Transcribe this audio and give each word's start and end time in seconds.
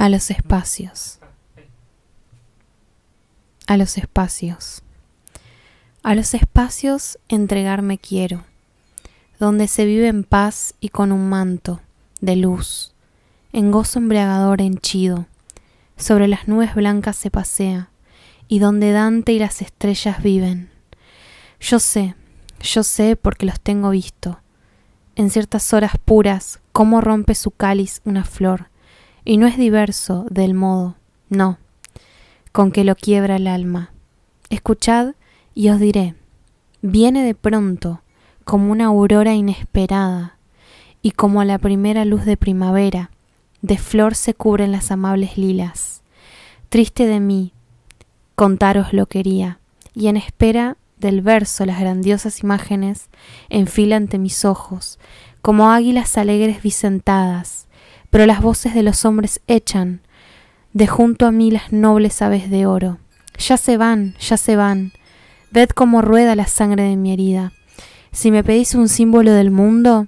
A 0.00 0.08
los 0.08 0.30
espacios. 0.30 1.18
A 3.66 3.76
los 3.76 3.98
espacios. 3.98 4.84
A 6.04 6.14
los 6.14 6.34
espacios 6.34 7.18
entregarme 7.28 7.98
quiero, 7.98 8.44
donde 9.40 9.66
se 9.66 9.86
vive 9.86 10.06
en 10.06 10.22
paz 10.22 10.76
y 10.78 10.90
con 10.90 11.10
un 11.10 11.28
manto 11.28 11.80
de 12.20 12.36
luz, 12.36 12.94
en 13.52 13.72
gozo 13.72 13.98
embriagador 13.98 14.60
henchido, 14.60 15.26
sobre 15.96 16.28
las 16.28 16.46
nubes 16.46 16.76
blancas 16.76 17.16
se 17.16 17.32
pasea, 17.32 17.90
y 18.46 18.60
donde 18.60 18.92
Dante 18.92 19.32
y 19.32 19.40
las 19.40 19.60
estrellas 19.62 20.22
viven. 20.22 20.70
Yo 21.58 21.80
sé, 21.80 22.14
yo 22.60 22.84
sé 22.84 23.16
porque 23.16 23.46
los 23.46 23.60
tengo 23.60 23.90
visto, 23.90 24.38
en 25.16 25.28
ciertas 25.30 25.72
horas 25.72 25.94
puras, 26.04 26.60
cómo 26.70 27.00
rompe 27.00 27.34
su 27.34 27.50
cáliz 27.50 28.00
una 28.04 28.22
flor, 28.22 28.67
y 29.28 29.36
no 29.36 29.46
es 29.46 29.58
diverso 29.58 30.24
del 30.30 30.54
modo, 30.54 30.96
no, 31.28 31.58
con 32.50 32.72
que 32.72 32.82
lo 32.82 32.96
quiebra 32.96 33.36
el 33.36 33.46
alma. 33.46 33.92
Escuchad 34.48 35.16
y 35.54 35.68
os 35.68 35.78
diré, 35.78 36.14
viene 36.80 37.22
de 37.22 37.34
pronto, 37.34 38.00
como 38.44 38.72
una 38.72 38.86
aurora 38.86 39.34
inesperada, 39.34 40.38
y 41.02 41.10
como 41.10 41.44
la 41.44 41.58
primera 41.58 42.06
luz 42.06 42.24
de 42.24 42.38
primavera, 42.38 43.10
de 43.60 43.76
flor 43.76 44.14
se 44.14 44.32
cubren 44.32 44.72
las 44.72 44.90
amables 44.90 45.36
lilas. 45.36 46.00
Triste 46.70 47.06
de 47.06 47.20
mí, 47.20 47.52
contaros 48.34 48.94
lo 48.94 49.04
quería, 49.04 49.58
y 49.92 50.06
en 50.06 50.16
espera 50.16 50.78
del 50.96 51.20
verso 51.20 51.66
las 51.66 51.80
grandiosas 51.80 52.42
imágenes 52.42 53.10
enfilan 53.50 54.04
ante 54.04 54.16
mis 54.16 54.46
ojos, 54.46 54.98
como 55.42 55.70
águilas 55.70 56.16
alegres 56.16 56.62
vicentadas, 56.62 57.67
pero 58.10 58.26
las 58.26 58.40
voces 58.40 58.74
de 58.74 58.82
los 58.82 59.04
hombres 59.04 59.40
echan 59.46 60.00
de 60.72 60.86
junto 60.86 61.26
a 61.26 61.32
mí 61.32 61.50
las 61.50 61.72
nobles 61.72 62.22
aves 62.22 62.50
de 62.50 62.66
oro. 62.66 62.98
Ya 63.38 63.56
se 63.56 63.76
van, 63.76 64.14
ya 64.20 64.36
se 64.36 64.56
van. 64.56 64.92
Ved 65.50 65.70
cómo 65.70 66.02
rueda 66.02 66.34
la 66.34 66.46
sangre 66.46 66.82
de 66.84 66.96
mi 66.96 67.12
herida. 67.12 67.52
Si 68.12 68.30
me 68.30 68.44
pedís 68.44 68.74
un 68.74 68.88
símbolo 68.88 69.32
del 69.32 69.50
mundo, 69.50 70.06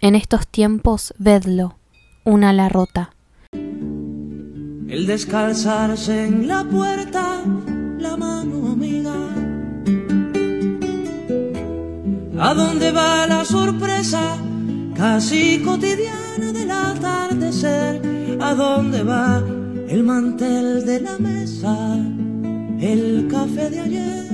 en 0.00 0.14
estos 0.14 0.46
tiempos 0.46 1.14
vedlo, 1.18 1.78
una 2.24 2.50
ala 2.50 2.68
rota. 2.68 3.14
El 3.52 5.06
descalzarse 5.06 6.26
en 6.26 6.46
la 6.46 6.64
puerta, 6.64 7.40
la 7.98 8.16
mano 8.16 8.72
amiga. 8.72 9.14
¿A 12.38 12.54
dónde 12.54 12.90
va 12.92 13.26
la 13.26 13.44
sorpresa? 13.44 14.36
Casi 14.94 15.60
cotidiana 15.64 16.52
del 16.52 16.70
atardecer, 16.70 18.00
a 18.40 18.54
dónde 18.54 19.02
va 19.02 19.42
el 19.88 20.02
mantel 20.04 20.84
de 20.86 21.00
la 21.00 21.18
mesa, 21.18 21.96
el 22.80 23.28
café 23.30 23.70
de 23.70 23.80
ayer. 23.80 24.24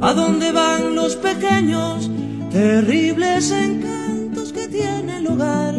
¿A 0.00 0.12
dónde 0.14 0.52
van 0.52 0.94
los 0.94 1.16
pequeños, 1.16 2.10
terribles 2.50 3.50
encantos 3.50 4.52
que 4.52 4.68
tiene 4.68 5.18
el 5.18 5.26
hogar? 5.26 5.74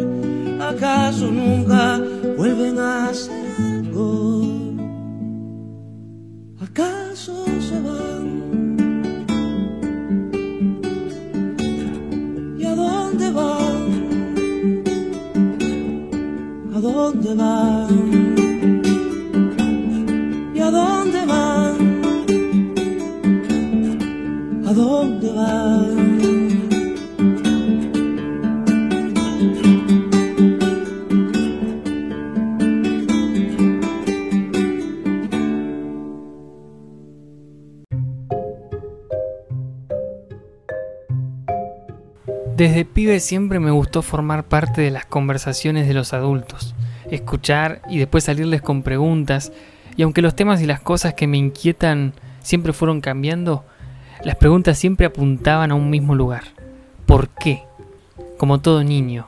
¿Acaso 0.60 1.30
nunca 1.30 2.00
vuelven 2.36 2.78
a 2.78 3.08
hacer 3.08 3.49
siempre 43.18 43.58
me 43.58 43.72
gustó 43.72 44.02
formar 44.02 44.44
parte 44.44 44.82
de 44.82 44.92
las 44.92 45.06
conversaciones 45.06 45.88
de 45.88 45.94
los 45.94 46.12
adultos, 46.12 46.76
escuchar 47.10 47.82
y 47.88 47.98
después 47.98 48.24
salirles 48.24 48.62
con 48.62 48.84
preguntas, 48.84 49.50
y 49.96 50.02
aunque 50.02 50.22
los 50.22 50.36
temas 50.36 50.62
y 50.62 50.66
las 50.66 50.80
cosas 50.80 51.14
que 51.14 51.26
me 51.26 51.38
inquietan 51.38 52.12
siempre 52.42 52.72
fueron 52.72 53.00
cambiando, 53.00 53.64
las 54.24 54.36
preguntas 54.36 54.78
siempre 54.78 55.06
apuntaban 55.06 55.72
a 55.72 55.74
un 55.74 55.90
mismo 55.90 56.14
lugar. 56.14 56.44
¿Por 57.06 57.28
qué? 57.30 57.64
Como 58.38 58.60
todo 58.60 58.84
niño. 58.84 59.26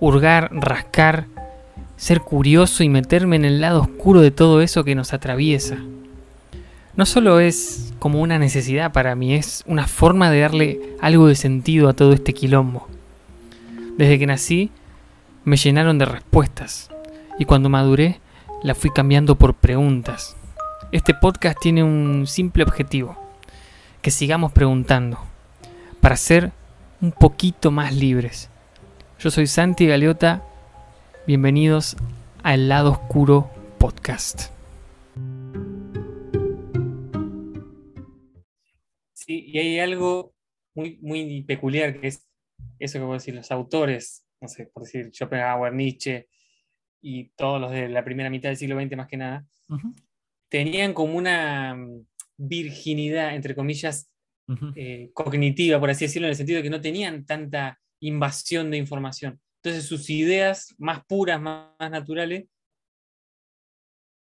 Hurgar, 0.00 0.48
rascar, 0.52 1.26
ser 1.96 2.20
curioso 2.20 2.82
y 2.82 2.88
meterme 2.88 3.36
en 3.36 3.44
el 3.44 3.60
lado 3.60 3.82
oscuro 3.82 4.20
de 4.20 4.30
todo 4.30 4.62
eso 4.62 4.84
que 4.84 4.94
nos 4.94 5.12
atraviesa. 5.12 5.76
No 6.94 7.06
solo 7.06 7.40
es 7.40 7.94
como 7.98 8.20
una 8.20 8.38
necesidad 8.38 8.92
para 8.92 9.14
mí, 9.14 9.34
es 9.34 9.64
una 9.66 9.86
forma 9.86 10.30
de 10.30 10.40
darle 10.40 10.80
algo 11.00 11.26
de 11.26 11.34
sentido 11.34 11.88
a 11.88 11.94
todo 11.94 12.12
este 12.12 12.34
quilombo. 12.34 12.88
Desde 13.96 14.18
que 14.18 14.26
nací 14.26 14.70
me 15.44 15.56
llenaron 15.56 15.98
de 15.98 16.06
respuestas 16.06 16.90
y 17.38 17.44
cuando 17.44 17.68
maduré 17.68 18.20
la 18.62 18.74
fui 18.74 18.90
cambiando 18.90 19.36
por 19.36 19.54
preguntas. 19.54 20.34
Este 20.92 21.12
podcast 21.12 21.58
tiene 21.60 21.84
un 21.84 22.26
simple 22.26 22.62
objetivo, 22.62 23.18
que 24.00 24.10
sigamos 24.10 24.50
preguntando, 24.52 25.18
para 26.00 26.16
ser 26.16 26.52
un 27.02 27.12
poquito 27.12 27.70
más 27.70 27.94
libres. 27.94 28.48
Yo 29.18 29.30
soy 29.30 29.46
Santi 29.46 29.86
Galeota, 29.86 30.42
bienvenidos 31.26 31.96
a 32.42 32.54
El 32.54 32.68
lado 32.68 32.92
oscuro 32.92 33.50
podcast. 33.78 34.50
y 39.24 39.58
hay 39.58 39.78
algo 39.78 40.34
muy, 40.74 40.98
muy 41.00 41.42
peculiar 41.44 42.00
que 42.00 42.08
es 42.08 42.26
eso 42.84 42.98
que 42.98 43.04
puedo 43.04 43.14
decir, 43.14 43.34
los 43.34 43.50
autores, 43.50 44.26
no 44.40 44.48
sé, 44.48 44.66
por 44.66 44.84
decir 44.84 45.10
Schopenhauer, 45.12 45.72
Nietzsche 45.72 46.28
y 47.00 47.30
todos 47.30 47.60
los 47.60 47.70
de 47.70 47.88
la 47.88 48.04
primera 48.04 48.30
mitad 48.30 48.48
del 48.48 48.56
siglo 48.56 48.80
XX 48.80 48.96
más 48.96 49.08
que 49.08 49.16
nada, 49.16 49.46
tenían 50.48 50.92
como 50.92 51.16
una 51.16 51.74
mm, 51.74 52.06
virginidad, 52.36 53.34
entre 53.34 53.54
comillas, 53.54 54.08
eh, 54.76 55.10
cognitiva, 55.14 55.80
por 55.80 55.88
así 55.88 56.04
decirlo, 56.04 56.26
en 56.26 56.30
el 56.30 56.36
sentido 56.36 56.58
de 56.58 56.62
que 56.62 56.70
no 56.70 56.80
tenían 56.80 57.24
tanta 57.24 57.80
invasión 58.00 58.70
de 58.70 58.76
información. 58.76 59.40
Entonces 59.62 59.86
sus 59.86 60.10
ideas 60.10 60.74
más 60.78 61.04
puras, 61.06 61.40
más, 61.40 61.70
naturales, 61.78 62.46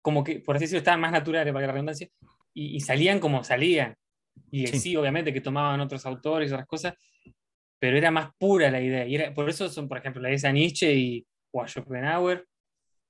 como 0.02 0.24
que, 0.24 0.40
por 0.42 0.56
así 0.56 0.66
decirlo, 0.66 0.80
estaban 0.80 1.00
más 1.00 1.14
naturales, 1.14 1.54
para 1.54 1.66
la 1.66 1.74
redundancia, 1.74 2.10
y 2.54 2.80
salían 2.82 3.20
como 3.20 3.44
salían. 3.44 3.96
Y 4.52 4.68
sí. 4.68 4.96
obviamente, 4.96 5.34
que 5.34 5.42
tomaban 5.42 5.80
otros 5.82 6.06
autores 6.06 6.50
y 6.50 6.54
otras 6.54 6.68
cosas, 6.68 6.94
pero 7.84 7.98
era 7.98 8.12
más 8.12 8.32
pura 8.40 8.72
la 8.72 8.80
idea. 8.80 9.06
Y 9.06 9.16
era, 9.16 9.34
por 9.34 9.50
eso 9.50 9.68
son, 9.68 9.90
por 9.90 9.98
ejemplo, 9.98 10.22
la 10.22 10.30
de 10.30 10.54
Nietzsche 10.54 10.96
y, 10.96 11.28
o 11.52 11.62
a 11.62 11.68
Schopenhauer, 11.68 12.48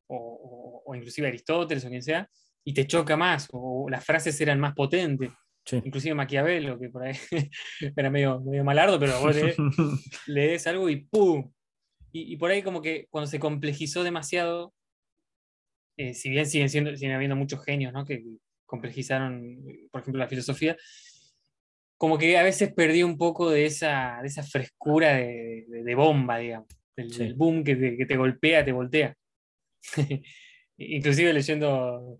o, 0.07 0.81
o, 0.83 0.95
inclusive 0.95 1.27
Aristóteles 1.27 1.85
o 1.85 1.89
quien 1.89 2.01
sea, 2.01 2.27
y 2.65 2.73
te 2.73 2.87
choca 2.87 3.15
más, 3.15 3.47
o, 3.51 3.87
las 3.87 4.03
frases 4.03 4.41
eran 4.41 4.59
más 4.59 4.73
potentes. 4.73 5.29
Inclusive 5.71 6.15
Maquiavelo, 6.15 6.79
que 6.79 6.89
por 6.89 7.03
ahí 7.03 7.15
era 7.95 8.09
medio, 8.09 8.41
medio 8.41 8.63
malardo, 8.63 8.99
pero 8.99 9.19
vos 9.19 9.35
lees, 10.25 10.65
algo 10.65 10.89
y 10.89 11.05
¡pum! 11.05 11.51
Y, 12.11 12.33
y, 12.33 12.37
por 12.37 12.49
ahí 12.49 12.63
como 12.63 12.81
que 12.81 13.05
cuando 13.11 13.27
se 13.27 13.39
complejizó 13.39 14.03
demasiado, 14.03 14.73
eh, 15.97 16.15
si 16.15 16.31
bien 16.31 16.47
siguen, 16.47 16.69
siendo, 16.69 16.95
siguen 16.95 17.13
habiendo 17.13 17.35
muchos 17.35 17.63
genios 17.63 17.93
¿no? 17.93 18.05
que 18.05 18.23
complejizaron, 18.65 19.55
por 19.91 20.01
ejemplo, 20.01 20.19
la 20.19 20.27
filosofía, 20.27 20.75
como 22.03 22.17
que 22.17 22.37
a 22.37 22.43
veces 22.43 22.73
perdí 22.73 23.01
un 23.01 23.17
poco 23.17 23.49
de 23.49 23.65
esa, 23.65 24.19
de 24.21 24.27
esa 24.27 24.43
frescura 24.43 25.13
de, 25.13 25.63
de, 25.69 25.95
bomba, 25.95 26.37
digamos, 26.37 26.67
del, 26.97 27.33
boom 27.33 27.63
que 27.63 27.77
te, 27.77 27.95
que 27.95 28.05
te, 28.05 28.17
golpea, 28.17 28.65
te 28.65 28.73
voltea. 28.73 29.15
Inclusive 30.77 31.31
leyendo 31.31 32.19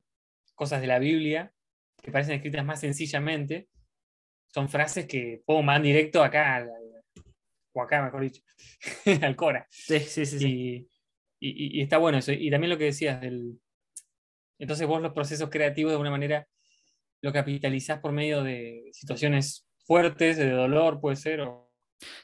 cosas 0.56 0.80
de 0.80 0.88
la 0.88 1.00
Biblia 1.00 1.52
que 2.02 2.14
parecen 2.14 2.36
escritas 2.36 2.64
más 2.64 2.80
sencillamente, 2.80 3.68
son 4.48 4.70
frases 4.70 5.06
que 5.06 5.44
pum, 5.46 5.66
van 5.66 5.84
directo 5.84 6.24
acá, 6.24 6.66
o 7.74 7.82
acá 7.82 8.04
mejor 8.04 8.22
dicho, 8.22 8.42
al 9.22 9.36
Cora. 9.36 9.68
Sí, 9.70 10.00
sí, 10.00 10.26
sí. 10.26 10.88
Y, 11.42 11.78
y, 11.78 11.82
está 11.82 11.98
bueno 11.98 12.20
eso. 12.20 12.32
Y 12.32 12.50
también 12.50 12.70
lo 12.70 12.78
que 12.78 12.86
decías 12.86 13.20
del... 13.20 13.60
Entonces 14.60 14.88
vos 14.88 15.02
los 15.02 15.12
procesos 15.12 15.50
creativos 15.50 15.92
de 15.92 15.96
alguna 15.96 16.12
manera 16.12 16.48
lo 17.22 17.34
capitalizás 17.34 18.00
por 18.00 18.14
medio 18.14 18.44
de 18.44 18.90
situaciones 18.94 19.68
fuertes, 19.84 20.38
de 20.38 20.52
dolor 20.52 21.00
puede 21.00 21.16
ser, 21.16 21.42
o, 21.42 21.64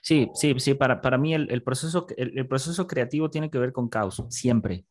Sí, 0.01 0.29
sí, 0.33 0.56
sí, 0.59 0.73
para, 0.73 1.01
para 1.01 1.17
mí 1.17 1.33
el, 1.33 1.50
el 1.51 1.63
proceso, 1.63 2.06
el, 2.17 2.38
el, 2.38 2.47
proceso 2.47 2.88
creativo 2.88 3.29
tiene 3.29 3.50
que 3.50 3.59
ver 3.59 3.71
con 3.71 3.89
caos, 3.89 4.23
siempre, 4.29 4.85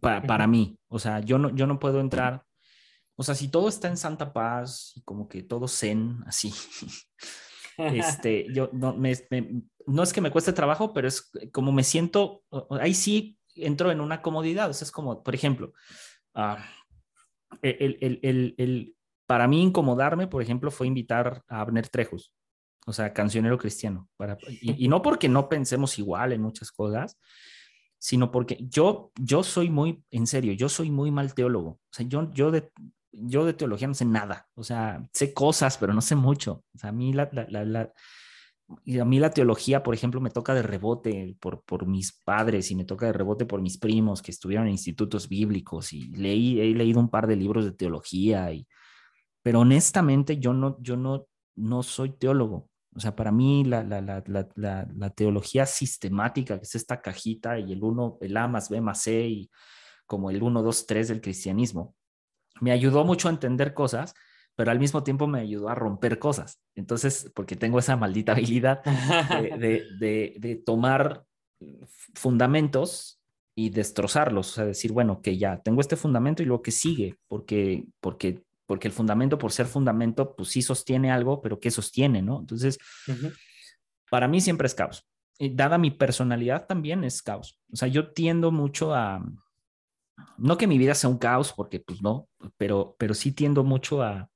para, 0.00 0.22
para 0.22 0.46
mí. 0.46 0.78
O 0.88 0.98
sea, 0.98 1.20
yo 1.20 1.38
no, 1.38 1.54
yo 1.54 1.66
no 1.66 1.78
puedo 1.78 2.00
entrar, 2.00 2.44
o 3.16 3.22
sea, 3.22 3.34
si 3.34 3.48
todo 3.48 3.68
está 3.68 3.88
en 3.88 3.96
santa 3.96 4.32
paz 4.32 4.92
y 4.96 5.02
como 5.02 5.28
que 5.28 5.42
todo 5.42 5.68
zen, 5.68 6.22
así, 6.26 6.52
este, 7.78 8.46
yo 8.54 8.70
no, 8.72 8.96
me, 8.96 9.14
me, 9.30 9.62
no 9.86 10.02
es 10.02 10.12
que 10.12 10.20
me 10.20 10.30
cueste 10.30 10.52
trabajo, 10.52 10.92
pero 10.92 11.08
es 11.08 11.30
como 11.52 11.72
me 11.72 11.84
siento, 11.84 12.42
ahí 12.80 12.94
sí 12.94 13.38
entro 13.54 13.90
en 13.90 14.00
una 14.00 14.22
comodidad, 14.22 14.70
o 14.70 14.72
sea, 14.72 14.84
es 14.84 14.92
como, 14.92 15.22
por 15.22 15.34
ejemplo, 15.34 15.72
uh, 16.34 16.56
el, 17.62 17.98
el, 18.00 18.20
el, 18.22 18.54
el, 18.58 18.96
para 19.28 19.46
mí 19.46 19.62
incomodarme, 19.62 20.26
por 20.26 20.42
ejemplo, 20.42 20.72
fue 20.72 20.88
invitar 20.88 21.44
a 21.46 21.60
Abner 21.60 21.88
Trejos 21.88 22.32
o 22.88 22.92
sea, 22.94 23.12
cancionero 23.12 23.58
cristiano. 23.58 24.08
Para, 24.16 24.38
y, 24.48 24.86
y, 24.86 24.88
no 24.88 25.02
porque 25.02 25.28
no 25.28 25.50
pensemos 25.50 25.98
igual 25.98 26.32
en 26.32 26.40
muchas 26.40 26.72
cosas, 26.72 27.18
sino 27.98 28.30
porque 28.30 28.56
yo, 28.60 29.12
yo 29.20 29.42
soy 29.42 29.68
muy, 29.68 30.02
en 30.10 30.26
serio, 30.26 30.54
yo 30.54 30.70
soy 30.70 30.90
muy 30.90 31.10
mal 31.10 31.34
teólogo. 31.34 31.68
O 31.68 31.92
sea, 31.92 32.06
yo, 32.08 32.32
yo, 32.32 32.50
de, 32.50 32.70
yo 33.12 33.44
de 33.44 33.52
teología 33.52 33.88
no 33.88 33.94
sé 33.94 34.06
nada. 34.06 34.48
O 34.54 34.64
sea, 34.64 35.06
sé 35.12 35.34
cosas, 35.34 35.76
pero 35.76 35.92
no 35.92 36.00
sé 36.00 36.14
mucho. 36.14 36.64
O 36.74 36.78
sea, 36.78 36.88
a 36.88 36.92
mí 36.92 37.12
la, 37.12 37.28
la, 37.30 37.46
la, 37.50 37.64
la 37.66 37.92
y 38.84 38.98
a 38.98 39.04
mí 39.04 39.18
la 39.18 39.30
teología, 39.30 39.82
por 39.82 39.94
ejemplo, 39.94 40.22
me 40.22 40.30
toca 40.30 40.54
de 40.54 40.62
rebote 40.62 41.36
por, 41.40 41.62
por 41.64 41.86
mis 41.86 42.12
padres 42.12 42.70
y 42.70 42.74
me 42.74 42.86
toca 42.86 43.04
de 43.04 43.12
rebote 43.12 43.44
por 43.44 43.60
mis 43.60 43.76
primos 43.76 44.22
que 44.22 44.30
estuvieron 44.30 44.66
en 44.66 44.72
institutos 44.72 45.28
bíblicos 45.28 45.92
y 45.92 46.08
leí, 46.12 46.58
he 46.58 46.74
leído 46.74 47.00
un 47.00 47.10
par 47.10 47.26
de 47.26 47.36
libros 47.36 47.66
de 47.66 47.72
teología, 47.72 48.50
y, 48.52 48.66
pero 49.42 49.60
honestamente 49.60 50.38
yo 50.38 50.52
no, 50.52 50.80
yo 50.80 50.96
no, 50.96 51.26
no 51.56 51.82
soy 51.82 52.10
teólogo. 52.10 52.68
O 52.94 53.00
sea, 53.00 53.14
para 53.14 53.30
mí 53.30 53.64
la, 53.64 53.84
la, 53.84 54.00
la, 54.00 54.88
la, 54.94 55.10
teología 55.10 55.66
sistemática, 55.66 56.58
que 56.58 56.64
es 56.64 56.74
esta 56.74 57.00
cajita 57.00 57.58
y 57.58 57.72
el 57.72 57.82
1, 57.82 58.18
el 58.22 58.36
A 58.36 58.48
más 58.48 58.68
B 58.68 58.80
más 58.80 59.02
C 59.02 59.26
y 59.28 59.50
como 60.06 60.30
el 60.30 60.42
1, 60.42 60.62
2, 60.62 60.86
3 60.86 61.08
del 61.08 61.20
cristianismo, 61.20 61.94
me 62.60 62.72
ayudó 62.72 63.04
mucho 63.04 63.28
a 63.28 63.30
entender 63.30 63.74
cosas, 63.74 64.14
pero 64.56 64.70
al 64.70 64.80
mismo 64.80 65.04
tiempo 65.04 65.26
me 65.26 65.40
ayudó 65.40 65.68
a 65.68 65.74
romper 65.74 66.18
cosas. 66.18 66.60
Entonces, 66.74 67.30
porque 67.34 67.54
tengo 67.54 67.78
esa 67.78 67.96
maldita 67.96 68.32
habilidad 68.32 68.82
de, 69.58 69.84
de, 70.00 70.62
tomar 70.64 71.24
fundamentos 72.14 73.20
y 73.54 73.70
destrozarlos, 73.70 74.50
o 74.50 74.54
sea, 74.54 74.64
decir, 74.64 74.92
bueno, 74.92 75.20
que 75.20 75.36
ya 75.36 75.60
tengo 75.62 75.80
este 75.80 75.96
fundamento 75.96 76.42
y 76.42 76.46
luego 76.46 76.62
que 76.62 76.70
sigue, 76.70 77.16
porque, 77.28 77.84
porque 78.00 78.42
porque 78.68 78.86
el 78.86 78.92
fundamento, 78.92 79.38
por 79.38 79.50
ser 79.50 79.66
fundamento, 79.66 80.36
pues 80.36 80.50
sí 80.50 80.60
sostiene 80.60 81.10
algo, 81.10 81.40
pero 81.40 81.58
¿qué 81.58 81.70
sostiene, 81.70 82.20
no? 82.20 82.38
Entonces, 82.38 82.78
uh 83.06 83.12
-huh. 83.12 83.34
para 84.10 84.28
mí 84.28 84.42
siempre 84.42 84.66
es 84.66 84.74
caos. 84.74 85.06
Y 85.38 85.48
dada 85.54 85.78
mi 85.78 85.90
personalidad 85.90 86.66
también 86.66 87.02
es 87.02 87.22
caos. 87.22 87.58
O 87.72 87.76
sea, 87.76 87.88
yo 87.88 88.12
tiendo 88.12 88.52
mucho 88.52 88.94
a, 88.94 89.24
no 90.36 90.58
que 90.58 90.66
mi 90.66 90.76
vida 90.76 90.94
sea 90.94 91.08
un 91.08 91.16
caos, 91.16 91.54
porque 91.54 91.80
pues 91.80 92.02
no, 92.02 92.28
pero, 92.58 92.94
pero 92.98 93.14
sí 93.14 93.32
tiendo 93.32 93.64
mucho 93.64 94.02
a 94.02 94.28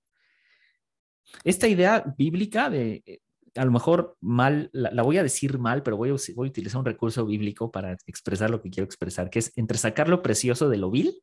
esta 1.44 1.68
idea 1.68 2.02
bíblica 2.16 2.70
de, 2.70 3.20
a 3.54 3.66
lo 3.66 3.70
mejor 3.70 4.16
mal, 4.22 4.70
la, 4.72 4.90
la 4.92 5.02
voy 5.02 5.18
a 5.18 5.22
decir 5.22 5.58
mal, 5.58 5.82
pero 5.82 5.98
voy 5.98 6.08
a, 6.08 6.14
voy 6.34 6.48
a 6.48 6.50
utilizar 6.50 6.78
un 6.78 6.86
recurso 6.86 7.26
bíblico 7.26 7.70
para 7.70 7.92
expresar 8.06 8.48
lo 8.48 8.62
que 8.62 8.70
quiero 8.70 8.86
expresar, 8.86 9.28
que 9.28 9.40
es 9.40 9.52
entre 9.56 9.76
sacar 9.76 10.08
lo 10.08 10.22
precioso 10.22 10.70
de 10.70 10.78
lo 10.78 10.90
vil 10.90 11.22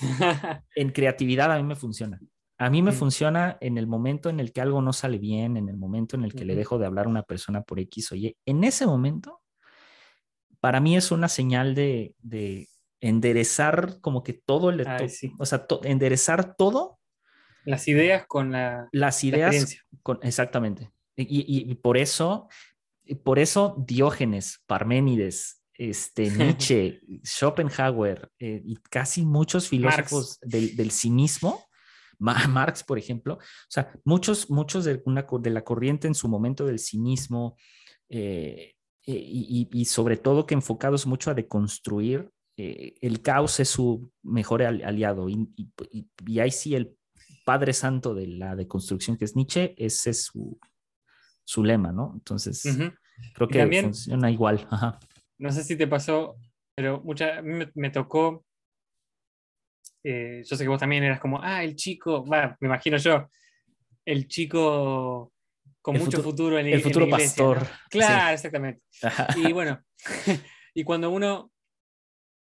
en 0.74 0.90
creatividad 0.90 1.52
a 1.52 1.56
mí 1.56 1.62
me 1.62 1.76
funciona. 1.76 2.20
A 2.58 2.70
mí 2.70 2.82
me 2.82 2.90
mm. 2.90 2.94
funciona 2.94 3.58
en 3.60 3.78
el 3.78 3.86
momento 3.86 4.28
en 4.28 4.40
el 4.40 4.52
que 4.52 4.60
algo 4.60 4.82
no 4.82 4.92
sale 4.92 5.18
bien, 5.18 5.56
en 5.56 5.68
el 5.68 5.76
momento 5.76 6.16
en 6.16 6.24
el 6.24 6.34
que 6.34 6.44
mm. 6.44 6.48
le 6.48 6.56
dejo 6.56 6.78
de 6.78 6.86
hablar 6.86 7.06
a 7.06 7.10
una 7.10 7.22
persona 7.22 7.62
por 7.62 7.78
X 7.78 8.12
o 8.12 8.16
Y. 8.16 8.36
En 8.44 8.64
ese 8.64 8.84
momento, 8.84 9.40
para 10.60 10.80
mí 10.80 10.96
es 10.96 11.12
una 11.12 11.28
señal 11.28 11.74
de, 11.74 12.14
de 12.18 12.68
enderezar 13.00 14.00
como 14.00 14.24
que 14.24 14.32
todo 14.32 14.70
el... 14.70 14.86
Ay, 14.86 15.08
sí. 15.08 15.32
O 15.38 15.46
sea, 15.46 15.66
to, 15.66 15.80
enderezar 15.84 16.56
todo. 16.56 16.98
Las 17.64 17.86
ideas 17.86 18.26
con 18.26 18.50
la... 18.52 18.88
Las 18.90 19.22
ideas 19.22 19.54
la 19.54 19.98
con... 20.02 20.18
Exactamente. 20.22 20.90
Y, 21.16 21.22
y, 21.22 21.70
y, 21.70 21.74
por 21.76 21.96
eso, 21.96 22.48
por 23.24 23.38
eso 23.38 23.76
Diógenes, 23.86 24.62
Parménides, 24.66 25.57
este, 25.78 26.30
Nietzsche, 26.30 27.00
Schopenhauer 27.22 28.30
eh, 28.38 28.60
y 28.64 28.76
casi 28.76 29.24
muchos 29.24 29.68
filósofos 29.68 30.38
del, 30.42 30.76
del, 30.76 30.90
cinismo, 30.90 31.64
Marx, 32.18 32.82
por 32.82 32.98
ejemplo, 32.98 33.34
o 33.34 33.70
sea, 33.70 33.92
muchos, 34.04 34.50
muchos 34.50 34.84
de, 34.84 35.00
una, 35.06 35.24
de 35.40 35.50
la 35.50 35.62
corriente 35.62 36.08
en 36.08 36.16
su 36.16 36.28
momento 36.28 36.66
del 36.66 36.80
cinismo 36.80 37.56
eh, 38.08 38.74
y, 39.06 39.68
y, 39.72 39.84
sobre 39.86 40.18
todo 40.18 40.44
que 40.44 40.54
enfocados 40.54 41.06
mucho 41.06 41.30
a 41.30 41.34
deconstruir, 41.34 42.28
eh, 42.58 42.96
el 43.00 43.22
caos 43.22 43.60
es 43.60 43.68
su 43.68 44.10
mejor 44.22 44.62
aliado 44.62 45.30
y, 45.30 45.48
y, 46.26 46.40
ahí 46.40 46.50
sí 46.50 46.74
el 46.74 46.94
padre 47.46 47.72
santo 47.72 48.14
de 48.14 48.26
la 48.26 48.56
deconstrucción 48.56 49.16
que 49.16 49.24
es 49.24 49.36
Nietzsche, 49.36 49.74
ese 49.78 50.10
es 50.10 50.24
su, 50.24 50.58
su 51.44 51.64
lema, 51.64 51.92
¿no? 51.92 52.12
Entonces, 52.14 52.64
uh 52.66 52.68
-huh. 52.68 52.98
creo 53.32 53.48
que 53.48 53.58
también, 53.60 53.84
funciona 53.84 54.30
igual. 54.30 54.66
Ajá 54.70 54.98
no 55.38 55.50
sé 55.52 55.64
si 55.64 55.76
te 55.76 55.86
pasó, 55.86 56.36
pero 56.74 57.00
mucha, 57.02 57.42
me, 57.42 57.70
me 57.74 57.90
tocó, 57.90 58.44
eh, 60.04 60.42
yo 60.44 60.56
sé 60.56 60.64
que 60.64 60.68
vos 60.68 60.80
también 60.80 61.04
eras 61.04 61.20
como, 61.20 61.40
ah, 61.42 61.62
el 61.62 61.76
chico, 61.76 62.24
me 62.26 62.56
imagino 62.60 62.96
yo, 62.96 63.28
el 64.04 64.26
chico 64.28 65.32
con 65.82 65.96
el 65.96 66.02
mucho 66.02 66.18
futuro, 66.18 66.30
futuro 66.30 66.58
en 66.58 66.66
El 66.66 66.82
futuro 66.82 67.04
en 67.04 67.10
la 67.10 67.16
iglesia, 67.16 67.44
pastor. 67.44 67.62
¿no? 67.62 67.68
Claro, 67.90 68.28
sí. 68.28 68.34
exactamente. 68.34 68.82
Y 69.48 69.52
bueno, 69.52 69.82
y 70.74 70.84
cuando 70.84 71.10
uno 71.10 71.50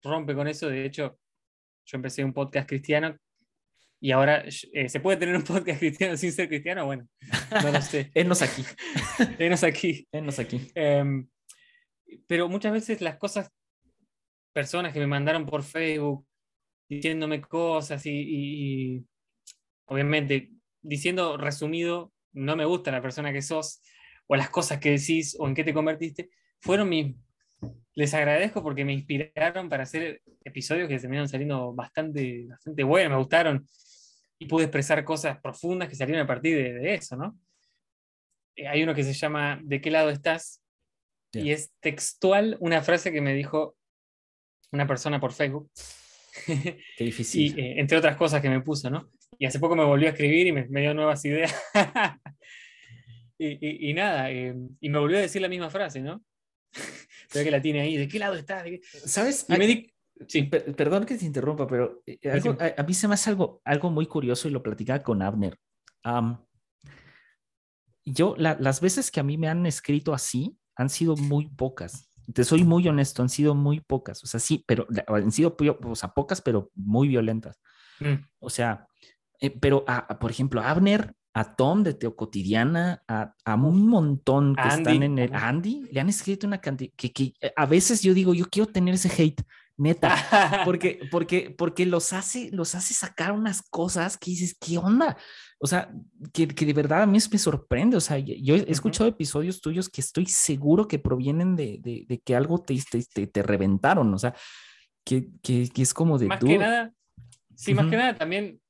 rompe 0.02 0.34
con 0.34 0.48
eso, 0.48 0.68
de 0.68 0.84
hecho, 0.84 1.18
yo 1.86 1.96
empecé 1.96 2.24
un 2.24 2.32
podcast 2.32 2.68
cristiano 2.68 3.16
y 4.00 4.12
ahora 4.12 4.44
eh, 4.72 4.88
se 4.88 5.00
puede 5.00 5.16
tener 5.16 5.34
un 5.34 5.44
podcast 5.44 5.78
cristiano 5.78 6.16
sin 6.16 6.32
ser 6.32 6.48
cristiano, 6.48 6.84
bueno, 6.84 7.08
no 7.62 7.72
lo 7.72 7.80
sé. 7.80 8.10
Enos 8.14 8.42
aquí. 8.42 8.64
Enos 9.38 9.64
aquí. 9.64 10.06
Enos 10.12 10.38
aquí. 10.38 10.70
Um, 10.76 11.26
pero 12.26 12.48
muchas 12.48 12.72
veces 12.72 13.00
las 13.00 13.16
cosas, 13.16 13.50
personas 14.52 14.92
que 14.92 15.00
me 15.00 15.06
mandaron 15.06 15.46
por 15.46 15.62
Facebook 15.62 16.26
diciéndome 16.88 17.40
cosas 17.40 18.04
y, 18.06 18.10
y, 18.12 19.06
obviamente 19.86 20.50
diciendo 20.82 21.36
resumido, 21.36 22.12
no 22.32 22.56
me 22.56 22.64
gusta 22.64 22.90
la 22.90 23.02
persona 23.02 23.32
que 23.32 23.42
sos 23.42 23.80
o 24.26 24.36
las 24.36 24.50
cosas 24.50 24.78
que 24.78 24.90
decís 24.90 25.36
o 25.38 25.48
en 25.48 25.54
qué 25.54 25.64
te 25.64 25.74
convertiste, 25.74 26.30
fueron 26.60 26.88
mis... 26.88 27.14
Les 27.94 28.12
agradezco 28.12 28.62
porque 28.62 28.84
me 28.84 28.92
inspiraron 28.92 29.68
para 29.68 29.84
hacer 29.84 30.20
episodios 30.44 30.88
que 30.88 30.98
terminaron 30.98 31.28
saliendo 31.28 31.72
bastante, 31.72 32.46
bastante 32.48 32.82
buenos, 32.82 33.12
me 33.12 33.18
gustaron 33.18 33.66
y 34.38 34.46
pude 34.46 34.64
expresar 34.64 35.04
cosas 35.04 35.40
profundas 35.40 35.88
que 35.88 35.94
salieron 35.94 36.24
a 36.24 36.26
partir 36.26 36.56
de, 36.56 36.72
de 36.74 36.94
eso, 36.94 37.16
¿no? 37.16 37.38
Eh, 38.56 38.66
hay 38.66 38.82
uno 38.82 38.94
que 38.94 39.04
se 39.04 39.12
llama 39.12 39.60
¿De 39.62 39.80
qué 39.80 39.90
lado 39.90 40.10
estás? 40.10 40.63
Yeah. 41.34 41.44
Y 41.44 41.52
es 41.52 41.72
textual 41.80 42.56
una 42.60 42.82
frase 42.82 43.12
que 43.12 43.20
me 43.20 43.34
dijo 43.34 43.76
una 44.72 44.86
persona 44.86 45.20
por 45.20 45.32
Facebook. 45.32 45.70
Qué 46.46 46.78
difícil. 46.98 47.58
y, 47.58 47.60
eh, 47.60 47.80
entre 47.80 47.98
otras 47.98 48.16
cosas 48.16 48.40
que 48.40 48.50
me 48.50 48.60
puso, 48.60 48.90
¿no? 48.90 49.10
Y 49.38 49.46
hace 49.46 49.58
poco 49.58 49.76
me 49.76 49.84
volvió 49.84 50.08
a 50.08 50.12
escribir 50.12 50.46
y 50.46 50.52
me, 50.52 50.66
me 50.68 50.80
dio 50.80 50.94
nuevas 50.94 51.24
ideas. 51.24 51.54
y, 53.38 53.46
y, 53.46 53.90
y, 53.90 53.94
nada, 53.94 54.30
eh, 54.30 54.54
y 54.80 54.88
me 54.88 54.98
volvió 54.98 55.18
a 55.18 55.22
decir 55.22 55.42
la 55.42 55.48
misma 55.48 55.70
frase, 55.70 56.00
¿no? 56.00 56.22
Creo 57.30 57.44
que 57.44 57.50
la 57.50 57.62
tiene 57.62 57.80
ahí. 57.80 57.96
¿De 57.96 58.08
qué 58.08 58.18
lado 58.18 58.34
está? 58.34 58.62
¿Qué? 58.62 58.80
¿Sabes? 58.84 59.46
Y 59.48 59.56
me 59.56 59.66
di... 59.66 59.90
Sí. 60.28 60.44
Per 60.44 60.76
perdón 60.76 61.04
que 61.04 61.16
te 61.16 61.24
interrumpa, 61.24 61.66
pero 61.66 62.02
eh, 62.06 62.18
algo, 62.30 62.56
a, 62.60 62.80
a, 62.80 62.84
mí 62.84 62.94
se 62.94 63.08
me 63.08 63.14
hace 63.14 63.30
algo, 63.30 63.60
algo 63.64 63.90
muy 63.90 64.06
curioso 64.06 64.46
y 64.46 64.52
lo 64.52 64.62
platicaba 64.62 65.02
con 65.02 65.22
Abner. 65.22 65.58
Um, 66.04 66.38
yo, 68.04 68.36
la, 68.38 68.56
las 68.60 68.80
veces 68.80 69.10
que 69.10 69.18
a 69.18 69.24
mí 69.24 69.36
me 69.36 69.48
han 69.48 69.66
escrito 69.66 70.14
así, 70.14 70.56
han 70.76 70.90
sido 70.90 71.16
muy 71.16 71.48
pocas. 71.48 72.10
Te 72.32 72.44
soy 72.44 72.64
muy 72.64 72.88
honesto, 72.88 73.22
han 73.22 73.28
sido 73.28 73.54
muy 73.54 73.80
pocas. 73.80 74.22
O 74.24 74.26
sea, 74.26 74.40
sí, 74.40 74.64
pero 74.66 74.86
han 75.08 75.32
sido 75.32 75.56
o 75.58 75.94
sea, 75.94 76.10
pocas, 76.10 76.40
pero 76.40 76.70
muy 76.74 77.08
violentas. 77.08 77.60
Mm. 78.00 78.24
O 78.38 78.50
sea, 78.50 78.86
eh, 79.40 79.50
pero 79.50 79.84
a, 79.86 79.98
a, 79.98 80.18
por 80.18 80.30
ejemplo, 80.30 80.60
a 80.60 80.70
Abner, 80.70 81.14
a 81.34 81.56
Tom 81.56 81.82
de 81.82 81.94
Teo 81.94 82.14
Cotidiana, 82.14 83.02
a, 83.08 83.34
a 83.44 83.54
un 83.56 83.88
montón 83.88 84.54
que 84.54 84.62
Andy. 84.62 84.76
están 84.76 85.02
en 85.02 85.18
el 85.18 85.34
Andy, 85.34 85.88
le 85.90 86.00
han 86.00 86.08
escrito 86.08 86.46
una 86.46 86.60
cantidad 86.60 86.92
que, 86.96 87.12
que, 87.12 87.34
a 87.56 87.66
veces 87.66 88.02
yo 88.02 88.14
digo, 88.14 88.34
yo 88.34 88.46
quiero 88.48 88.70
tener 88.70 88.94
ese 88.94 89.10
hate, 89.10 89.42
neta, 89.76 90.14
porque, 90.64 91.00
porque, 91.10 91.54
porque 91.56 91.86
los 91.86 92.12
hace, 92.12 92.50
los 92.52 92.74
hace 92.74 92.94
sacar 92.94 93.32
unas 93.32 93.62
cosas 93.62 94.16
que 94.16 94.30
dices, 94.30 94.56
¿qué 94.58 94.78
onda? 94.78 95.16
O 95.58 95.66
sea, 95.66 95.92
que, 96.32 96.48
que, 96.48 96.66
de 96.66 96.72
verdad 96.72 97.02
a 97.02 97.06
mí 97.06 97.18
me 97.30 97.38
sorprende. 97.38 97.96
O 97.96 98.00
sea, 98.00 98.18
yo 98.18 98.54
he 98.56 98.70
escuchado 98.70 99.08
uh 99.08 99.12
-huh. 99.12 99.14
episodios 99.14 99.60
tuyos 99.60 99.88
que 99.88 100.00
estoy 100.00 100.26
seguro 100.26 100.86
que 100.86 100.98
provienen 100.98 101.56
de, 101.56 101.78
de, 101.80 102.04
de 102.08 102.18
que 102.20 102.36
algo 102.36 102.58
te, 102.58 102.76
te, 103.12 103.26
te, 103.26 103.42
reventaron. 103.42 104.12
O 104.12 104.18
sea, 104.18 104.34
que, 105.04 105.28
que, 105.42 105.68
que 105.68 105.82
es 105.82 105.94
como 105.94 106.18
de 106.18 106.26
más 106.26 106.38
tú. 106.38 106.46
que 106.46 106.58
nada, 106.58 106.92
sí, 107.54 107.72
uh 107.72 107.74
-huh. 107.74 107.82
más 107.82 107.90
que 107.90 107.96
nada 107.96 108.14
también, 108.14 108.60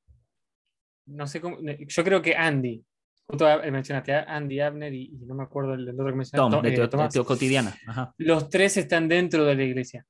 no 1.06 1.26
sé 1.26 1.40
cómo, 1.40 1.58
yo 1.61 2.04
creo 2.04 2.23
que 2.23 2.34
Andy, 2.34 2.84
Justo 3.26 3.46
mencionaste 3.70 4.14
a 4.14 4.23
Andy 4.25 4.61
Abner 4.61 4.92
y, 4.92 5.04
y 5.04 5.25
no 5.25 5.34
me 5.34 5.44
acuerdo 5.44 5.75
el, 5.75 5.88
el 5.88 5.94
otro 5.94 6.06
que 6.06 6.12
mencionaste. 6.12 6.56
Tom, 6.56 6.62
de 6.62 6.68
eh, 6.68 6.88
Teo. 6.88 7.08
Teo 7.08 7.25
Cotidiana. 7.25 7.75
Ajá. 7.87 8.14
Los 8.18 8.50
tres 8.50 8.76
están 8.76 9.08
dentro 9.08 9.46
de 9.46 9.54
la 9.54 9.62
iglesia. 9.62 10.04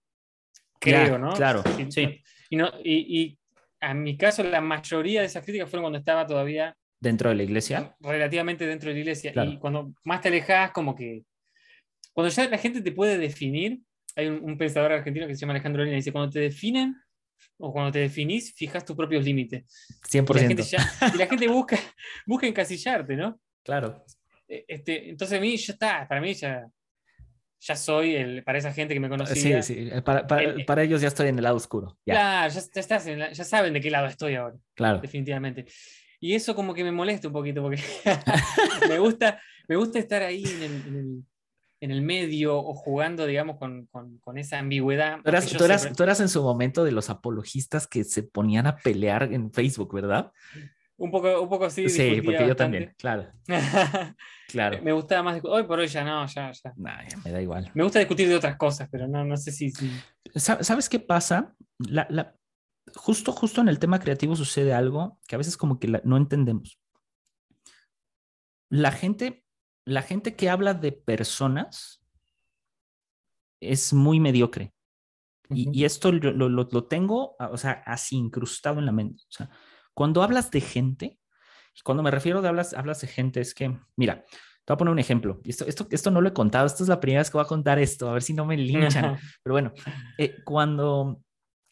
Claro, 0.85 1.07
Creo, 1.07 1.19
¿no? 1.19 1.33
claro, 1.35 1.65
Y, 1.79 1.91
sí. 1.91 2.23
Y, 2.51 2.57
no, 2.57 2.71
y, 2.85 3.21
y 3.21 3.39
a 3.81 3.95
mi 3.95 4.17
caso, 4.17 4.43
la 4.45 4.61
mayoría 4.61 5.21
de 5.21 5.27
esas 5.27 5.43
críticas 5.45 5.69
fueron 5.71 5.85
cuando 5.85 5.99
estaba 5.99 6.27
todavía 6.27 6.77
Dentro 7.01 7.31
de 7.31 7.37
la 7.37 7.43
iglesia. 7.43 7.95
relativamente 8.01 8.67
dentro 8.67 8.89
de 8.89 8.95
la 8.95 9.01
iglesia. 9.01 9.33
Claro. 9.33 9.51
Y 9.51 9.59
cuando 9.59 9.93
más 10.05 10.21
te 10.21 10.29
alejas, 10.29 10.71
como 10.73 10.95
que. 10.95 11.23
Cuando 12.13 12.31
ya 12.33 12.49
la 12.49 12.59
gente 12.59 12.81
te 12.81 12.93
puede 12.93 13.19
definir, 13.19 13.81
hay 14.17 14.29
un, 14.29 14.43
un 14.45 14.57
pensador 14.57 14.93
argentino 14.93 15.27
que 15.27 15.35
se 15.35 15.41
llama 15.41 15.53
Alejandro 15.55 15.83
Lina, 15.85 15.97
dice: 15.97 16.13
cuando 16.13 16.31
te 16.31 16.41
definen 16.41 16.95
o 17.59 17.73
cuando 17.73 17.91
te 17.93 17.99
definís, 17.99 18.55
fijas 18.55 18.85
tus 18.85 18.97
propios 18.97 19.25
límites. 19.25 19.65
Y 20.13 20.17
la 20.19 20.25
100%. 20.25 20.49
gente, 20.49 20.63
ya- 20.63 21.13
y 21.15 21.19
la 21.19 21.27
gente 21.27 21.49
busca, 21.49 21.77
busca 22.27 22.47
encasillarte, 22.47 23.17
¿no? 23.17 23.39
Claro. 23.65 24.05
Eh, 24.49 24.65
Este, 24.69 25.11
entonces 25.11 25.37
a 25.39 25.41
mí 25.41 25.57
ya 25.57 25.73
está, 25.73 26.07
para 26.09 26.21
mí 26.21 26.33
ya, 26.35 26.65
ya 27.67 27.77
soy 27.77 28.15
el, 28.15 28.45
para 28.45 28.59
esa 28.59 28.73
gente 28.73 28.93
que 28.95 29.01
me 29.01 29.07
Sí, 29.07 29.11
conocía. 29.11 29.63
sí. 29.63 29.89
Para, 30.05 30.27
para- 30.27 30.43
El- 30.43 30.65
para 30.65 30.83
ellos 30.83 31.01
ya 31.01 31.09
estoy 31.09 31.29
en 31.29 31.39
el 31.39 31.45
lado 31.45 31.57
oscuro. 31.57 31.97
Ya, 32.05 32.15
Claro, 32.15 32.53
ya, 32.55 32.61
ya 32.75 32.81
estás 32.81 33.07
en 33.07 33.19
la- 33.19 33.33
ya 33.33 33.45
saben 33.45 33.73
de 33.73 33.81
qué 33.81 33.91
lado 33.91 34.07
estoy 34.07 34.35
ahora, 34.35 34.57
claro. 34.75 35.01
definitivamente. 35.01 35.67
Y 36.21 36.35
eso 36.35 36.55
como 36.55 36.75
que 36.75 36.85
me 36.85 36.93
molesta 36.93 37.29
un 37.29 37.33
poquito 37.35 37.63
porque 37.63 37.83
me 38.89 38.99
gusta, 38.99 39.41
me 39.69 39.77
gusta 39.77 39.99
estar 39.99 40.23
ahí 40.23 40.45
en 40.45 40.63
el, 40.63 40.73
en 40.89 40.97
el- 40.97 41.25
en 41.81 41.91
el 41.91 42.01
medio 42.03 42.57
o 42.57 42.73
jugando, 42.75 43.27
digamos, 43.27 43.59
con, 43.59 43.87
con- 43.87 44.17
con 44.19 44.39
esa 44.39 44.59
ambigüedad. 44.59 45.19
Tú 45.23 45.29
eras, 45.29 45.47
tú, 45.47 45.65
eras, 45.65 45.81
siempre- 45.83 45.97
tú 45.97 46.03
eras 46.03 46.21
en 46.21 46.29
su 46.31 46.43
momento 46.43 46.83
de 46.85 46.93
los 46.93 47.11
apologistas 47.11 47.87
que 47.87 48.05
se 48.05 48.23
ponían 48.23 48.67
a 48.67 48.77
pelear 48.77 49.25
en 49.33 49.53
Facebook, 49.53 49.93
¿verdad? 49.95 50.33
Un 50.97 51.11
poco, 51.11 51.41
un 51.41 51.49
poco 51.49 51.65
así. 51.65 51.89
Sí, 51.89 52.21
porque 52.23 52.33
yo 52.33 52.49
bastante. 52.49 52.55
también, 52.55 52.95
claro, 52.97 53.33
claro. 54.49 54.83
me 54.83 54.93
gustaba 54.93 55.23
más. 55.23 55.41
Hoy 55.45 55.65
por 55.65 55.79
hoy 55.79 55.89
ya 55.89 56.05
no, 56.05 56.27
ya, 56.27 56.53
ya. 56.53 56.73
Nah, 56.77 57.03
ya 57.09 57.17
me 57.25 57.31
da 57.33 57.43
igual. 57.43 57.71
Me 57.75 57.83
gusta 57.83 57.99
discutir 57.99 58.29
de 58.29 58.37
otras 58.37 58.57
cosas, 58.57 58.89
pero 58.91 59.09
no, 59.09 59.25
no 59.25 59.37
sé 59.37 59.51
si. 59.53 59.71
si... 59.71 59.91
Sa- 60.35 60.63
¿Sabes 60.63 60.89
qué 60.89 61.01
pasa? 61.01 61.55
La, 61.79 62.07
la- 62.11 62.35
justo, 62.95 63.33
justo 63.33 63.61
en 63.61 63.69
el 63.69 63.79
tema 63.79 63.99
creativo 63.99 64.37
sucede 64.37 64.73
algo 64.73 65.19
que 65.27 65.35
a 65.35 65.39
veces 65.39 65.57
como 65.57 65.79
que 65.81 65.89
la- 65.89 66.01
no 66.05 66.17
entendemos. 66.17 66.79
La 68.71 68.91
gente, 68.93 69.45
la 69.85 70.03
gente 70.03 70.35
que 70.37 70.49
habla 70.51 70.75
de 70.75 70.93
personas 70.93 72.01
es 73.61 73.93
muy 73.93 74.21
mediocre. 74.21 74.73
Y, 75.51 75.69
Ujú. 75.69 75.73
y 75.75 75.85
esto 75.85 76.11
lo, 76.13 76.33
lo- 76.49 76.49
lo- 76.49 76.85
tengo, 76.87 77.37
o 77.39 77.57
sea, 77.57 77.83
así 77.87 78.17
incrustado 78.17 78.79
en 78.79 78.87
la 78.87 78.93
mente. 78.93 79.23
O 79.29 79.33
sea, 79.33 79.51
cuando 79.95 80.23
hablas 80.23 80.51
de 80.51 80.61
gente, 80.61 81.19
y 81.77 81.81
cuando 81.83 82.03
me 82.03 82.11
refiero 82.11 82.43
de 82.43 82.49
hablas, 82.49 82.75
hablas 82.75 83.01
de 83.01 83.07
gente, 83.09 83.41
es 83.41 83.55
que, 83.55 83.77
mira, 83.97 84.25
te 84.65 84.73
voy 84.73 84.75
a 84.75 84.77
poner 84.79 84.93
un 84.93 84.99
ejemplo. 84.99 85.41
Esto, 85.45 85.65
esto, 85.67 85.87
esto 85.91 86.11
no 86.11 86.21
lo 86.21 86.29
he 86.29 86.33
contado, 86.33 86.67
eesta 86.67 86.83
es 86.83 86.89
la 86.89 87.01
primera 87.01 87.21
vez 87.21 87.31
que 87.31 87.37
voy 87.37 87.45
a 87.45 87.49
contar 87.49 87.79
esto, 87.79 88.09
a 88.09 88.13
ver 88.13 88.23
si 88.23 88.33
no 88.35 88.45
me 88.47 88.57
linchan. 88.57 89.19
Pero 89.43 89.55
bueno, 89.55 89.73
eh, 90.19 90.37
cuando 90.45 91.21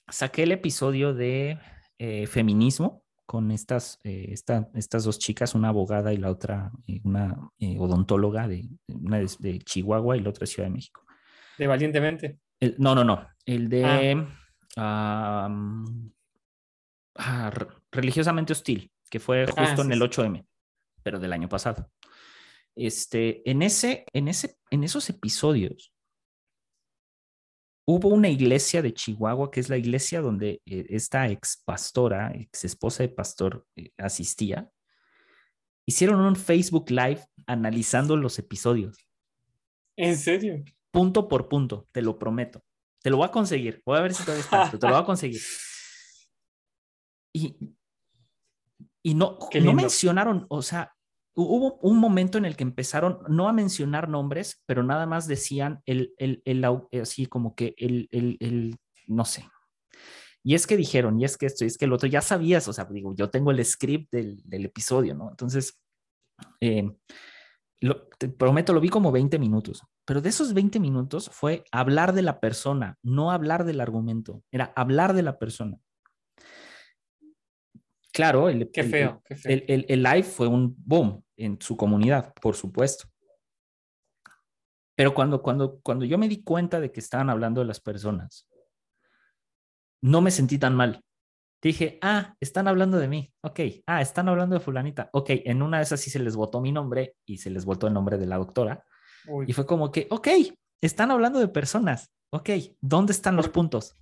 saqué 0.09 0.43
el 0.43 0.53
episodio 0.53 1.15
de 1.15 1.59
eh, 1.99 2.27
feminismo 2.27 3.05
con 3.25 3.51
estas, 3.51 3.99
eh, 4.05 4.27
esta- 4.31 4.69
estas 4.75 5.05
dos 5.05 5.19
chicas, 5.19 5.55
una 5.55 5.69
abogada 5.69 6.13
y 6.13 6.17
la 6.19 6.31
otra, 6.31 6.71
eh, 6.87 7.01
una 7.05 7.51
odontóloga 7.79 8.47
de, 8.49 8.69
una 8.89 9.19
de, 9.19 9.31
de 9.39 9.59
Chihuahua 9.61 10.17
y 10.17 10.21
la 10.21 10.31
otra 10.31 10.41
de 10.41 10.47
Ciudad 10.49 10.69
de 10.69 10.75
México. 10.75 11.05
De 11.57 11.67
valientemente. 11.67 12.41
El- 12.61 12.75
no, 12.79 12.95
no, 12.95 13.05
no. 13.05 13.27
El 13.47 13.69
de 13.69 14.27
ah, 17.17 17.51
religiosamente 17.93 18.53
hostil, 18.53 18.91
que 19.11 19.21
fue 19.21 19.47
justo 19.47 19.61
Ah, 19.61 19.71
en 19.71 19.87
sí, 19.87 19.93
el 19.93 19.99
sí. 19.99 20.21
8M, 20.21 20.47
pero 21.03 21.21
del 21.21 21.33
año 21.33 21.49
pasado. 21.49 21.91
Este, 22.75 23.49
en, 23.49 23.63
ese, 23.63 24.07
en, 24.13 24.29
ese, 24.29 24.57
en 24.71 24.83
esos 24.83 25.09
episodios 25.11 25.93
hubo 27.85 28.09
una 28.09 28.29
iglesia 28.29 28.81
de 28.81 28.95
Chihuahua, 28.95 29.51
que 29.51 29.61
es 29.61 29.69
la 29.69 29.77
iglesia 29.77 30.21
donde 30.21 30.63
eh, 30.65 30.87
esta 30.89 31.29
ex 31.29 31.63
pastora, 31.65 32.33
ex 32.35 32.65
esposa 32.65 33.03
de 33.03 33.11
pastor, 33.11 33.67
eh, 33.77 33.91
asistía. 33.99 34.71
Hicieron 35.87 36.21
un 36.21 36.37
Facebook 36.37 36.91
Live 36.91 37.21
analizando 37.47 38.17
los 38.17 38.39
episodios 38.39 38.97
¿En 39.97 40.17
serio? 40.17 40.65
punto 40.91 41.29
por 41.29 41.49
punto, 41.49 41.89
te 41.93 42.03
lo 42.03 42.19
prometo. 42.19 42.65
Te 43.03 43.11
lo 43.11 43.17
voy 43.17 43.27
a 43.27 43.31
conseguir. 43.33 43.83
Voy 43.85 43.99
a 43.99 44.03
ver 44.03 44.15
si 44.15 44.23
todavía 44.23 44.45
está, 44.45 44.71
te 44.71 44.87
lo 44.87 44.93
voy 44.93 45.03
a 45.03 45.07
conseguir. 45.07 45.41
Y, 47.35 47.57
y 49.03 49.15
no, 49.15 49.39
no 49.61 49.73
mencionaron, 49.75 50.47
o 50.49 50.63
sea, 50.63 50.93
hu- 51.35 51.47
hubo 51.49 51.75
un 51.83 51.99
momento 51.99 52.39
en 52.39 52.45
el 52.45 52.57
que 52.57 52.63
empezaron 52.63 53.21
no 53.29 53.49
a 53.49 53.53
mencionar 53.53 54.09
nombres, 54.09 54.63
pero 54.67 54.83
nada 54.83 55.07
más 55.07 55.27
decían 55.27 55.83
el, 55.87 56.15
el, 56.19 56.43
el 56.45 56.63
au- 56.65 56.89
así 57.01 57.27
como 57.27 57.55
que 57.55 57.75
el, 57.79 58.09
el, 58.13 58.37
el, 58.41 58.79
no 59.07 59.25
sé. 59.25 59.49
Y 60.45 60.55
es 60.55 60.67
que 60.67 60.77
dijeron, 60.77 61.21
y 61.21 61.25
es 61.25 61.37
que 61.37 61.47
esto, 61.47 61.65
y 61.65 61.69
es 61.69 61.79
que 61.79 61.85
el 61.85 61.93
otro, 61.93 62.09
ya 62.09 62.21
sabías, 62.21 62.67
o 62.69 62.73
sea, 62.73 62.85
digo, 62.87 63.15
yo 63.15 63.31
tengo 63.31 63.51
el 63.53 63.65
script 63.65 64.11
del, 64.13 64.43
del 64.45 64.65
episodio, 64.65 65.15
¿no? 65.15 65.31
Entonces, 65.31 65.81
eh, 66.61 66.91
lo- 67.81 68.09
te 68.19 68.29
prometo, 68.29 68.73
lo 68.73 68.81
vi 68.81 68.89
como 68.89 69.11
20 69.13 69.39
minutos, 69.39 69.83
pero 70.05 70.21
de 70.21 70.29
esos 70.29 70.53
20 70.53 70.81
minutos 70.81 71.31
fue 71.33 71.65
hablar 71.73 72.13
de 72.13 72.23
la 72.23 72.41
persona, 72.41 72.97
no 73.03 73.31
hablar 73.31 73.65
del 73.65 73.81
argumento, 73.81 74.43
era 74.51 74.73
hablar 74.77 75.15
de 75.15 75.23
la 75.23 75.39
persona. 75.39 75.79
Claro, 78.13 78.49
el, 78.49 78.71
Qué 78.71 78.83
el- 78.83 78.91
feo, 78.91 79.23
qué 79.25 79.37
feo. 79.37 79.53
el, 79.53 79.65
el- 79.69 79.87
el 79.89 80.03
live 80.03 80.23
fue 80.25 80.47
un 80.47 80.75
boom 80.79 81.23
en 81.37 81.59
su 81.61 81.77
comunidad, 81.77 82.33
por 82.41 82.55
supuesto. 82.55 83.09
Pero 84.95 85.15
cuando, 85.15 85.43
cuando, 85.43 85.81
cuando 85.81 86.05
yo 86.05 86.19
me 86.19 86.29
di 86.29 86.43
cuenta 86.43 86.79
de 86.81 86.93
que 86.93 87.01
estaban 87.01 87.31
hablando 87.31 87.61
de 87.63 87.67
las 87.67 87.81
personas, 87.81 88.47
no 90.03 90.21
me 90.21 90.31
sentí 90.31 90.59
tan 90.59 90.75
mal. 90.75 91.03
Dije, 91.63 91.99
ah, 92.03 92.35
están 92.41 92.67
hablando 92.69 92.99
de 92.99 93.09
mí. 93.09 93.33
Ok, 93.43 93.61
ah, 93.87 94.03
están 94.03 94.29
hablando 94.29 94.55
de 94.55 94.61
fulanita. 94.61 95.09
Ok, 95.13 95.31
en 95.31 95.63
una 95.63 95.79
de 95.79 95.85
esas 95.85 96.01
sí 96.01 96.11
se 96.11 96.19
les 96.19 96.35
votó 96.37 96.61
mi 96.61 96.73
nombre 96.73 97.17
y 97.25 97.39
se 97.39 97.51
les 97.51 97.65
votó 97.65 97.87
el 97.87 97.95
nombre 97.95 98.19
de 98.19 98.27
la 98.27 98.37
doctora. 98.37 98.85
Uy, 99.29 99.47
Y 99.49 99.53
fue 99.53 99.65
como 99.65 99.91
que, 99.93 100.09
ok, 100.11 100.29
están 100.81 101.11
hablando 101.13 101.39
de 101.39 101.49
personas. 101.49 102.11
Ok, 102.31 102.51
¿dónde 102.81 103.13
están 103.13 103.37
los 103.37 103.49
puntos? 103.49 103.97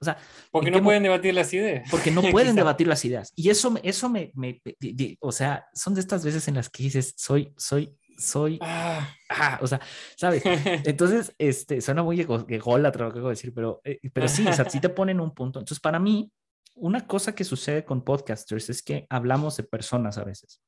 O 0.00 0.04
sea, 0.04 0.16
porque 0.50 0.68
¿en 0.68 0.74
no 0.74 0.82
pueden 0.82 1.02
debatir 1.02 1.34
las 1.34 1.52
ideas. 1.54 1.88
porque 1.90 2.10
no 2.12 2.22
pueden 2.22 2.54
debatir 2.56 2.86
las 2.86 3.04
ideas. 3.04 3.32
Y 3.34 3.50
eso, 3.50 3.70
me- 3.70 3.80
eso 3.82 4.08
me, 4.08 4.30
me- 4.34 4.60
di- 4.78 5.16
o 5.20 5.32
sea, 5.32 5.66
son 5.74 5.94
de 5.94 6.00
estas 6.00 6.24
veces 6.24 6.46
en 6.48 6.54
las 6.54 6.68
que 6.68 6.82
dices, 6.82 7.14
soy, 7.16 7.52
soy, 7.56 7.96
soy, 8.18 8.58
Ah. 8.62 9.08
ah, 9.30 9.58
o 9.60 9.66
sea, 9.66 9.80
¿sabes? 10.16 10.42
Entonces, 10.84 11.34
este, 11.38 11.80
suena 11.80 12.02
muy 12.02 12.20
ególatra 12.20 13.04
lo 13.06 13.12
que 13.12 13.18
acabo 13.18 13.28
de 13.28 13.34
decir, 13.34 13.52
pero, 13.54 13.80
eh, 13.84 13.98
pero 14.12 14.26
sí, 14.28 14.46
o 14.46 14.52
sea, 14.52 14.68
sí 14.70 14.80
te 14.80 14.88
ponen 14.88 15.20
un 15.20 15.32
punto. 15.34 15.58
Entonces, 15.58 15.80
para 15.80 15.98
mí, 15.98 16.30
una 16.76 17.06
cosa 17.06 17.34
que 17.34 17.44
sucede 17.44 17.84
con 17.84 18.02
podcasters 18.04 18.68
es 18.70 18.82
que 18.82 19.06
hablamos 19.10 19.56
de 19.56 19.62
personas 19.64 20.18
a 20.18 20.24
veces, 20.24 20.60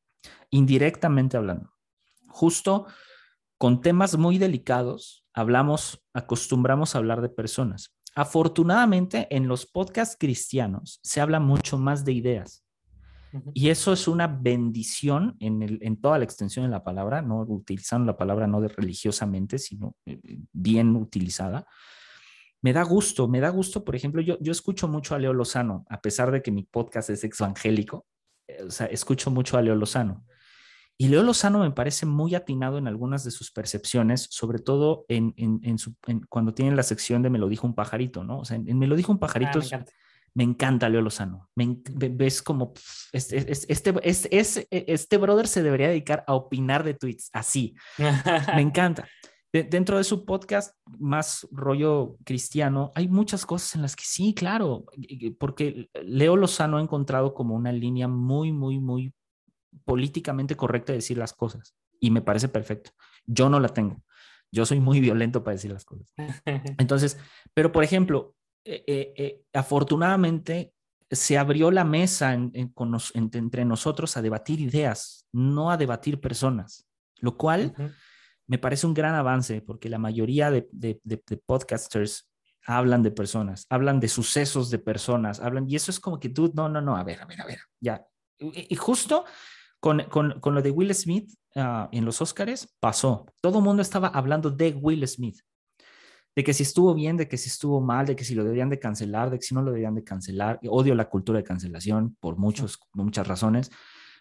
indirectamente 0.50 1.36
hablando. 1.36 1.70
Justo 2.28 2.86
con 3.58 3.80
temas 3.80 4.16
muy 4.16 4.38
delicados, 4.38 5.24
hablamos, 5.34 6.02
acostumbramos 6.14 6.94
a 6.94 6.98
hablar 6.98 7.20
de 7.22 7.28
personas. 7.28 7.94
Afortunadamente, 8.18 9.28
en 9.30 9.46
los 9.46 9.64
podcasts 9.64 10.16
cristianos 10.18 10.98
se 11.04 11.20
habla 11.20 11.38
mucho 11.38 11.78
más 11.78 12.04
de 12.04 12.12
ideas. 12.12 12.64
Y 13.54 13.68
eso 13.68 13.92
es 13.92 14.08
una 14.08 14.26
bendición 14.26 15.36
en, 15.38 15.62
el- 15.62 15.78
en 15.82 16.00
toda 16.00 16.18
la 16.18 16.24
extensión 16.24 16.64
de 16.64 16.70
la 16.70 16.82
palabra, 16.82 17.22
no 17.22 17.42
utilizando 17.42 18.06
la 18.06 18.16
palabra 18.16 18.46
no 18.48 18.60
de 18.60 18.68
religiosamente, 18.68 19.58
sino 19.58 19.94
eh, 20.06 20.18
bien 20.52 20.96
utilizada. 20.96 21.64
Me 22.60 22.72
da 22.72 22.82
gusto, 22.82 23.28
me 23.28 23.38
da 23.38 23.50
gusto, 23.50 23.84
por 23.84 23.94
ejemplo, 23.94 24.20
yo, 24.20 24.36
yo 24.40 24.50
escucho 24.50 24.88
mucho 24.88 25.14
a 25.14 25.18
Leo 25.20 25.32
Lozano, 25.32 25.86
a 25.88 26.00
pesar 26.00 26.32
de 26.32 26.42
que 26.42 26.50
mi 26.50 26.64
podcast 26.64 27.10
es 27.10 27.22
evangélico, 27.22 28.04
eh, 28.48 28.64
o 28.66 28.70
sea, 28.72 28.86
escucho 28.86 29.30
mucho 29.30 29.56
a 29.56 29.62
Leo 29.62 29.76
Lozano. 29.76 30.24
Y 31.00 31.08
Leo 31.08 31.22
Lozano 31.22 31.60
me 31.60 31.70
parece 31.70 32.06
muy 32.06 32.34
atinado 32.34 32.76
en 32.76 32.88
algunas 32.88 33.22
de 33.22 33.30
sus 33.30 33.52
percepciones, 33.52 34.26
sobre 34.30 34.58
todo 34.58 35.04
en, 35.08 35.32
en- 35.36 35.60
en 35.62 35.78
su- 35.78 35.94
en- 36.08 36.26
cuando 36.28 36.52
tiene 36.54 36.74
la 36.74 36.82
sección 36.82 37.22
de 37.22 37.30
Me 37.30 37.38
lo 37.38 37.48
dijo 37.48 37.66
un 37.68 37.74
pajarito, 37.74 38.24
¿no? 38.24 38.40
O 38.40 38.44
sea, 38.44 38.56
en, 38.56 38.76
Me 38.78 38.88
lo 38.88 38.96
dijo 38.96 39.12
un 39.12 39.18
Ah, 39.18 39.20
pajarito 39.20 39.60
me 39.60 39.64
encanta. 39.64 39.92
me 40.34 40.44
encanta 40.44 40.88
Leo 40.88 41.00
Lozano. 41.00 41.48
Me 41.54 41.78
ves 41.86 42.42
como 42.42 42.72
este, 43.12 43.46
este, 43.52 44.92
este, 44.92 45.16
brother 45.18 45.46
se 45.46 45.62
debería 45.62 45.88
dedicar 45.88 46.24
a 46.26 46.34
opinar 46.34 46.82
de 46.84 46.94
tweets, 46.94 47.30
así. 47.32 47.74
Me 47.98 48.06
encanta. 48.62 49.06
De- 49.52 49.62
dentro 49.62 49.96
de 49.96 50.04
su 50.04 50.24
podcast, 50.26 50.74
más 50.98 51.46
rollo 51.50 52.16
cristiano, 52.24 52.92
hay 52.94 53.08
muchas 53.08 53.46
cosas 53.46 53.74
en 53.76 53.82
las 53.82 53.96
que 53.96 54.04
sí, 54.04 54.34
claro, 54.34 54.84
porque 55.38 55.88
Leo 56.04 56.36
Lozano 56.36 56.76
ha 56.76 56.82
encontrado 56.82 57.32
como 57.34 57.54
una 57.54 57.72
línea 57.72 58.08
muy, 58.08 58.52
muy, 58.52 58.78
muy 58.78 59.14
políticamente 59.84 60.56
correcta 60.56 60.92
de 60.92 60.98
decir 60.98 61.18
las 61.18 61.32
cosas 61.32 61.74
y 62.00 62.10
me 62.10 62.22
parece 62.22 62.48
perfecto. 62.48 62.92
Yo 63.26 63.48
no 63.48 63.60
la 63.60 63.68
tengo. 63.68 64.02
Yo 64.50 64.64
soy 64.64 64.80
muy 64.80 65.00
violento 65.00 65.44
para 65.44 65.54
decir 65.54 65.72
las 65.72 65.84
cosas. 65.84 66.12
Entonces, 66.78 67.18
pero 67.54 67.72
por 67.72 67.84
ejemplo, 67.84 68.34
eh, 68.64 68.84
eh, 68.86 69.14
eh, 69.16 69.42
afortunadamente 69.52 70.72
se 71.10 71.38
abrió 71.38 71.70
la 71.70 71.84
mesa 71.84 72.34
entre 72.34 73.64
nosotros 73.64 74.16
a 74.16 74.22
debatir 74.22 74.60
ideas, 74.60 75.26
no 75.32 75.70
a 75.70 75.78
debatir 75.78 76.20
personas, 76.20 76.86
lo 77.20 77.38
cual 77.38 77.74
me 78.46 78.58
parece 78.58 78.86
un 78.86 78.92
gran 78.92 79.14
avance 79.14 79.62
porque 79.62 79.88
la 79.88 79.98
mayoría 79.98 80.50
de, 80.50 80.68
podcasters 81.46 82.28
hablan 82.66 83.02
de 83.02 83.10
personas, 83.10 83.66
hablan 83.70 84.00
de 84.00 84.08
sucesos 84.08 84.68
de 84.70 84.78
personas, 84.78 85.40
hablan, 85.40 85.64
y 85.66 85.76
eso 85.76 85.90
es 85.90 85.98
como 85.98 86.20
que 86.20 86.28
tú, 86.28 86.52
no, 86.54 86.68
no, 86.68 86.82
no, 86.82 86.94
a 86.94 87.04
ver, 87.04 87.22
a 87.22 87.24
ver, 87.24 87.40
a 87.40 87.46
ver, 87.46 87.60
ya. 87.80 88.06
Y, 88.38 88.76
justo 88.76 89.24
con, 89.80 89.98
lo 90.44 90.62
de 90.62 90.70
Will 90.70 90.94
Smith 90.94 91.32
ah, 91.56 91.88
en 91.92 92.04
los 92.04 92.20
Oscars 92.20 92.68
pasó. 92.80 93.26
Todo 93.40 93.58
el 93.58 93.64
mundo 93.64 93.82
estaba 93.82 94.08
hablando 94.08 94.50
de 94.50 94.70
Will 94.70 95.06
Smith 95.06 95.40
de 96.38 96.44
que 96.44 96.54
si 96.54 96.62
estuvo 96.62 96.94
bien, 96.94 97.16
de 97.16 97.26
que 97.26 97.36
si 97.36 97.48
estuvo 97.48 97.80
mal, 97.80 98.06
de 98.06 98.14
que 98.14 98.22
si 98.22 98.36
lo 98.36 98.44
debían 98.44 98.68
de 98.68 98.78
cancelar, 98.78 99.28
de 99.28 99.40
que 99.40 99.44
si 99.44 99.56
no 99.56 99.62
lo 99.62 99.72
debían 99.72 99.96
de 99.96 100.04
cancelar. 100.04 100.60
Odio 100.68 100.94
la 100.94 101.08
cultura 101.08 101.38
de 101.38 101.44
cancelación 101.44 102.16
por 102.20 102.36
muchos, 102.36 102.78
muchas 102.92 103.26
razones, 103.26 103.72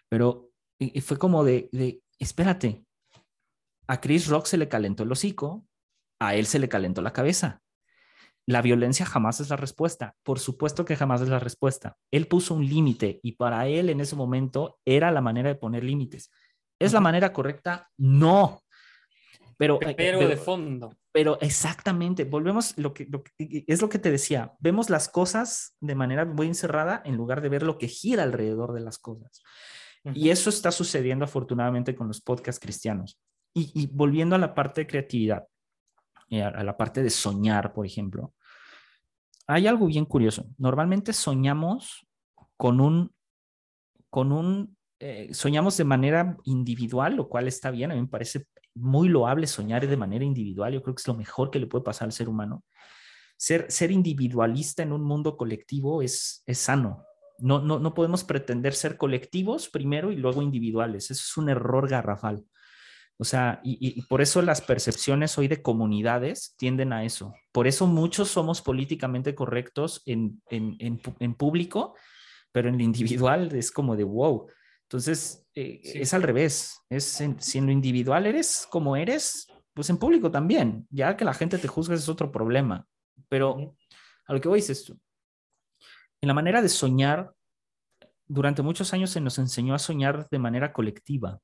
pero 0.08 0.50
y, 0.80 1.00
fue 1.00 1.16
como 1.16 1.44
de, 1.44 1.68
de, 1.70 2.02
espérate, 2.18 2.84
a 3.86 4.00
Chris 4.00 4.26
Rock 4.26 4.46
se 4.46 4.58
le 4.58 4.68
calentó 4.68 5.04
el 5.04 5.12
hocico, 5.12 5.64
a 6.20 6.34
él 6.34 6.46
se 6.46 6.58
le 6.58 6.68
calentó 6.68 7.02
la 7.02 7.12
cabeza. 7.12 7.62
La 8.48 8.62
violencia 8.62 9.04
jamás 9.04 9.40
es 9.40 9.50
la 9.50 9.56
respuesta. 9.56 10.14
Por 10.22 10.38
supuesto 10.38 10.86
que 10.86 10.96
jamás 10.96 11.20
es 11.20 11.28
la 11.28 11.38
respuesta. 11.38 11.98
Él 12.10 12.28
puso 12.28 12.54
un 12.54 12.66
límite 12.66 13.20
y 13.22 13.32
para 13.32 13.66
él 13.66 13.90
en 13.90 14.00
ese 14.00 14.16
momento 14.16 14.78
era 14.86 15.10
la 15.10 15.20
manera 15.20 15.50
de 15.50 15.54
poner 15.54 15.84
límites. 15.84 16.30
¿Es 16.78 16.94
la 16.94 17.00
manera 17.00 17.30
correcta? 17.30 17.90
No. 17.98 18.62
Pero, 19.58 19.78
eh, 19.82 19.94
pero 19.94 20.26
de 20.26 20.38
fondo. 20.38 20.94
Pero 21.12 21.38
exactamente, 21.42 22.24
volvemos, 22.24 22.72
lo 22.78 22.94
que, 22.94 23.06
es 23.38 23.82
lo 23.82 23.90
que 23.90 23.98
te 23.98 24.10
decía, 24.10 24.54
vemos 24.60 24.88
las 24.88 25.10
cosas 25.10 25.76
de 25.80 25.94
manera 25.94 26.24
muy 26.24 26.46
encerrada 26.46 27.02
en 27.04 27.16
lugar 27.16 27.42
de 27.42 27.50
ver 27.50 27.64
lo 27.64 27.76
que 27.76 27.88
gira 27.88 28.22
alrededor 28.22 28.72
de 28.72 28.80
las 28.80 28.98
cosas. 28.98 29.42
Y 30.14 30.30
eso 30.30 30.48
está 30.48 30.72
sucediendo 30.72 31.26
afortunadamente 31.26 31.94
con 31.94 32.08
los 32.08 32.22
podcasts 32.22 32.60
cristianos. 32.60 33.20
Y, 33.52 33.88
volviendo 33.88 34.36
a 34.36 34.38
la 34.38 34.54
parte 34.54 34.80
de 34.80 34.86
creatividad, 34.86 35.44
eh, 36.30 36.42
a 36.42 36.64
la 36.64 36.78
parte 36.78 37.02
de 37.02 37.10
soñar, 37.10 37.74
por 37.74 37.84
ejemplo, 37.84 38.32
hay 39.48 39.66
algo 39.66 39.86
bien 39.86 40.04
curioso. 40.04 40.46
Normalmente 40.58 41.12
soñamos 41.12 42.06
con 42.56 42.80
un, 42.80 43.10
con 44.10 44.30
un, 44.30 44.76
eh, 45.00 45.30
soñamos 45.32 45.76
de 45.78 45.84
manera 45.84 46.36
individual, 46.44 47.16
lo 47.16 47.28
cual 47.28 47.48
está 47.48 47.70
bien, 47.70 47.90
a 47.90 47.94
mí 47.94 48.00
me 48.02 48.08
parece 48.08 48.44
muy 48.74 49.08
loable 49.08 49.46
soñar 49.46 49.86
de 49.88 49.96
manera 49.96 50.24
individual. 50.24 50.74
Yo 50.74 50.82
creo 50.82 50.94
que 50.94 51.00
es 51.00 51.08
lo 51.08 51.14
mejor 51.14 51.50
que 51.50 51.58
le 51.58 51.66
puede 51.66 51.82
pasar 51.82 52.06
al 52.06 52.12
ser 52.12 52.28
humano. 52.28 52.62
Ser, 53.38 53.70
ser 53.70 53.90
individualista 53.90 54.82
en 54.82 54.92
un 54.92 55.02
mundo 55.02 55.36
colectivo 55.36 56.02
es, 56.02 56.42
es 56.46 56.58
sano. 56.58 57.04
No, 57.38 57.60
no, 57.60 57.78
no 57.78 57.94
podemos 57.94 58.24
pretender 58.24 58.74
ser 58.74 58.98
colectivos 58.98 59.70
primero 59.70 60.12
y 60.12 60.16
luego 60.16 60.42
individuales. 60.42 61.10
Eso 61.10 61.22
es 61.22 61.36
un 61.38 61.48
error 61.48 61.88
garrafal. 61.88 62.44
O 63.20 63.24
sea, 63.24 63.60
y, 63.64 64.00
por 64.02 64.20
eso 64.20 64.42
las 64.42 64.60
percepciones 64.60 65.36
hoy 65.38 65.48
de 65.48 65.60
comunidades 65.60 66.54
tienden 66.56 66.92
a 66.92 67.04
eso. 67.04 67.34
Por 67.50 67.66
eso 67.66 67.86
muchos 67.86 68.28
somos 68.28 68.62
políticamente 68.62 69.34
correctos 69.34 70.02
en, 70.06 70.40
en, 70.50 70.76
en, 70.78 71.00
en 71.18 71.34
público, 71.34 71.96
pero 72.52 72.68
en 72.68 72.78
lo 72.78 72.84
individual 72.84 73.52
es 73.54 73.72
como 73.72 73.96
de 73.96 74.04
wow. 74.04 74.46
Entonces, 74.82 75.46
eh, 75.54 75.80
es 75.82 76.14
al 76.14 76.22
revés. 76.22 76.80
Es 76.88 77.22
si 77.38 77.58
en 77.58 77.66
lo 77.66 77.72
individual 77.72 78.24
eres 78.24 78.66
como 78.70 78.96
eres, 78.96 79.48
pues 79.74 79.90
en 79.90 79.98
público 79.98 80.30
también. 80.30 80.86
Ya 80.88 81.16
que 81.16 81.24
la 81.24 81.34
gente 81.34 81.58
te 81.58 81.68
juzgue 81.68 81.96
es 81.96 82.08
otro 82.08 82.30
problema. 82.30 82.86
Pero 83.28 83.74
a 84.26 84.32
lo 84.32 84.40
que 84.40 84.48
voy 84.48 84.60
es 84.60 84.70
esto. 84.70 84.96
En 86.20 86.28
la 86.28 86.34
manera 86.34 86.62
de 86.62 86.68
soñar, 86.68 87.32
durante 88.26 88.62
muchos 88.62 88.92
años 88.92 89.10
se 89.10 89.20
nos 89.20 89.38
enseñó 89.38 89.74
a 89.74 89.78
soñar 89.78 90.28
de 90.30 90.38
manera 90.38 90.72
colectiva. 90.72 91.40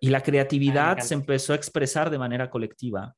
Y 0.00 0.10
la 0.10 0.22
creatividad 0.22 0.98
se 0.98 1.14
empezó 1.14 1.52
a 1.52 1.56
expresar 1.56 2.10
de 2.10 2.18
manera 2.18 2.50
colectiva. 2.50 3.14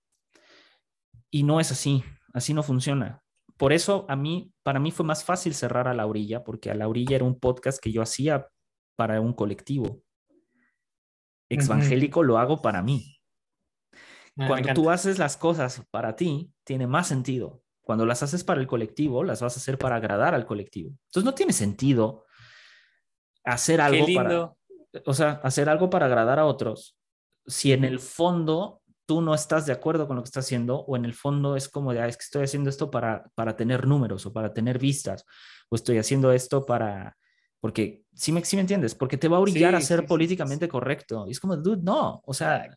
Y 1.30 1.42
no 1.42 1.60
es 1.60 1.70
así, 1.70 2.02
así 2.32 2.54
no 2.54 2.62
funciona 2.62 3.22
por 3.60 3.74
eso 3.74 4.06
a 4.08 4.16
mí, 4.16 4.54
para 4.62 4.80
mí 4.80 4.90
fue 4.90 5.04
más 5.04 5.22
fácil 5.22 5.52
cerrar 5.52 5.86
a 5.86 5.92
la 5.92 6.06
orilla, 6.06 6.42
porque 6.42 6.70
a 6.70 6.74
la 6.74 6.88
orilla 6.88 7.16
era 7.16 7.26
un 7.26 7.38
podcast 7.38 7.78
que 7.78 7.92
yo 7.92 8.00
hacía 8.00 8.48
para 8.96 9.20
un 9.20 9.34
colectivo. 9.34 10.02
Exvangélico 11.50 12.22
lo 12.22 12.38
hago 12.38 12.62
para 12.62 12.80
mí. 12.80 13.20
Ah, 14.38 14.46
Cuando 14.48 14.72
tú 14.72 14.88
haces 14.88 15.18
las 15.18 15.36
cosas 15.36 15.84
para 15.90 16.16
ti, 16.16 16.50
tiene 16.64 16.86
más 16.86 17.08
sentido. 17.08 17.62
Cuando 17.82 18.06
las 18.06 18.22
haces 18.22 18.44
para 18.44 18.62
el 18.62 18.66
colectivo, 18.66 19.24
las 19.24 19.42
vas 19.42 19.58
a 19.58 19.60
hacer 19.60 19.76
para 19.76 19.96
agradar 19.96 20.34
al 20.34 20.46
colectivo. 20.46 20.96
Entonces 21.08 21.24
no 21.24 21.34
tiene 21.34 21.52
sentido 21.52 22.24
hacer 23.44 23.82
algo 23.82 24.06
para, 24.14 24.54
o 25.06 25.14
sea, 25.14 25.40
hacer 25.42 25.68
algo 25.68 25.90
para 25.90 26.06
agradar 26.06 26.38
a 26.38 26.46
otros 26.46 26.96
si 27.46 27.72
en 27.72 27.84
el 27.84 27.98
fondo 27.98 28.82
tú 29.06 29.20
no 29.20 29.34
estás 29.34 29.66
de 29.66 29.72
acuerdo 29.72 30.06
con 30.06 30.16
lo 30.16 30.22
que 30.22 30.28
estás 30.28 30.44
haciendo 30.44 30.80
o 30.80 30.96
en 30.96 31.04
el 31.04 31.14
fondo 31.14 31.56
es 31.56 31.68
como 31.68 31.92
de, 31.92 32.00
ah, 32.00 32.06
es 32.06 32.16
que 32.16 32.24
estoy 32.24 32.44
haciendo 32.44 32.70
esto 32.70 32.90
para, 32.90 33.28
para 33.34 33.56
tener 33.56 33.86
números 33.86 34.24
o 34.26 34.32
para 34.32 34.52
tener 34.52 34.78
vistas 34.78 35.24
o 35.68 35.74
estoy 35.74 35.98
haciendo 35.98 36.30
esto 36.32 36.64
para, 36.64 37.16
porque, 37.60 38.04
sí 38.14 38.32
me, 38.32 38.40
me 38.40 38.60
entiendes, 38.60 38.94
porque 38.94 39.16
te 39.16 39.28
va 39.28 39.38
a 39.38 39.40
obligar 39.40 39.74
a 39.74 39.80
ser 39.80 40.06
políticamente 40.06 40.68
correcto. 40.68 41.26
Y 41.26 41.32
es 41.32 41.40
como, 41.40 41.56
dude, 41.56 41.82
no, 41.82 42.22
o 42.24 42.32
sea, 42.32 42.68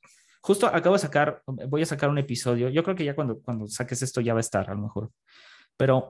justo 0.41 0.67
acabo 0.67 0.95
de 0.95 0.99
sacar, 0.99 1.41
voy 1.45 1.83
a 1.83 1.85
sacar 1.85 2.09
un 2.09 2.17
episodio, 2.17 2.69
yo 2.69 2.83
creo 2.83 2.95
que 2.95 3.05
ya 3.05 3.15
cuando, 3.15 3.39
cuando 3.39 3.67
saques 3.67 4.01
esto 4.01 4.19
ya 4.19 4.33
va 4.33 4.39
a 4.39 4.41
estar 4.41 4.69
a 4.69 4.73
lo 4.73 4.81
mejor, 4.81 5.11
pero 5.77 6.09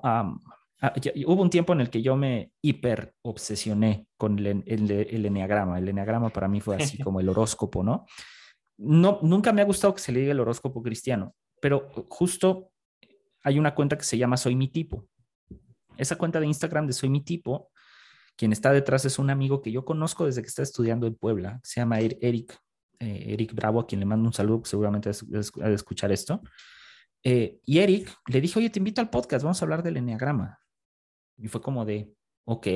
ah, 0.83 0.93
hubo 1.25 1.41
un 1.41 1.49
tiempo 1.49 1.73
en 1.73 1.81
el 1.81 1.89
que 1.89 2.01
yo 2.01 2.15
me 2.15 2.51
hiper 2.61 3.15
obsesioné 3.23 4.07
con 4.17 4.37
el, 4.37 4.63
el, 4.67 4.91
el, 4.91 5.25
enneagrama. 5.25 5.79
El 5.79 5.89
enneagrama 5.89 6.29
para 6.29 6.47
mí 6.47 6.61
fue 6.61 6.75
así 6.75 6.97
como 7.03 7.19
el 7.19 7.29
horóscopo, 7.29 7.83
¿no? 7.83 8.05
no, 8.77 9.19
nunca 9.21 9.53
me 9.53 9.61
ha 9.61 9.65
gustado 9.65 9.93
que 9.93 10.01
se 10.01 10.11
le 10.11 10.21
diga 10.21 10.31
el 10.31 10.39
horóscopo 10.39 10.81
cristiano, 10.81 11.35
pero 11.61 11.89
justo 12.09 12.71
hay 13.43 13.59
una 13.59 13.75
cuenta 13.75 13.97
que 13.97 14.03
se 14.03 14.17
llama 14.17 14.37
Soy 14.37 14.55
mi 14.55 14.69
tipo. 14.69 15.07
Esa 15.97 16.15
cuenta 16.15 16.39
de 16.39 16.47
Instagram 16.47 16.87
de 16.87 16.93
Soy 16.93 17.09
mi 17.09 17.21
tipo, 17.21 17.71
quien 18.35 18.51
está 18.51 18.71
detrás 18.71 19.05
es 19.05 19.19
un 19.19 19.29
amigo 19.29 19.61
que 19.61 19.71
yo 19.71 19.85
conozco 19.85 20.25
desde 20.25 20.41
que 20.41 20.47
está 20.47 20.63
estudiando 20.63 21.07
en 21.07 21.15
Puebla, 21.15 21.59
se 21.63 21.81
llama 21.81 21.99
er-, 21.99 22.17
Eric, 22.21 22.57
eh, 22.99 23.25
Eric 23.33 23.53
Bravo, 23.53 23.81
a 23.81 23.87
quien 23.87 23.99
le 23.99 24.05
mando 24.05 24.27
un 24.27 24.33
saludo, 24.33 24.63
seguramente 24.65 25.09
ha 25.09 25.69
de 25.69 25.75
escuchar 25.75 26.11
esto. 26.11 26.41
Eh, 27.23 27.59
y 27.63 27.79
Eric 27.79 28.13
le 28.27 28.41
dijo, 28.41 28.59
oye, 28.59 28.69
te 28.69 28.79
invito 28.79 29.01
al 29.01 29.09
podcast, 29.09 29.43
vamos 29.43 29.61
a 29.61 29.65
hablar 29.65 29.83
del 29.83 29.97
enneagrama. 29.97 30.59
Y 31.37 31.47
fue 31.47 31.61
como 31.61 31.85
de, 31.85 32.13
ok. 32.45 32.67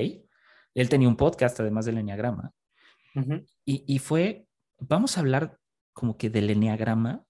Él 0.74 0.90
tenía 0.90 1.08
un 1.08 1.16
podcast 1.16 1.60
además 1.60 1.86
del 1.86 1.98
enneagrama. 1.98 2.52
y, 3.66 3.84
y 3.88 4.00
fue, 4.00 4.48
vamos 4.80 5.18
a 5.18 5.22
hablar 5.22 5.58
como 5.94 6.18
que 6.18 6.30
del 6.30 6.50
enneagrama. 6.50 7.24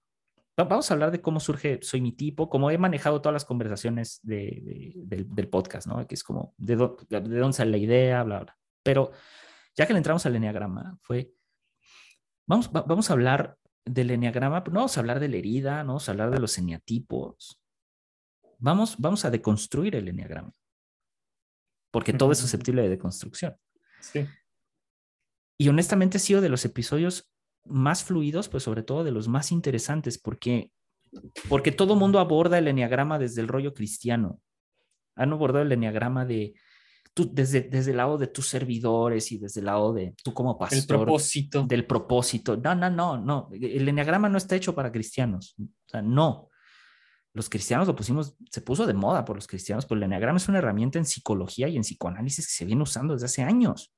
Vamos 0.56 0.90
a 0.90 0.94
hablar 0.94 1.12
de 1.12 1.22
cómo 1.22 1.38
surge 1.38 1.78
Soy 1.82 2.00
mi 2.00 2.12
tipo, 2.12 2.50
cómo 2.50 2.70
he 2.70 2.78
manejado 2.78 3.22
todas 3.22 3.32
las 3.32 3.44
conversaciones 3.44 4.18
de, 4.22 4.92
del, 4.96 5.48
podcast, 5.48 5.86
¿no? 5.86 6.04
Que 6.06 6.16
es 6.16 6.24
como 6.24 6.52
de, 6.56 6.76
de, 6.76 7.38
dónde 7.38 7.52
sale 7.52 7.70
la 7.70 7.76
idea, 7.76 8.22
bla, 8.24 8.40
bla. 8.40 8.56
Pero 8.82 9.12
ya 9.76 9.86
que 9.86 9.92
le 9.92 9.98
entramos 9.98 10.26
al 10.26 10.34
enneagrama, 10.34 10.98
fue, 11.00 11.32
vamos, 12.46 12.72
vamos 12.72 13.08
a 13.08 13.12
hablar 13.12 13.56
del 13.84 14.10
enneagrama, 14.10 14.64
no 14.66 14.72
vamos 14.72 14.96
a 14.96 15.00
hablar 15.00 15.20
de 15.20 15.28
la 15.28 15.36
herida, 15.36 15.82
no 15.84 15.88
vamos 15.88 16.08
a 16.08 16.12
hablar 16.12 16.30
de 16.30 16.40
los 16.40 16.58
eneatipos. 16.58 17.62
Vamos, 18.58 18.96
vamos 18.98 19.24
a 19.24 19.30
deconstruir 19.30 19.94
el 19.94 20.08
enneagrama. 20.08 20.52
Porque 21.90 22.12
todo 22.12 22.32
es 22.32 22.38
susceptible 22.38 22.82
de 22.82 22.90
deconstrucción. 22.90 23.56
Sí. 24.00 24.26
Y 25.58 25.68
honestamente 25.68 26.18
ha 26.18 26.20
sido 26.20 26.40
de 26.40 26.48
los 26.48 26.64
episodios 26.64 27.32
más 27.64 28.04
fluidos, 28.04 28.48
pues 28.48 28.62
sobre 28.62 28.82
todo 28.82 29.04
de 29.04 29.10
los 29.10 29.28
más 29.28 29.52
interesantes, 29.52 30.18
porque, 30.18 30.72
porque 31.48 31.72
todo 31.72 31.96
mundo 31.96 32.18
aborda 32.18 32.58
el 32.58 32.68
enneagrama 32.68 33.18
desde 33.18 33.40
el 33.40 33.48
rollo 33.48 33.74
cristiano. 33.74 34.40
Han 35.16 35.32
abordado 35.32 35.64
el 35.64 35.72
enneagrama 35.72 36.24
de, 36.24 36.54
tú, 37.12 37.28
desde, 37.32 37.62
desde 37.62 37.90
el 37.90 37.96
lado 37.96 38.18
de 38.18 38.28
tus 38.28 38.46
servidores 38.46 39.32
y 39.32 39.38
desde 39.38 39.60
el 39.60 39.66
lado 39.66 39.92
de 39.92 40.14
tú 40.22 40.32
como 40.32 40.56
pastor. 40.56 40.78
El 40.78 40.86
propósito. 40.86 41.64
Del 41.64 41.86
propósito. 41.86 42.56
No, 42.56 42.74
no, 42.74 42.88
no, 42.88 43.18
no. 43.18 43.50
El 43.52 43.88
enneagrama 43.88 44.28
no 44.28 44.38
está 44.38 44.54
hecho 44.54 44.74
para 44.74 44.92
cristianos. 44.92 45.56
O 45.58 45.88
sea, 45.88 46.02
no. 46.02 46.47
Los 47.34 47.48
cristianos 47.48 47.86
lo 47.86 47.94
pusimos, 47.94 48.36
se 48.50 48.60
puso 48.60 48.86
de 48.86 48.94
moda 48.94 49.24
por 49.24 49.36
los 49.36 49.46
cristianos, 49.46 49.86
pero 49.86 49.98
el 49.98 50.04
enneagrama 50.04 50.38
es 50.38 50.48
una 50.48 50.58
herramienta 50.58 50.98
en 50.98 51.04
psicología 51.04 51.68
y 51.68 51.76
en 51.76 51.82
psicoanálisis 51.82 52.46
que 52.46 52.52
se 52.52 52.64
viene 52.64 52.82
usando 52.82 53.14
desde 53.14 53.26
hace 53.26 53.42
años. 53.42 53.92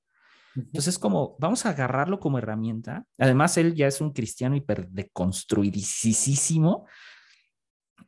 Entonces, 0.57 0.99
como 0.99 1.37
vamos 1.39 1.65
a 1.65 1.71
agarrarlo 1.71 2.19
como 2.19 2.39
herramienta. 2.39 3.07
Además, 3.19 3.57
él 3.57 3.75
ya 3.75 3.87
es 3.87 4.01
un 4.01 4.13
cristiano 4.13 4.57
hiper 4.57 4.89
deconstruidísimo. 4.89 6.87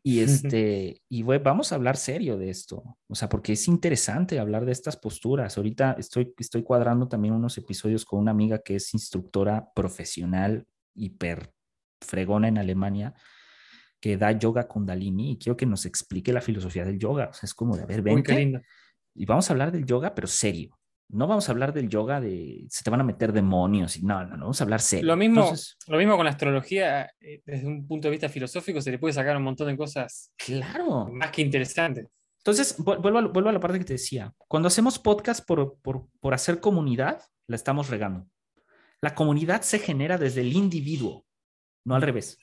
Y 0.04 0.18
este, 0.18 1.00
y 1.08 1.22
vamos 1.22 1.70
a 1.70 1.76
hablar 1.76 1.96
serio 1.96 2.36
de 2.36 2.50
esto. 2.50 2.98
O 3.08 3.14
sea, 3.14 3.28
porque 3.28 3.52
es 3.52 3.68
interesante 3.68 4.40
hablar 4.40 4.64
de 4.64 4.72
estas 4.72 4.96
posturas. 4.96 5.56
Ahorita 5.56 5.92
estoy, 5.92 6.34
estoy 6.36 6.64
cuadrando 6.64 7.06
también 7.06 7.34
unos 7.34 7.56
episodios 7.56 8.04
con 8.04 8.18
una 8.18 8.32
amiga 8.32 8.58
que 8.58 8.76
es 8.76 8.92
instructora 8.94 9.70
profesional 9.74 10.66
hiper 10.94 11.52
fregona 12.00 12.48
en 12.48 12.58
Alemania 12.58 13.14
que 14.02 14.16
da 14.16 14.32
yoga 14.32 14.66
kundalini 14.66 15.30
y 15.30 15.38
quiero 15.38 15.56
que 15.56 15.64
nos 15.64 15.86
explique 15.86 16.32
la 16.32 16.40
filosofía 16.40 16.84
del 16.84 16.98
yoga. 16.98 17.28
O 17.28 17.32
sea, 17.32 17.46
es 17.46 17.54
como 17.54 17.76
de, 17.76 17.84
a 17.84 17.86
ver, 17.86 18.02
vente, 18.02 18.60
Y 19.14 19.24
vamos 19.26 19.48
a 19.48 19.52
hablar 19.52 19.70
del 19.70 19.86
yoga, 19.86 20.12
pero 20.12 20.26
serio. 20.26 20.76
No 21.08 21.28
vamos 21.28 21.48
a 21.48 21.52
hablar 21.52 21.72
del 21.72 21.88
yoga 21.88 22.20
de 22.20 22.66
se 22.68 22.82
te 22.82 22.90
van 22.90 23.00
a 23.00 23.04
meter 23.04 23.32
demonios 23.32 23.96
y 23.96 24.02
no, 24.02 24.24
no, 24.24 24.36
no 24.36 24.40
vamos 24.40 24.60
a 24.60 24.64
hablar 24.64 24.80
serio. 24.80 25.06
Lo 25.06 25.16
mismo, 25.16 25.52
lo 25.86 25.98
mismo 25.98 26.16
con 26.16 26.24
la 26.24 26.32
astrología, 26.32 27.12
eh, 27.20 27.42
desde 27.46 27.64
un 27.64 27.86
punto 27.86 28.08
de 28.08 28.12
vista 28.12 28.28
filosófico, 28.28 28.80
se 28.80 28.90
le 28.90 28.98
puede 28.98 29.14
sacar 29.14 29.36
un 29.36 29.44
montón 29.44 29.68
de 29.68 29.76
cosas. 29.76 30.32
Claro. 30.36 31.08
Más 31.12 31.30
que 31.30 31.42
interesantes. 31.42 32.08
Entonces, 32.38 32.74
vuelvo 32.78 33.18
a, 33.18 33.28
vuelvo 33.28 33.50
a 33.50 33.52
la 33.52 33.60
parte 33.60 33.78
que 33.78 33.84
te 33.84 33.92
decía. 33.92 34.34
Cuando 34.48 34.66
hacemos 34.66 34.98
podcast 34.98 35.46
por, 35.46 35.78
por, 35.80 36.08
por 36.18 36.34
hacer 36.34 36.58
comunidad, 36.58 37.22
la 37.46 37.54
estamos 37.54 37.88
regando. 37.88 38.26
La 39.00 39.14
comunidad 39.14 39.62
se 39.62 39.78
genera 39.78 40.18
desde 40.18 40.40
el 40.40 40.56
individuo, 40.56 41.24
no 41.84 41.94
al 41.94 42.02
revés. 42.02 42.38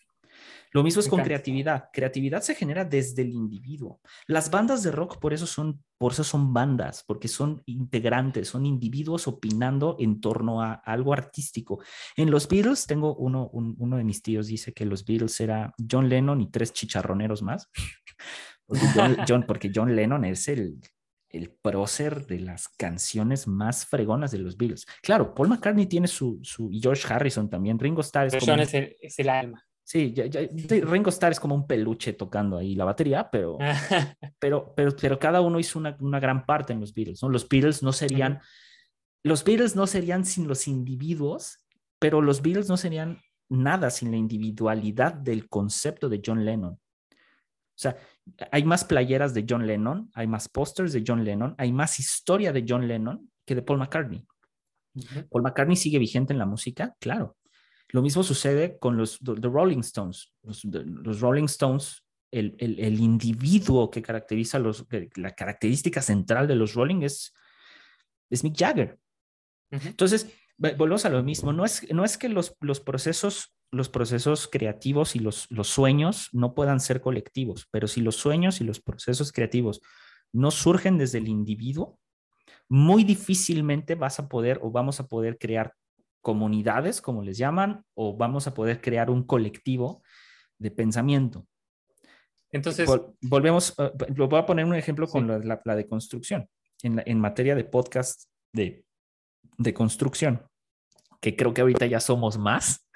Lo 0.72 0.84
mismo 0.84 1.00
es 1.00 1.08
con 1.08 1.22
creatividad. 1.22 1.90
Creatividad 1.92 2.42
se 2.42 2.56
genera 2.56 2.86
desde 2.86 3.24
el 3.24 3.32
individuo. 3.32 4.02
Las 4.28 4.52
bandas 4.52 4.84
de 4.84 4.92
rock 4.92 5.20
por 5.20 5.34
eso 5.34 5.48
son, 5.48 5.84
por 5.98 6.12
eso 6.12 6.24
son 6.24 6.54
bandas, 6.54 7.04
porque 7.08 7.28
son 7.28 7.64
integrantes, 7.66 8.50
son 8.50 8.66
individuos 8.66 9.28
opinando 9.28 9.96
en 10.00 10.22
torno 10.22 10.62
a, 10.62 10.74
algo 10.74 11.14
artístico. 11.14 11.82
En 12.16 12.32
los 12.32 12.48
Beatles, 12.48 12.86
tengo 12.86 13.16
uno, 13.16 13.50
uno 13.52 13.98
de 13.98 14.04
mis 14.04 14.22
tíos 14.22 14.48
dice 14.48 14.74
que 14.74 14.86
los 14.86 15.06
Beatles 15.06 15.40
era 15.40 15.74
John 15.90 16.08
Lennon 16.08 16.42
y 16.42 16.52
tres 16.52 16.74
chicharroneros 16.74 17.42
más. 17.42 17.70
Porque 18.66 18.86
John, 19.28 19.46
porque 19.48 19.72
John 19.74 19.96
Lennon 19.96 20.26
es 20.26 20.48
el, 20.48 20.80
el 21.30 21.50
prócer 21.50 22.26
de 22.26 22.40
las 22.40 22.68
canciones 22.68 23.48
más 23.48 23.86
fregonas 23.86 24.32
de 24.32 24.40
los 24.40 24.58
Beatles. 24.58 24.86
Claro, 25.02 25.34
Paul 25.34 25.50
McCartney 25.50 25.88
tiene 25.88 26.08
su, 26.08 26.40
su 26.44 26.72
y 26.72 26.80
George 26.80 27.12
Harrison 27.12 27.50
también, 27.50 27.80
Ringo 27.80 28.02
Starr 28.02 28.28
es, 28.28 28.36
como, 28.36 28.62
es, 28.62 28.74
el, 28.74 28.96
es 29.02 29.18
el 29.18 29.30
alma. 29.30 29.66
Sí, 29.90 30.14
ya, 30.14 30.26
Ringo 30.84 31.10
Starr 31.10 31.32
es 31.32 31.40
como 31.40 31.56
un 31.56 31.66
peluche 31.66 32.14
tocando 32.14 32.58
ahí 32.58 32.76
la 32.76 32.86
batería, 32.86 33.28
pero, 33.32 33.58
pero, 34.40 34.72
pero, 34.76 34.96
pero 34.96 35.18
cada 35.18 35.42
uno 35.42 35.60
hizo 35.60 35.80
una, 35.80 35.98
una, 36.00 36.20
gran 36.20 36.46
parte 36.46 36.74
en 36.74 36.80
los 36.80 36.94
Beatles. 36.94 37.24
¿no? 37.24 37.30
Los 37.30 37.50
Beatles 37.50 37.82
no 37.82 37.92
serían, 37.92 38.40
los 39.24 39.44
Beatles 39.44 39.76
no 39.76 39.88
serían 39.88 40.26
sin 40.26 40.48
los 40.48 40.68
individuos, 40.68 41.58
pero 41.98 42.22
los 42.22 42.44
Beatles 42.44 42.70
no 42.70 42.78
serían 42.78 43.20
nada 43.50 43.90
sin 43.90 44.12
la 44.12 44.18
individualidad 44.18 45.16
del 45.16 45.50
concepto 45.50 46.08
de 46.08 46.22
John 46.24 46.46
Lennon. 46.46 46.74
O 46.74 46.80
sea, 47.74 47.98
hay 48.52 48.64
más 48.66 48.84
playeras 48.84 49.34
de 49.34 49.44
John 49.50 49.66
Lennon, 49.66 50.12
hay 50.14 50.28
más 50.28 50.50
pósters 50.50 50.94
de 50.94 51.04
John 51.04 51.24
Lennon, 51.24 51.56
hay 51.58 51.74
más 51.74 51.98
historia 51.98 52.54
de 52.54 52.64
John 52.68 52.88
Lennon 52.88 53.28
que 53.44 53.56
de 53.56 53.64
Paul 53.64 53.80
McCartney. 53.80 54.24
Paul 55.32 55.42
McCartney 55.42 55.76
sigue 55.76 55.98
vigente 55.98 56.32
en 56.32 56.38
la 56.38 56.46
música, 56.46 56.96
claro, 57.00 57.39
lo 57.90 58.02
mismo 58.02 58.24
sucede 58.24 58.78
con 58.78 58.98
los 58.98 59.20
the 59.20 59.48
Rolling 59.48 59.80
Stones. 59.80 60.32
Los, 60.44 61.20
Rolling 61.20 61.46
Stones, 61.46 62.04
el, 62.32 62.56
el, 62.60 62.80
el, 62.80 63.00
individuo 63.00 63.90
que 63.90 64.02
caracteriza 64.02 64.60
los, 64.60 64.86
la 65.16 65.34
característica 65.34 66.02
central 66.02 66.48
de 66.48 66.56
los 66.56 66.76
Rolling 66.76 67.02
es, 67.02 67.34
es 68.30 68.44
Mick 68.44 68.56
Jagger. 68.58 69.00
Entonces, 69.72 70.32
volvemos 70.58 71.06
a 71.06 71.10
lo 71.10 71.24
mismo. 71.24 71.52
No 71.52 71.66
es, 71.66 71.92
no 71.92 72.06
es 72.06 72.18
que 72.18 72.30
los, 72.30 72.56
los, 72.60 72.80
procesos, 72.80 73.56
los 73.72 73.90
procesos 73.90 74.48
creativos 74.48 75.16
y 75.16 75.20
los, 75.20 75.50
los 75.50 75.68
sueños 75.68 76.30
no 76.32 76.54
puedan 76.54 76.80
ser 76.80 77.02
colectivos, 77.02 77.68
pero 77.72 77.88
si 77.88 78.02
los 78.02 78.16
sueños 78.16 78.62
y 78.62 78.66
los 78.66 78.80
procesos 78.80 79.32
creativos 79.32 79.82
no 80.32 80.52
surgen 80.52 81.00
desde 81.00 81.18
el 81.18 81.28
individuo, 81.28 82.00
muy 82.68 83.04
difícilmente 83.04 83.96
vas 83.96 84.20
a 84.20 84.30
poder 84.30 84.60
o 84.62 84.70
vamos 84.70 85.00
a 85.00 85.08
poder 85.08 85.40
crear 85.40 85.74
comunidades, 86.22 87.02
como 87.02 87.24
les 87.24 87.38
llaman, 87.38 87.84
o 87.94 88.16
vamos 88.16 88.48
a 88.48 88.54
poder 88.54 88.82
crear 88.82 89.10
un 89.10 89.24
colectivo 89.24 90.04
de 90.58 90.72
pensamiento. 90.72 91.48
Entonces, 92.52 92.90
volvemos, 93.22 93.76
uh, 93.78 93.92
lo 94.16 94.28
voy 94.28 94.40
a 94.40 94.46
poner 94.46 94.66
un 94.66 94.76
ejemplo 94.76 95.08
con 95.08 95.28
la, 95.28 95.62
la, 95.64 95.76
de 95.76 95.88
construcción, 95.88 96.50
en, 96.82 97.02
en, 97.06 97.20
materia 97.20 97.56
de 97.56 97.64
podcast 97.64 98.24
de, 98.54 98.86
de 99.58 99.74
construcción, 99.74 100.46
que 101.22 101.36
creo 101.36 101.54
que 101.54 101.62
ahorita 101.62 101.86
ya 101.86 102.00
somos 102.00 102.38
más, 102.38 102.88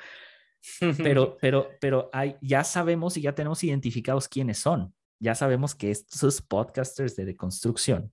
pero, 0.98 1.38
pero, 1.40 1.70
pero 1.80 2.10
hay, 2.12 2.36
ya 2.42 2.64
sabemos 2.64 3.16
y 3.18 3.22
ya 3.22 3.36
tenemos 3.36 3.64
identificados 3.64 4.28
quiénes 4.28 4.58
son. 4.58 4.94
Ya 5.20 5.36
sabemos 5.36 5.76
que 5.76 5.92
estos 5.92 6.42
podcasters 6.42 7.16
de, 7.16 7.26
de 7.26 7.38
construcción 7.38 8.12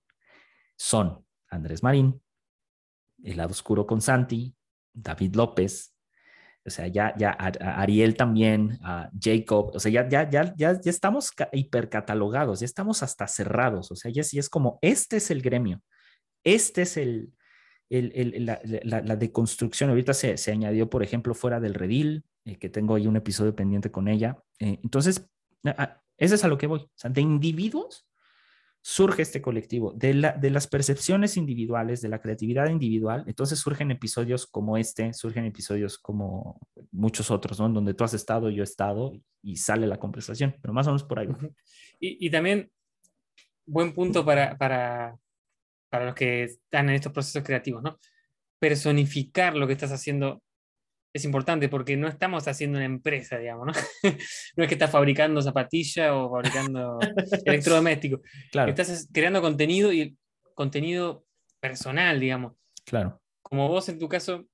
son 0.77 1.25
Andrés 1.49 1.83
Marín, 1.83 2.21
El 3.23 3.37
lado 3.37 3.51
oscuro 3.51 3.85
con 3.85 4.01
Santi, 4.01 4.55
David 4.93 5.35
López, 5.35 5.93
o 6.63 6.69
sea, 6.69 6.87
ya, 6.87 7.15
ya 7.17 7.31
Ariel 7.31 8.15
también, 8.15 8.79
Jacob, 9.19 9.71
o 9.73 9.79
sea, 9.79 9.91
ya, 9.91 10.07
ya, 10.07 10.29
ya, 10.29 10.53
ya, 10.55 10.79
ya 10.79 10.89
estamos 10.89 11.31
hipercatalogados, 11.51 12.59
ya 12.59 12.65
estamos 12.65 13.01
hasta 13.01 13.27
cerrados, 13.27 13.91
o 13.91 13.95
sea, 13.95 14.11
ya, 14.11 14.21
es 14.21 14.49
como, 14.49 14.77
este 14.81 15.17
es 15.17 15.31
el 15.31 15.41
gremio, 15.41 15.81
este 16.43 16.83
es 16.83 16.97
el, 16.97 17.33
el, 17.89 18.11
el 18.15 18.45
la, 18.45 19.15
deconstrucción. 19.15 19.89
Ahorita 19.89 20.13
se, 20.13 20.37
se, 20.37 20.51
añadió, 20.51 20.89
por 20.89 21.03
ejemplo, 21.03 21.33
fuera 21.33 21.59
del 21.59 21.73
redil, 21.73 22.23
eh, 22.45 22.57
que 22.57 22.69
tengo 22.69 22.95
ahí 22.95 23.07
un 23.07 23.17
episodio 23.17 23.55
pendiente 23.55 23.91
con 23.91 24.07
ella. 24.07 24.37
Eh, 24.59 24.79
entonces, 24.83 25.27
ese 26.17 26.35
es 26.35 26.43
a 26.43 26.47
lo 26.47 26.57
que 26.57 26.67
voy, 26.67 26.79
o 26.79 26.91
sea, 26.95 27.09
de 27.09 27.21
individuos 27.21 28.07
surge 28.81 29.21
este 29.21 29.41
colectivo, 29.41 29.93
de, 29.93 30.15
la, 30.15 30.31
de 30.33 30.49
las 30.49 30.67
percepciones 30.67 31.37
individuales, 31.37 32.01
de 32.01 32.09
la 32.09 32.19
creatividad 32.19 32.69
individual, 32.69 33.23
entonces 33.27 33.59
surgen 33.59 33.91
episodios 33.91 34.47
como 34.47 34.75
este, 34.75 35.13
surgen 35.13 35.45
episodios 35.45 35.99
como 35.99 36.59
muchos 36.91 37.29
otros, 37.29 37.59
¿no? 37.59 37.69
Donde 37.69 37.93
tú 37.93 38.03
has 38.03 38.15
estado, 38.15 38.49
yo 38.49 38.63
he 38.63 38.65
estado 38.65 39.13
y 39.43 39.57
sale 39.57 39.85
la 39.85 39.99
conversación, 39.99 40.55
pero 40.61 40.73
más 40.73 40.87
o 40.87 40.89
menos 40.89 41.03
por 41.03 41.19
ahí. 41.19 41.29
Y, 41.99 42.25
y 42.25 42.29
también, 42.31 42.71
buen 43.67 43.93
punto 43.93 44.25
para, 44.25 44.57
para, 44.57 45.15
para 45.89 46.05
los 46.05 46.15
que 46.15 46.43
están 46.43 46.89
en 46.89 46.95
estos 46.95 47.11
procesos 47.11 47.43
creativos, 47.43 47.83
¿no? 47.83 47.99
Personificar 48.57 49.55
lo 49.55 49.67
que 49.67 49.73
estás 49.73 49.91
haciendo 49.91 50.41
es 51.13 51.25
importante 51.25 51.67
porque 51.69 51.97
no 51.97 52.07
estamos 52.07 52.47
haciendo 52.47 52.77
una 52.77 52.85
empresa, 52.85 53.37
digamos, 53.37 53.67
¿no? 53.67 53.73
no 54.55 54.63
es 54.63 54.67
que 54.67 54.75
estás 54.75 54.91
fabricando 54.91 55.41
zapatillas 55.41 56.11
o 56.11 56.29
fabricando 56.29 56.99
electrodomésticos. 57.45 58.21
Claro. 58.51 58.69
Estás 58.69 59.09
creando 59.11 59.41
contenido 59.41 59.91
y 59.91 60.17
contenido 60.55 61.25
personal, 61.59 62.19
digamos. 62.19 62.53
Claro. 62.85 63.21
Como 63.41 63.67
vos 63.67 63.89
en 63.89 63.99
tu 63.99 64.07
caso, 64.07 64.45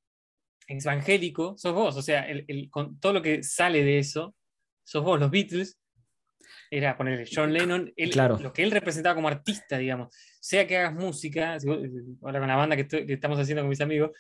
evangélico, 0.68 1.56
sos 1.58 1.74
vos. 1.74 1.96
O 1.96 2.02
sea, 2.02 2.28
el, 2.28 2.44
el, 2.48 2.70
con 2.70 3.00
todo 3.00 3.14
lo 3.14 3.22
que 3.22 3.44
sale 3.44 3.84
de 3.84 4.00
eso, 4.00 4.36
sos 4.84 5.04
vos. 5.04 5.20
Los 5.20 5.30
Beatles 5.30 5.80
era 6.72 6.98
ponerle 6.98 7.30
John 7.32 7.54
Lennon, 7.54 7.94
claro. 8.12 8.40
lo 8.40 8.52
que 8.52 8.64
él 8.64 8.72
representaba 8.72 9.16
como 9.16 9.28
artista, 9.28 9.78
digamos. 9.78 10.16
Sea 10.40 10.66
que 10.68 10.78
hagas 10.78 10.94
música, 10.94 11.58
ahora 12.22 12.40
con 12.40 12.48
la 12.48 12.56
banda 12.56 12.76
que, 12.76 12.88
que 12.88 13.14
estamos 13.14 13.40
haciendo 13.40 13.62
con 13.62 13.70
mis 13.70 13.82
amigos, 13.82 14.12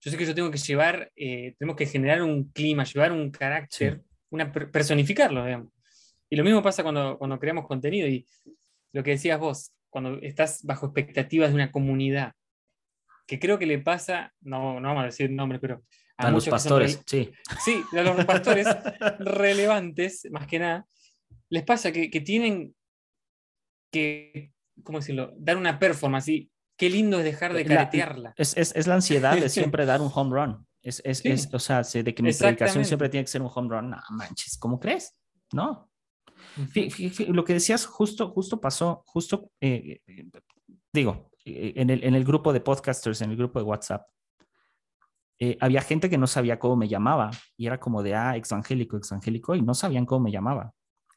yo 0.00 0.10
sé 0.10 0.16
que 0.16 0.26
yo 0.26 0.34
tengo 0.34 0.50
que 0.50 0.58
llevar, 0.58 1.10
eh, 1.16 1.54
tenemos 1.58 1.76
que 1.76 1.86
generar 1.86 2.22
un 2.22 2.50
clima, 2.50 2.84
llevar 2.84 3.12
un 3.12 3.30
carácter, 3.30 4.02
una, 4.30 4.52
personificarlo, 4.52 5.44
digamos. 5.44 5.72
Y 6.30 6.36
lo 6.36 6.44
mismo 6.44 6.62
pasa 6.62 6.82
cuando, 6.82 7.18
cuando 7.18 7.38
creamos 7.38 7.66
contenido 7.66 8.06
y 8.06 8.26
lo 8.92 9.02
que 9.02 9.12
decías 9.12 9.40
vos, 9.40 9.72
cuando 9.90 10.18
estás 10.20 10.62
bajo 10.64 10.86
expectativas 10.86 11.50
de 11.50 11.54
una 11.56 11.72
comunidad, 11.72 12.32
que 13.26 13.38
creo 13.38 13.58
que 13.58 13.66
le 13.66 13.78
pasa, 13.78 14.32
no, 14.40 14.80
no 14.80 14.88
vamos 14.88 15.02
a 15.02 15.06
decir 15.06 15.30
nombres, 15.30 15.60
pero 15.60 15.82
a, 16.16 16.30
los 16.30 16.48
pastores, 16.48 17.02
sí. 17.06 17.30
Sí, 17.64 17.82
a 17.92 18.02
los 18.02 18.24
pastores 18.24 18.66
relevantes, 19.18 20.28
más 20.30 20.46
que 20.46 20.58
nada, 20.58 20.86
les 21.48 21.64
pasa 21.64 21.92
que, 21.92 22.10
que 22.10 22.20
tienen 22.20 22.74
que, 23.90 24.52
¿cómo 24.82 24.98
decirlo?, 24.98 25.32
dar 25.36 25.56
una 25.56 25.78
performance 25.78 26.28
y 26.28 26.50
Qué 26.78 26.88
lindo 26.88 27.18
es 27.18 27.24
dejar 27.24 27.52
de 27.52 27.64
caretearla. 27.64 28.34
es, 28.36 28.56
es, 28.56 28.74
es, 28.74 28.86
la 28.86 28.94
ansiedad 28.94 29.36
de 29.36 29.48
siempre 29.48 29.84
dar 29.84 30.00
un 30.00 30.10
home 30.14 30.30
run. 30.34 30.66
Es, 30.80 31.02
es, 31.04 31.24
es 31.24 31.52
o 31.52 31.58
sea, 31.58 31.82
de 31.82 32.14
que 32.14 32.22
mi 32.22 32.32
predicación 32.32 32.84
siempre 32.84 33.08
tiene 33.08 33.24
que 33.24 33.30
ser 33.30 33.42
un 33.42 33.50
home 33.52 33.68
run. 33.68 33.90
No 33.90 33.98
manches, 34.10 34.56
¿cómo 34.56 34.78
crees? 34.78 35.14
No. 35.52 35.90
lo 37.26 37.44
que 37.44 37.54
decías 37.54 37.84
justo, 37.84 38.30
justo 38.30 38.60
pasó, 38.60 39.02
justo, 39.06 39.50
eh, 39.60 40.00
eh, 40.06 40.30
digo, 40.92 41.32
eh, 41.44 41.72
en 41.76 41.90
el, 41.90 42.04
en 42.04 42.14
el 42.14 42.24
grupo 42.24 42.52
de 42.52 42.60
podcasters, 42.60 43.22
en 43.22 43.30
el 43.30 43.36
grupo 43.36 43.58
de 43.58 43.64
WhatsApp, 43.64 44.06
había 45.60 45.82
gente 45.82 46.08
que 46.08 46.18
no 46.18 46.26
sabía 46.26 46.58
cómo 46.58 46.76
me 46.76 46.88
llamaba 46.88 47.30
y 47.56 47.66
era 47.66 47.78
como 47.78 48.02
de, 48.02 48.14
ah, 48.14 48.36
exangélico, 48.36 48.96
exangélico, 48.96 49.54
y 49.54 49.62
no 49.62 49.74
sabían 49.74 50.06
cómo 50.06 50.24
me 50.24 50.32
llamaba. 50.32 50.72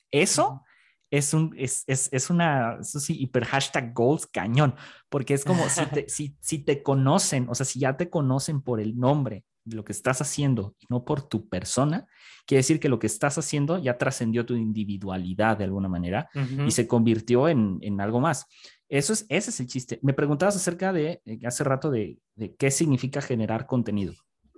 Eso 0.10 0.64
es, 1.12 1.34
un, 1.34 1.54
es, 1.58 1.84
es, 1.88 2.10
es 2.12 2.30
una, 2.30 2.78
eso 2.80 3.00
sí, 3.00 3.16
hiper 3.20 3.44
hashtag 3.46 3.94
goals 3.94 4.26
cañón, 4.26 4.76
porque 5.10 5.34
es 5.34 5.44
como 5.44 5.68
si 5.68 5.86
te, 5.88 6.06
si, 6.10 6.36
si 6.40 6.60
te 6.60 6.82
conocen, 6.82 7.48
o 7.50 7.54
sea, 7.54 7.66
si 7.66 7.80
ya 7.80 7.98
te 7.98 8.10
conocen 8.10 8.62
por 8.62 8.80
el 8.80 8.98
nombre 8.98 9.44
de 9.66 9.76
lo 9.76 9.84
que 9.84 9.92
estás 9.92 10.22
haciendo 10.22 10.76
y 10.80 10.88
no 10.90 11.04
por 11.04 11.22
tu 11.28 11.50
persona, 11.50 12.08
quiere 12.48 12.60
decir 12.60 12.80
que 12.80 12.90
lo 12.90 12.98
que 12.98 13.08
estás 13.08 13.38
haciendo 13.38 13.78
ya 13.78 13.98
trascendió 13.98 14.46
tu 14.46 14.56
individualidad 14.56 15.58
de 15.58 15.66
alguna 15.66 15.90
manera 15.90 16.30
y 16.66 16.72
se 16.72 16.88
convirtió 16.88 17.48
en, 17.48 17.78
en, 17.82 18.02
algo 18.02 18.20
más. 18.20 18.48
Eso 18.90 19.14
es, 19.14 19.26
ese 19.30 19.52
es 19.52 19.60
el 19.60 19.68
chiste. 19.68 20.00
Me 20.02 20.14
preguntabas 20.14 20.56
acerca 20.56 20.92
de, 20.92 21.22
eh, 21.26 21.40
hace 21.46 21.64
rato, 21.64 21.92
de, 21.92 22.18
de 22.36 22.56
qué 22.56 22.72
significa 22.72 23.22
generar 23.22 23.68
contenido. 23.68 24.14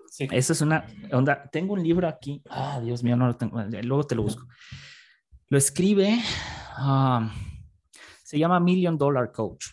Sí. 0.10 0.28
Esa 0.32 0.54
es 0.54 0.62
una 0.62 0.86
onda. 1.12 1.50
Tengo 1.52 1.74
un 1.74 1.84
libro 1.84 2.08
aquí. 2.08 2.42
Ah, 2.50 2.80
Dios 2.82 3.04
mío, 3.04 3.18
no 3.18 3.28
lo 3.28 3.36
tengo. 3.36 3.62
Luego 3.64 4.04
te 4.04 4.16
lo 4.16 4.22
busco. 4.22 4.48
Lo 5.50 5.58
escribe, 5.58 6.20
um, 6.80 7.30
se 8.24 8.40
llama 8.40 8.60
Million 8.60 8.98
Dollar 8.98 9.32
Coach. 9.32 9.68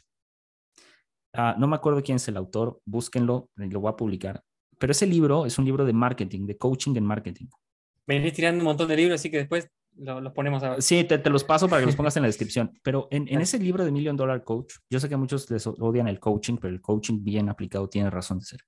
Ah, 1.33 1.54
no 1.59 1.68
me 1.68 1.76
acuerdo 1.76 2.02
quién 2.02 2.16
es 2.16 2.28
el 2.28 2.37
autor, 2.37 2.80
búsquenlo, 2.85 3.48
lo 3.56 3.80
voy 3.80 3.90
a 3.90 3.96
publicar. 3.96 4.42
Pero 4.78 4.92
ese 4.92 5.06
libro 5.06 5.46
es 5.46 5.59
un 5.59 5.64
libro 5.64 5.85
de 5.85 5.92
marketing, 5.92 6.46
de 6.46 6.56
coaching 6.56 6.96
en 6.96 7.04
marketing. 7.04 7.46
Venís 8.06 8.33
tirando 8.33 8.59
un 8.61 8.64
montón 8.64 8.88
de 8.88 8.96
libros, 8.96 9.20
así 9.20 9.30
que 9.30 9.38
después 9.38 9.70
los 9.96 10.33
ponemos 10.33 10.62
a... 10.62 10.80
Sí, 10.80 11.04
te, 11.04 11.18
te, 11.18 11.30
los 11.30 11.44
paso 11.44 11.68
para 11.68 11.80
que 11.80 11.87
los 11.87 11.96
pongas 11.96 12.16
en 12.16 12.22
la 12.22 12.26
descripción. 12.28 12.72
Pero 12.83 13.06
en, 13.11 13.28
en, 13.28 13.40
ese 13.40 13.59
libro 13.59 13.85
de 13.85 13.92
Million 13.92 14.16
Dollar 14.16 14.42
Coach, 14.42 14.74
yo 14.88 14.98
sé 14.98 15.09
que 15.09 15.14
a 15.14 15.18
muchos 15.18 15.50
les 15.50 15.66
odian 15.66 16.09
el 16.09 16.18
coaching, 16.18 16.56
pero 16.56 16.72
el 16.72 16.80
coaching 16.80 17.22
bien 17.22 17.48
aplicado 17.48 17.88
tiene 17.88 18.11
razón 18.11 18.38
de 18.38 18.46
ser. 18.46 18.61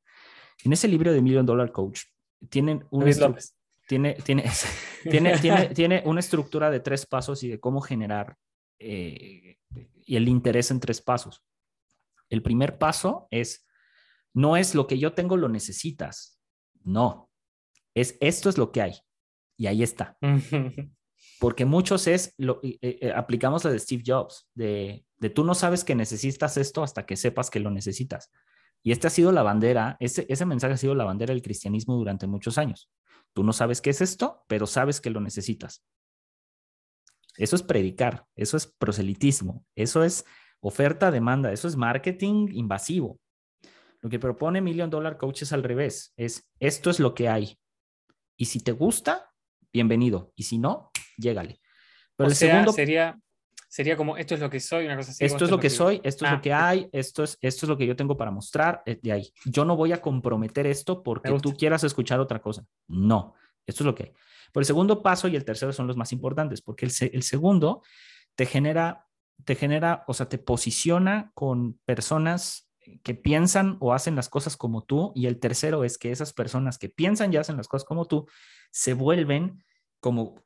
En 0.65 0.73
ese 0.73 0.87
libro 0.87 1.13
de 1.13 1.23
Million 1.23 1.47
Dollar 1.47 1.73
Coach, 1.73 2.03
tienen 2.49 2.85
un 2.91 3.05
tiene, 3.93 4.15
tiene, 4.15 4.45
tiene, 5.11 5.39
tiene, 5.39 5.67
tiene, 5.75 6.03
una 6.07 6.21
estructura 6.21 6.71
de 6.71 6.81
tres 6.81 7.05
pasos 7.05 7.43
y 7.43 7.49
de 7.49 7.61
cómo 7.61 7.83
generar 7.83 8.39
eh, 8.79 9.59
y 10.07 10.17
el 10.17 10.29
interés 10.29 10.71
en 10.71 10.81
tres 10.81 11.03
pasos. 11.03 11.45
El 12.31 12.43
primer 12.43 12.79
paso 12.79 13.29
es, 13.31 13.67
no 14.33 14.57
es 14.57 14.75
lo 14.75 14.87
que 14.87 14.99
yo 14.99 15.13
tengo, 15.13 15.37
lo 15.37 15.51
necesitas. 15.51 16.41
No, 16.85 17.31
es 17.95 18.17
esto 18.21 18.49
es 18.49 18.57
lo 18.57 18.73
que 18.73 18.81
hay. 18.81 18.95
Y 19.59 19.67
ahí 19.67 19.83
está. 19.83 20.17
Porque 21.39 21.67
muchos 21.67 22.07
es, 22.07 22.35
lo, 22.39 22.61
eh, 22.63 22.79
eh, 22.81 23.13
aplicamos 23.15 23.63
la 23.65 23.73
de 23.73 23.79
Steve 23.79 24.03
Jobs, 24.07 24.49
de, 24.55 25.05
de, 25.19 25.29
tú 25.29 25.45
no 25.45 25.55
sabes 25.55 25.85
que 25.85 25.95
necesitas 25.95 26.57
esto 26.57 26.83
hasta 26.83 27.05
que 27.05 27.17
sepas 27.17 27.51
que 27.51 27.61
lo 27.61 27.71
necesitas. 27.71 28.31
Y 28.83 28.93
esta 28.93 29.09
ha 29.09 29.11
sido 29.11 29.33
la 29.33 29.43
bandera, 29.43 29.97
ese, 30.01 30.27
ese 30.29 30.45
mensaje 30.45 30.75
ha 30.75 30.79
sido 30.79 30.95
la 30.95 31.05
bandera 31.05 31.33
del 31.33 31.43
cristianismo 31.43 31.95
durante 31.97 32.27
muchos 32.27 32.59
años. 32.59 32.91
Tú 33.33 33.45
no 33.45 33.53
sabes 33.53 33.81
qué 33.81 33.91
es 33.91 34.01
esto, 34.01 34.45
pero 34.49 34.67
sabes 34.67 35.01
que 35.01 35.11
lo 35.11 35.21
necesitas. 35.21 35.85
Eso 37.37 37.57
es 37.57 37.63
predicar, 37.63 38.27
eso 38.37 38.57
es 38.57 38.67
proselitismo, 38.67 39.65
eso 39.75 40.05
es 40.05 40.25
oferta, 40.61 41.11
demanda, 41.11 41.53
eso 41.53 41.69
es 41.69 41.77
marketing 41.77 42.49
invasivo. 42.53 43.19
Lo 44.01 44.11
que 44.11 44.19
propone 44.19 44.61
Million 44.61 44.91
Dollar 44.91 45.17
Coach 45.17 45.43
es 45.43 45.53
al 45.53 45.63
revés, 45.63 46.13
es 46.17 46.51
esto 46.59 46.91
es 46.91 46.99
lo 46.99 47.15
que 47.15 47.29
hay. 47.29 47.59
Y 48.37 48.47
si 48.47 48.61
te 48.61 48.73
gusta, 48.73 49.33
bienvenido. 49.73 50.33
Y 50.35 50.43
si 50.43 50.59
no, 50.59 50.91
llégale. 51.17 51.61
Pero 52.17 52.29
el 52.29 52.37
segundo 52.37 52.73
sería 52.73 53.19
sería 53.73 53.97
como 53.97 54.19
esto 54.19 54.35
es 54.35 54.41
lo 54.41 54.51
que 54.51 54.61
soy, 54.61 54.85
una 54.85 54.97
cosa 54.97 55.13
así. 55.13 55.25
Esto 55.25 55.47
es 55.47 55.51
lo 55.51 55.59
que, 55.59 55.71
soy, 55.71 55.99
esto 56.05 56.27
es 56.27 56.31
lo 56.31 56.37
ah, 56.37 56.41
que 56.43 56.53
hay, 56.53 56.91
esto 56.93 57.25
es, 57.25 57.39
esto 57.41 57.65
es 57.65 57.71
lo 57.71 57.79
que 57.79 57.87
yo 57.87 57.97
tengo 57.97 58.19
para 58.19 58.31
mostrar, 58.31 58.83
eh, 58.85 59.01
de 59.03 59.13
ahí. 59.13 59.33
Yo 59.47 59.65
no 59.65 59.77
voy 59.77 59.93
a 59.93 60.03
comprometer 60.03 60.67
esto 60.67 61.03
porque 61.03 61.33
tú 61.41 61.57
quieras 61.57 61.83
escuchar 61.83 62.21
otra 62.21 62.43
cosa. 62.43 62.67
No, 62.87 63.33
esto 63.65 63.83
es 63.83 63.87
lo 63.87 63.95
que 63.95 64.03
hay. 64.03 64.13
Pero 64.53 64.61
el 64.61 64.67
segundo 64.67 65.03
paso 65.03 65.27
y 65.27 65.37
el 65.37 65.47
tercero 65.47 65.73
son 65.73 65.87
los 65.87 65.97
más 65.97 66.13
importantes, 66.13 66.61
porque 66.61 66.85
el, 66.85 66.93
el 67.15 67.23
segundo 67.23 67.83
te 68.35 68.45
genera, 68.45 69.07
te 69.43 69.55
genera, 69.55 70.05
o 70.07 70.13
sea, 70.13 70.29
te 70.29 70.37
posiciona 70.37 71.31
con 71.33 71.81
personas 71.87 72.69
que 73.03 73.15
piensan 73.15 73.79
o 73.81 73.95
hacen 73.95 74.17
las 74.17 74.29
cosas 74.29 74.59
como 74.59 74.85
tú, 74.85 75.13
y 75.15 75.29
el 75.29 75.41
tercero 75.41 75.85
es 75.85 75.97
que 75.97 76.11
esas 76.11 76.35
personas 76.35 76.77
que 76.77 76.91
piensan 76.91 77.33
y 77.33 77.39
hacen 77.39 77.57
las 77.57 77.69
cosas 77.69 77.87
como 77.87 78.05
tú 78.05 78.27
se 78.71 78.93
vuelven 78.93 79.65
como, 80.03 80.45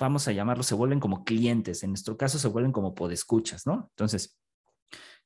vamos 0.00 0.26
a 0.26 0.32
llamarlo, 0.32 0.64
se 0.64 0.74
vuelven 0.74 0.98
como 0.98 1.24
clientes, 1.24 1.84
en 1.84 1.90
nuestro 1.90 2.16
caso 2.16 2.36
se 2.36 2.48
vuelven 2.48 2.72
como 2.72 2.96
podescuchas, 2.96 3.64
¿no? 3.64 3.86
Entonces, 3.90 4.36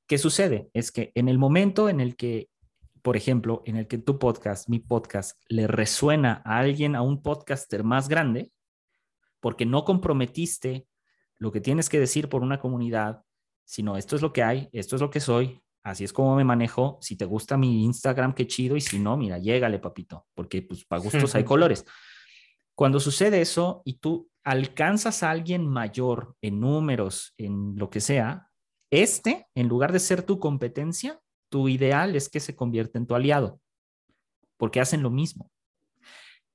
¿qué 0.06 0.18
sucede? 0.18 0.68
Es 0.74 0.92
que 0.92 1.10
en 1.14 1.26
el 1.26 1.38
momento 1.38 1.88
en 1.88 2.00
el 2.00 2.14
que, 2.14 2.50
por 3.00 3.16
ejemplo, 3.16 3.62
en 3.64 3.76
el 3.76 3.88
que 3.88 3.96
tu 3.96 4.18
podcast, 4.18 4.68
mi 4.68 4.78
podcast, 4.78 5.40
le 5.48 5.66
resuena 5.66 6.42
a 6.44 6.58
alguien, 6.58 6.94
a 6.94 7.00
un 7.00 7.22
podcaster 7.22 7.82
más 7.82 8.10
grande, 8.10 8.52
porque 9.40 9.64
no 9.64 9.86
comprometiste 9.86 10.86
lo 11.38 11.50
que 11.50 11.62
tienes 11.62 11.88
que 11.88 11.98
decir 11.98 12.28
por 12.28 12.42
una 12.42 12.60
comunidad, 12.60 13.22
sino 13.64 13.96
esto 13.96 14.16
es 14.16 14.22
lo 14.22 14.34
que 14.34 14.42
hay, 14.42 14.68
esto 14.72 14.96
es 14.96 15.02
lo 15.02 15.08
que 15.08 15.20
soy, 15.20 15.62
así 15.82 16.04
es 16.04 16.12
como 16.12 16.36
me 16.36 16.44
manejo, 16.44 16.98
si 17.00 17.16
te 17.16 17.24
gusta 17.24 17.56
mi 17.56 17.84
Instagram, 17.84 18.34
qué 18.34 18.46
chido, 18.46 18.76
y 18.76 18.82
si 18.82 18.98
no, 18.98 19.16
mira, 19.16 19.38
llégale, 19.38 19.78
papito, 19.78 20.26
porque 20.34 20.60
pues 20.60 20.84
para 20.84 21.00
gustos 21.00 21.34
hay 21.34 21.44
colores. 21.44 21.86
Cuando 22.74 23.00
sucede 23.00 23.40
eso 23.40 23.82
y 23.84 23.94
tú 23.94 24.30
alcanzas 24.44 25.22
a 25.22 25.30
alguien 25.30 25.66
mayor 25.66 26.36
en 26.40 26.60
números, 26.60 27.34
en 27.36 27.74
lo 27.76 27.90
que 27.90 28.00
sea, 28.00 28.48
este, 28.90 29.46
en 29.54 29.68
lugar 29.68 29.92
de 29.92 30.00
ser 30.00 30.22
tu 30.22 30.38
competencia, 30.38 31.20
tu 31.50 31.68
ideal 31.68 32.16
es 32.16 32.28
que 32.28 32.40
se 32.40 32.56
convierta 32.56 32.98
en 32.98 33.06
tu 33.06 33.14
aliado, 33.14 33.60
porque 34.56 34.80
hacen 34.80 35.02
lo 35.02 35.10
mismo. 35.10 35.50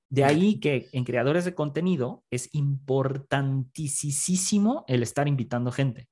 De 0.10 0.23
ahí 0.23 0.60
que 0.60 0.88
en 0.93 1.03
creadores 1.03 1.45
de 1.45 1.53
contenido 1.53 2.23
es 2.32 2.49
importantísimo 2.53 4.86
el 4.88 5.03
estar 5.03 5.27
invitando 5.27 5.71
gente. 5.71 6.08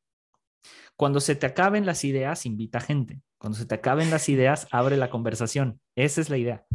Cuando 0.98 1.20
se 1.20 1.36
te 1.36 1.46
acaben 1.46 1.86
las 1.86 2.04
ideas, 2.04 2.46
invita 2.46 2.80
gente. 2.80 3.22
Cuando 3.38 3.58
se 3.58 3.66
te 3.66 3.76
acaben 3.76 4.10
las 4.10 4.30
ideas, 4.30 4.68
abre 4.72 4.98
la 4.98 5.10
conversación. 5.10 5.80
Esa 5.96 6.22
es 6.22 6.30
la 6.30 6.38
idea 6.38 6.66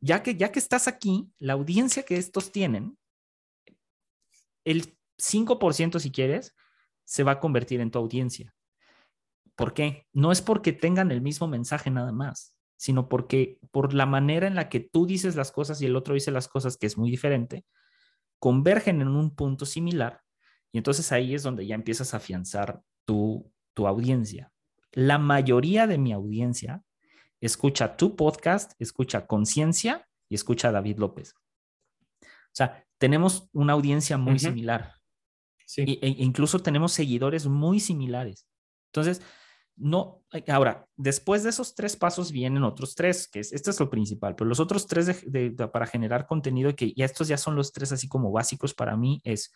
ya 0.00 0.22
que, 0.22 0.36
ya 0.36 0.50
que 0.52 0.58
estás 0.58 0.88
aquí, 0.88 1.30
la 1.38 1.54
audiencia 1.54 2.02
que 2.02 2.16
estos 2.16 2.52
tienen, 2.52 2.98
el 4.64 4.96
5% 5.18 5.98
si 5.98 6.10
quieres, 6.10 6.54
se 7.04 7.22
va 7.22 7.32
a 7.32 7.40
convertir 7.40 7.80
en 7.80 7.90
tu 7.90 7.98
audiencia. 7.98 8.54
¿Por 9.56 9.74
qué? 9.74 10.06
No 10.12 10.32
es 10.32 10.40
porque 10.40 10.72
tengan 10.72 11.10
el 11.10 11.20
mismo 11.20 11.46
mensaje 11.46 11.90
nada 11.90 12.12
más, 12.12 12.54
sino 12.76 13.08
porque 13.08 13.58
por 13.72 13.92
la 13.92 14.06
manera 14.06 14.46
en 14.46 14.54
la 14.54 14.68
que 14.68 14.80
tú 14.80 15.06
dices 15.06 15.36
las 15.36 15.52
cosas 15.52 15.82
y 15.82 15.86
el 15.86 15.96
otro 15.96 16.14
dice 16.14 16.30
las 16.30 16.48
cosas, 16.48 16.78
que 16.78 16.86
es 16.86 16.96
muy 16.96 17.10
diferente, 17.10 17.66
convergen 18.38 19.02
en 19.02 19.08
un 19.08 19.34
punto 19.34 19.66
similar 19.66 20.22
y 20.72 20.78
entonces 20.78 21.12
ahí 21.12 21.34
es 21.34 21.42
donde 21.42 21.66
ya 21.66 21.74
empiezas 21.74 22.14
a 22.14 22.18
afianzar 22.18 22.80
tu, 23.04 23.52
tu 23.74 23.86
audiencia. 23.86 24.52
La 24.92 25.18
mayoría 25.18 25.86
de 25.86 25.98
mi 25.98 26.12
audiencia 26.12 26.82
escucha 27.40 27.96
tu 27.96 28.16
podcast, 28.16 28.72
escucha 28.78 29.26
Conciencia 29.26 30.06
y 30.28 30.34
escucha 30.34 30.68
a 30.68 30.72
David 30.72 30.98
López. 30.98 31.34
O 32.22 32.54
sea, 32.54 32.84
tenemos 32.98 33.48
una 33.52 33.72
audiencia 33.72 34.18
muy 34.18 34.38
similar. 34.38 34.94
Sí. 35.66 35.82
E, 36.02 36.08
incluso 36.18 36.58
tenemos 36.58 36.92
seguidores 36.92 37.46
muy 37.46 37.80
similares. 37.80 38.46
Entonces, 38.92 39.22
no, 39.76 40.22
ahora, 40.48 40.86
después 40.96 41.42
de 41.42 41.50
esos 41.50 41.74
tres 41.74 41.96
pasos 41.96 42.32
vienen 42.32 42.64
otros 42.64 42.94
tres, 42.94 43.28
que 43.28 43.40
es, 43.40 43.52
este 43.52 43.70
es 43.70 43.80
lo 43.80 43.88
principal, 43.88 44.34
pero 44.34 44.48
los 44.48 44.60
otros 44.60 44.86
tres 44.86 45.24
para 45.72 45.86
generar 45.86 46.26
contenido, 46.26 46.74
que 46.76 46.92
ya 46.92 47.06
estos 47.06 47.28
ya 47.28 47.38
son 47.38 47.56
los 47.56 47.72
tres 47.72 47.90
así 47.92 48.06
como 48.06 48.30
básicos 48.30 48.74
para 48.74 48.96
mí, 48.96 49.22
es, 49.24 49.52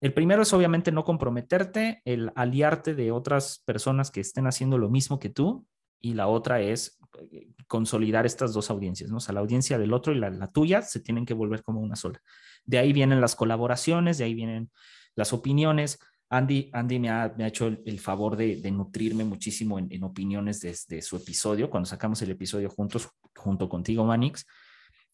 el 0.00 0.12
primero 0.12 0.42
es 0.42 0.52
obviamente 0.52 0.90
no 0.90 1.04
comprometerte, 1.04 2.02
el 2.04 2.32
aliarte 2.34 2.94
de 2.94 3.12
otras 3.12 3.62
personas 3.64 4.10
que 4.10 4.20
estén 4.20 4.46
haciendo 4.48 4.78
lo 4.78 4.90
mismo 4.90 5.20
que 5.20 5.30
tú, 5.30 5.64
y 6.00 6.14
la 6.14 6.28
otra 6.28 6.60
es 6.60 6.98
eh, 7.30 7.48
consolidar 7.66 8.26
estas 8.26 8.52
dos 8.52 8.70
audiencias, 8.70 9.10
¿no? 9.10 9.16
O 9.16 9.20
sea, 9.20 9.34
la 9.34 9.40
audiencia 9.40 9.78
del 9.78 9.92
otro 9.92 10.12
y 10.12 10.18
la, 10.18 10.52
tuya 10.52 10.82
se 10.82 11.00
tienen 11.00 11.26
que 11.26 11.34
volver 11.34 11.62
como 11.62 11.80
una 11.80 11.96
sola. 11.96 12.22
De 12.64 12.78
ahí 12.78 12.92
vienen 12.92 13.20
las 13.20 13.34
colaboraciones, 13.34 14.18
de 14.18 14.24
ahí 14.24 14.34
vienen 14.34 14.70
las 15.16 15.32
opiniones. 15.32 15.98
Andy, 16.28 16.70
Andy 16.72 16.98
me, 17.00 17.10
ha, 17.10 17.34
hecho 17.38 17.66
el, 17.66 17.98
favor 17.98 18.36
de, 18.36 18.70
nutrirme 18.70 19.24
muchísimo 19.24 19.78
en, 19.78 20.04
opiniones 20.04 20.60
desde 20.60 21.02
su 21.02 21.16
episodio, 21.16 21.70
cuando 21.70 21.88
sacamos 21.88 22.22
el 22.22 22.30
episodio 22.30 22.70
juntos, 22.70 23.08
junto 23.34 23.68
contigo, 23.68 24.04
Manix, 24.04 24.46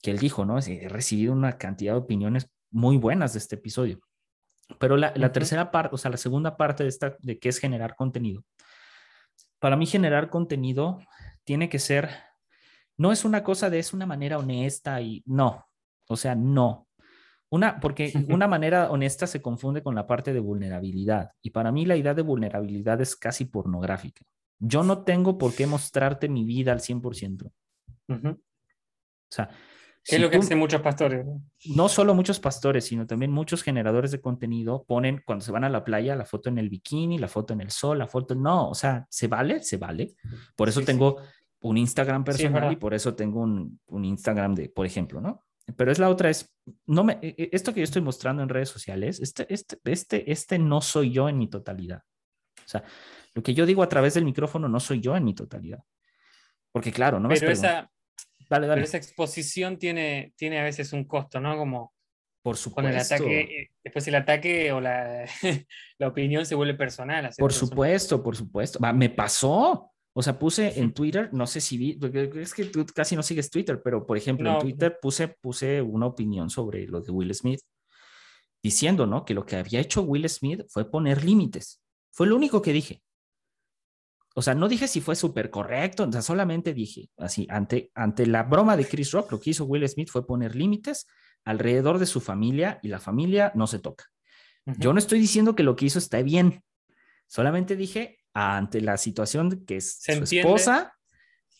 que 0.02 0.10
él 0.10 0.18
dijo, 0.18 0.44
¿no? 0.44 0.58
He 0.58 0.88
recibido 0.88 1.32
una 1.32 1.56
cantidad 1.56 1.94
de 1.94 2.00
opiniones 2.00 2.50
muy 2.70 2.98
buenas 2.98 3.32
de 3.32 3.38
este 3.38 3.56
episodio. 3.56 4.00
Pero 4.78 4.98
la, 4.98 5.12
la 5.16 5.32
tercera 5.32 5.70
parte, 5.70 5.94
o 5.94 5.98
sea, 5.98 6.10
la 6.10 6.16
segunda 6.18 6.56
parte 6.56 6.82
de 6.82 6.88
esta, 6.90 7.16
de 7.20 7.38
qué 7.38 7.48
es 7.48 7.58
generar 7.58 7.94
contenido, 7.94 8.44
para 9.62 9.76
mí 9.76 9.86
generar 9.86 10.28
contenido 10.28 10.98
tiene 11.44 11.68
que 11.68 11.78
ser, 11.78 12.10
no 12.96 13.12
es 13.12 13.24
una 13.24 13.44
cosa 13.44 13.70
de 13.70 13.78
es 13.78 13.92
una 13.92 14.06
manera 14.06 14.38
honesta 14.38 15.00
y 15.00 15.22
no, 15.24 15.68
o 16.08 16.16
sea, 16.16 16.34
no. 16.34 16.88
Una, 17.48 17.78
porque 17.78 18.12
una 18.28 18.48
manera 18.48 18.90
honesta 18.90 19.28
se 19.28 19.40
confunde 19.40 19.80
con 19.80 19.94
la 19.94 20.08
parte 20.08 20.32
de 20.32 20.40
vulnerabilidad 20.40 21.30
y 21.42 21.50
para 21.50 21.70
mí 21.70 21.86
la 21.86 21.94
idea 21.94 22.12
de 22.12 22.22
vulnerabilidad 22.22 23.00
es 23.00 23.14
casi 23.14 23.44
pornográfica. 23.44 24.24
Yo 24.58 24.82
no 24.82 25.04
tengo 25.04 25.38
por 25.38 25.54
qué 25.54 25.68
mostrarte 25.68 26.28
mi 26.28 26.44
vida 26.44 26.72
al 26.72 26.80
100%. 26.80 27.52
O 28.08 28.36
sea, 29.30 29.48
¿Qué 30.04 30.16
es 30.16 30.22
lo 30.22 30.30
que 30.30 30.36
hacen 30.36 30.58
muchos 30.58 30.80
pastores? 30.80 31.24
¿no? 31.76 31.88
solo 31.88 32.14
muchos 32.14 32.40
pastores, 32.40 32.84
sino 32.84 33.06
también 33.06 33.30
muchos 33.30 33.62
generadores 33.62 34.10
de 34.10 34.20
contenido 34.20 34.84
ponen 34.84 35.22
cuando 35.24 35.44
se 35.44 35.52
van 35.52 35.64
a 35.64 35.68
la 35.68 35.84
playa 35.84 36.16
la 36.16 36.24
foto 36.24 36.48
en 36.48 36.58
el 36.58 36.68
bikini, 36.68 37.18
la 37.18 37.28
foto 37.28 37.52
en 37.52 37.60
el 37.60 37.70
sol, 37.70 37.98
la 37.98 38.08
foto. 38.08 38.34
No, 38.34 38.70
o 38.70 38.74
sea, 38.74 39.06
¿se 39.08 39.28
vale? 39.28 39.62
Se 39.62 39.76
vale. 39.76 40.16
Por 40.56 40.68
eso 40.68 40.82
tengo 40.82 41.18
un 41.60 41.78
Instagram 41.78 42.24
personal 42.24 42.72
y 42.72 42.76
por 42.76 42.94
eso 42.94 43.14
tengo 43.14 43.40
un, 43.40 43.78
un, 43.86 44.04
Instagram 44.04 44.54
de, 44.56 44.68
por 44.68 44.86
ejemplo, 44.86 45.20
¿no? 45.20 45.44
Pero 45.76 45.92
es 45.92 46.00
la 46.00 46.08
otra, 46.08 46.28
es, 46.28 46.52
no 46.86 47.04
me, 47.04 47.18
e, 47.22 47.34
e, 47.38 47.50
esto 47.52 47.72
que 47.72 47.80
yo 47.80 47.84
estoy 47.84 48.02
mostrando 48.02 48.42
en 48.42 48.48
redes 48.48 48.68
sociales, 48.68 49.20
este, 49.20 49.46
este, 49.48 49.78
este, 49.84 50.32
este 50.32 50.58
no 50.58 50.80
soy 50.80 51.12
yo 51.12 51.28
en 51.28 51.38
mi 51.38 51.48
totalidad. 51.48 52.02
O 52.58 52.68
sea, 52.68 52.82
lo 53.34 53.42
que 53.44 53.54
yo 53.54 53.64
digo 53.64 53.84
a 53.84 53.88
través 53.88 54.14
del 54.14 54.24
micrófono 54.24 54.68
no 54.68 54.80
soy 54.80 55.00
yo 55.00 55.16
en 55.16 55.24
mi 55.24 55.34
totalidad. 55.34 55.78
Porque 56.72 56.90
claro, 56.90 57.20
no 57.20 57.28
Pero 57.28 57.50
esa, 57.50 57.91
pero 58.60 58.82
esa 58.82 58.96
exposición 58.96 59.78
tiene, 59.78 60.32
tiene 60.36 60.60
a 60.60 60.64
veces 60.64 60.92
un 60.92 61.04
costo, 61.04 61.40
¿no? 61.40 61.56
Como 61.56 61.92
por 62.42 62.56
supuesto. 62.56 62.90
el 62.90 62.98
ataque, 62.98 63.40
eh, 63.40 63.70
después 63.84 64.06
el 64.08 64.16
ataque 64.16 64.72
o 64.72 64.80
la, 64.80 65.24
la 65.98 66.08
opinión 66.08 66.44
se 66.44 66.54
vuelve 66.54 66.74
personal. 66.74 67.30
Por 67.38 67.52
supuesto, 67.52 68.22
por 68.22 68.36
supuesto. 68.36 68.80
me 68.92 69.10
pasó. 69.10 69.88
O 70.14 70.22
sea, 70.22 70.38
puse 70.38 70.78
en 70.78 70.92
Twitter, 70.92 71.30
no 71.32 71.46
sé 71.46 71.60
si 71.62 71.78
vi, 71.78 71.98
es 72.34 72.52
que 72.52 72.66
tú 72.66 72.84
casi 72.94 73.16
no 73.16 73.22
sigues 73.22 73.50
Twitter, 73.50 73.80
pero 73.82 74.04
por 74.04 74.18
ejemplo 74.18 74.52
en 74.52 74.58
Twitter 74.58 74.98
puse, 75.00 75.28
puse 75.28 75.80
una 75.80 76.04
opinión 76.04 76.50
sobre 76.50 76.86
lo 76.86 77.00
de 77.00 77.10
Will 77.10 77.34
Smith, 77.34 77.60
diciendo, 78.62 79.06
¿no? 79.06 79.24
Que 79.24 79.32
lo 79.32 79.46
que 79.46 79.56
había 79.56 79.80
hecho 79.80 80.02
Will 80.02 80.28
Smith 80.28 80.64
fue 80.68 80.90
poner 80.90 81.24
límites. 81.24 81.80
Fue 82.10 82.26
lo 82.26 82.36
único 82.36 82.60
que 82.60 82.74
dije. 82.74 83.02
O 84.34 84.42
sea, 84.42 84.54
no 84.54 84.68
dije 84.68 84.88
si 84.88 85.00
fue 85.00 85.14
súper 85.14 85.50
correcto, 85.50 86.04
o 86.04 86.12
sea, 86.12 86.22
solamente 86.22 86.72
dije, 86.72 87.10
así, 87.18 87.46
ante, 87.50 87.90
ante 87.94 88.26
la 88.26 88.44
broma 88.44 88.76
de 88.76 88.86
Chris 88.86 89.12
Rock, 89.12 89.32
lo 89.32 89.40
que 89.40 89.50
hizo 89.50 89.64
Will 89.64 89.88
Smith 89.88 90.10
fue 90.10 90.26
poner 90.26 90.56
límites 90.56 91.06
alrededor 91.44 91.98
de 91.98 92.06
su 92.06 92.20
familia 92.20 92.78
y 92.82 92.88
la 92.88 92.98
familia 92.98 93.52
no 93.54 93.66
se 93.66 93.78
toca. 93.78 94.04
Yo 94.64 94.92
no 94.92 94.98
estoy 94.98 95.18
diciendo 95.18 95.56
que 95.56 95.64
lo 95.64 95.74
que 95.74 95.86
hizo 95.86 95.98
está 95.98 96.22
bien, 96.22 96.62
solamente 97.26 97.76
dije, 97.76 98.20
ante 98.32 98.80
la 98.80 98.96
situación 98.96 99.64
que 99.66 99.76
es 99.78 100.00
su 100.00 100.12
esposa, 100.12 100.94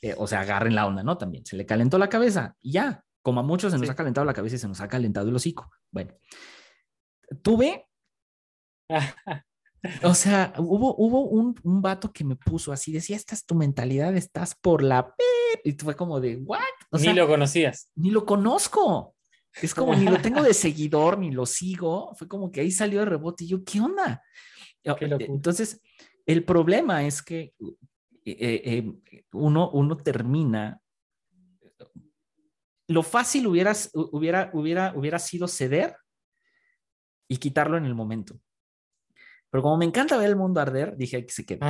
eh, 0.00 0.14
o 0.16 0.26
sea, 0.26 0.40
agarren 0.40 0.74
la 0.74 0.86
onda, 0.86 1.02
¿no? 1.02 1.18
También 1.18 1.44
se 1.44 1.56
le 1.56 1.66
calentó 1.66 1.98
la 1.98 2.08
cabeza 2.08 2.56
y 2.60 2.72
ya, 2.72 3.04
como 3.20 3.40
a 3.40 3.42
muchos 3.42 3.72
se 3.72 3.78
nos 3.78 3.90
ha 3.90 3.94
calentado 3.94 4.24
la 4.24 4.34
cabeza 4.34 4.56
y 4.56 4.58
se 4.58 4.68
nos 4.68 4.80
ha 4.80 4.88
calentado 4.88 5.28
el 5.28 5.34
hocico. 5.34 5.70
Bueno, 5.90 6.12
tuve, 7.42 7.88
o 10.02 10.14
sea, 10.14 10.52
hubo, 10.58 10.94
hubo 10.96 11.22
un, 11.22 11.54
un 11.62 11.82
vato 11.82 12.12
que 12.12 12.24
me 12.24 12.36
puso 12.36 12.72
así, 12.72 12.92
decía, 12.92 13.16
esta 13.16 13.34
es 13.34 13.44
tu 13.44 13.54
mentalidad, 13.54 14.16
estás 14.16 14.54
por 14.54 14.82
la... 14.82 15.14
Y 15.64 15.72
fue 15.72 15.96
como 15.96 16.20
de, 16.20 16.36
¿what? 16.36 16.60
ni 16.92 17.12
lo 17.12 17.26
conocías. 17.26 17.90
Ni 17.94 18.10
lo 18.10 18.24
conozco. 18.24 19.14
Es 19.60 19.74
como 19.74 19.94
ni 19.94 20.04
lo 20.04 20.20
tengo 20.20 20.42
de 20.42 20.54
seguidor, 20.54 21.18
ni 21.18 21.30
lo 21.30 21.46
sigo. 21.46 22.14
Fue 22.14 22.28
como 22.28 22.50
que 22.50 22.60
ahí 22.60 22.70
salió 22.70 23.00
de 23.00 23.06
rebote 23.06 23.44
y 23.44 23.48
yo, 23.48 23.64
¿qué 23.64 23.80
onda? 23.80 24.22
Entonces, 24.84 25.80
el 26.26 26.44
problema 26.44 27.04
es 27.04 27.22
que 27.22 27.52
eh, 27.60 27.74
eh, 28.24 28.62
eh, 28.64 29.24
uno, 29.32 29.70
uno 29.70 29.96
termina. 29.96 30.80
Lo 32.88 33.02
fácil 33.02 33.46
hubiera, 33.46 33.72
hubiera, 33.94 34.50
hubiera, 34.52 34.92
hubiera 34.96 35.18
sido 35.18 35.48
ceder 35.48 35.96
y 37.28 37.36
quitarlo 37.36 37.76
en 37.76 37.84
el 37.84 37.94
momento. 37.94 38.40
Pero 39.52 39.62
como 39.62 39.76
me 39.76 39.84
encanta 39.84 40.16
ver 40.16 40.30
el 40.30 40.36
mundo 40.36 40.62
arder, 40.62 40.96
dije 40.96 41.26
que 41.26 41.32
se 41.32 41.44
quede. 41.44 41.60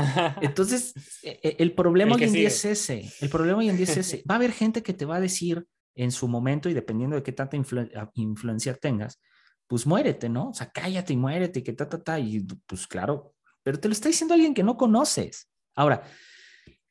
Entonces, 0.40 0.95
el 1.25 1.75
problema 1.75 2.14
hoy 2.14 2.23
en 2.23 2.33
día 2.33 2.47
es 2.47 2.64
ese. 2.64 3.12
El 3.21 3.29
problema 3.29 3.59
hoy 3.59 3.71
en 3.71 3.77
día 3.77 3.87
es 3.87 3.97
ese. 3.97 4.23
Va 4.31 4.37
a 4.37 4.38
haber 4.38 4.53
gente 4.53 4.85
que 4.85 4.95
te 4.95 5.05
va 5.05 5.16
a 5.16 5.21
decir 5.21 5.66
en 5.97 6.12
su 6.12 6.29
momento 6.29 6.68
y 6.68 6.75
dependiendo 6.75 7.16
de 7.16 7.25
qué 7.25 7.33
tanta 7.33 7.57
influencia 7.57 8.75
tengas, 8.75 9.21
pues 9.66 9.85
muérete, 9.85 10.29
¿no? 10.29 10.51
O 10.51 10.55
sea, 10.55 10.71
cállate 10.71 11.12
y 11.12 11.16
muérete, 11.16 11.59
y 11.59 11.62
que 11.64 11.73
ta, 11.73 11.88
ta, 11.88 12.01
ta. 12.01 12.21
Y 12.21 12.47
pues 12.66 12.87
claro, 12.87 13.35
pero 13.64 13.81
te 13.81 13.88
lo 13.88 13.92
está 13.92 14.09
diciendo 14.09 14.35
alguien 14.35 14.55
que 14.55 14.62
no 14.62 14.77
conoces. 14.77 15.51
Ahora, 15.75 16.05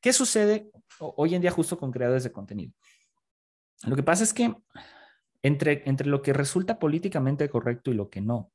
¿qué 0.02 0.12
sucede 0.12 0.72
hoy 1.00 1.36
en 1.36 1.42
día 1.42 1.52
justo 1.52 1.78
con 1.78 1.92
creadores 1.92 2.26
de 2.26 2.34
contenido? 2.34 2.74
Lo 3.86 3.96
que 3.96 4.04
pasa 4.04 4.26
es 4.26 4.34
que 4.34 4.54
entre, 5.42 5.84
entre 5.86 6.10
lo 6.10 6.22
que 6.22 6.34
resulta 6.34 6.80
políticamente 6.80 7.48
correcto 7.50 7.92
y 7.92 7.94
lo 7.94 8.10
que 8.10 8.20
no, 8.20 8.52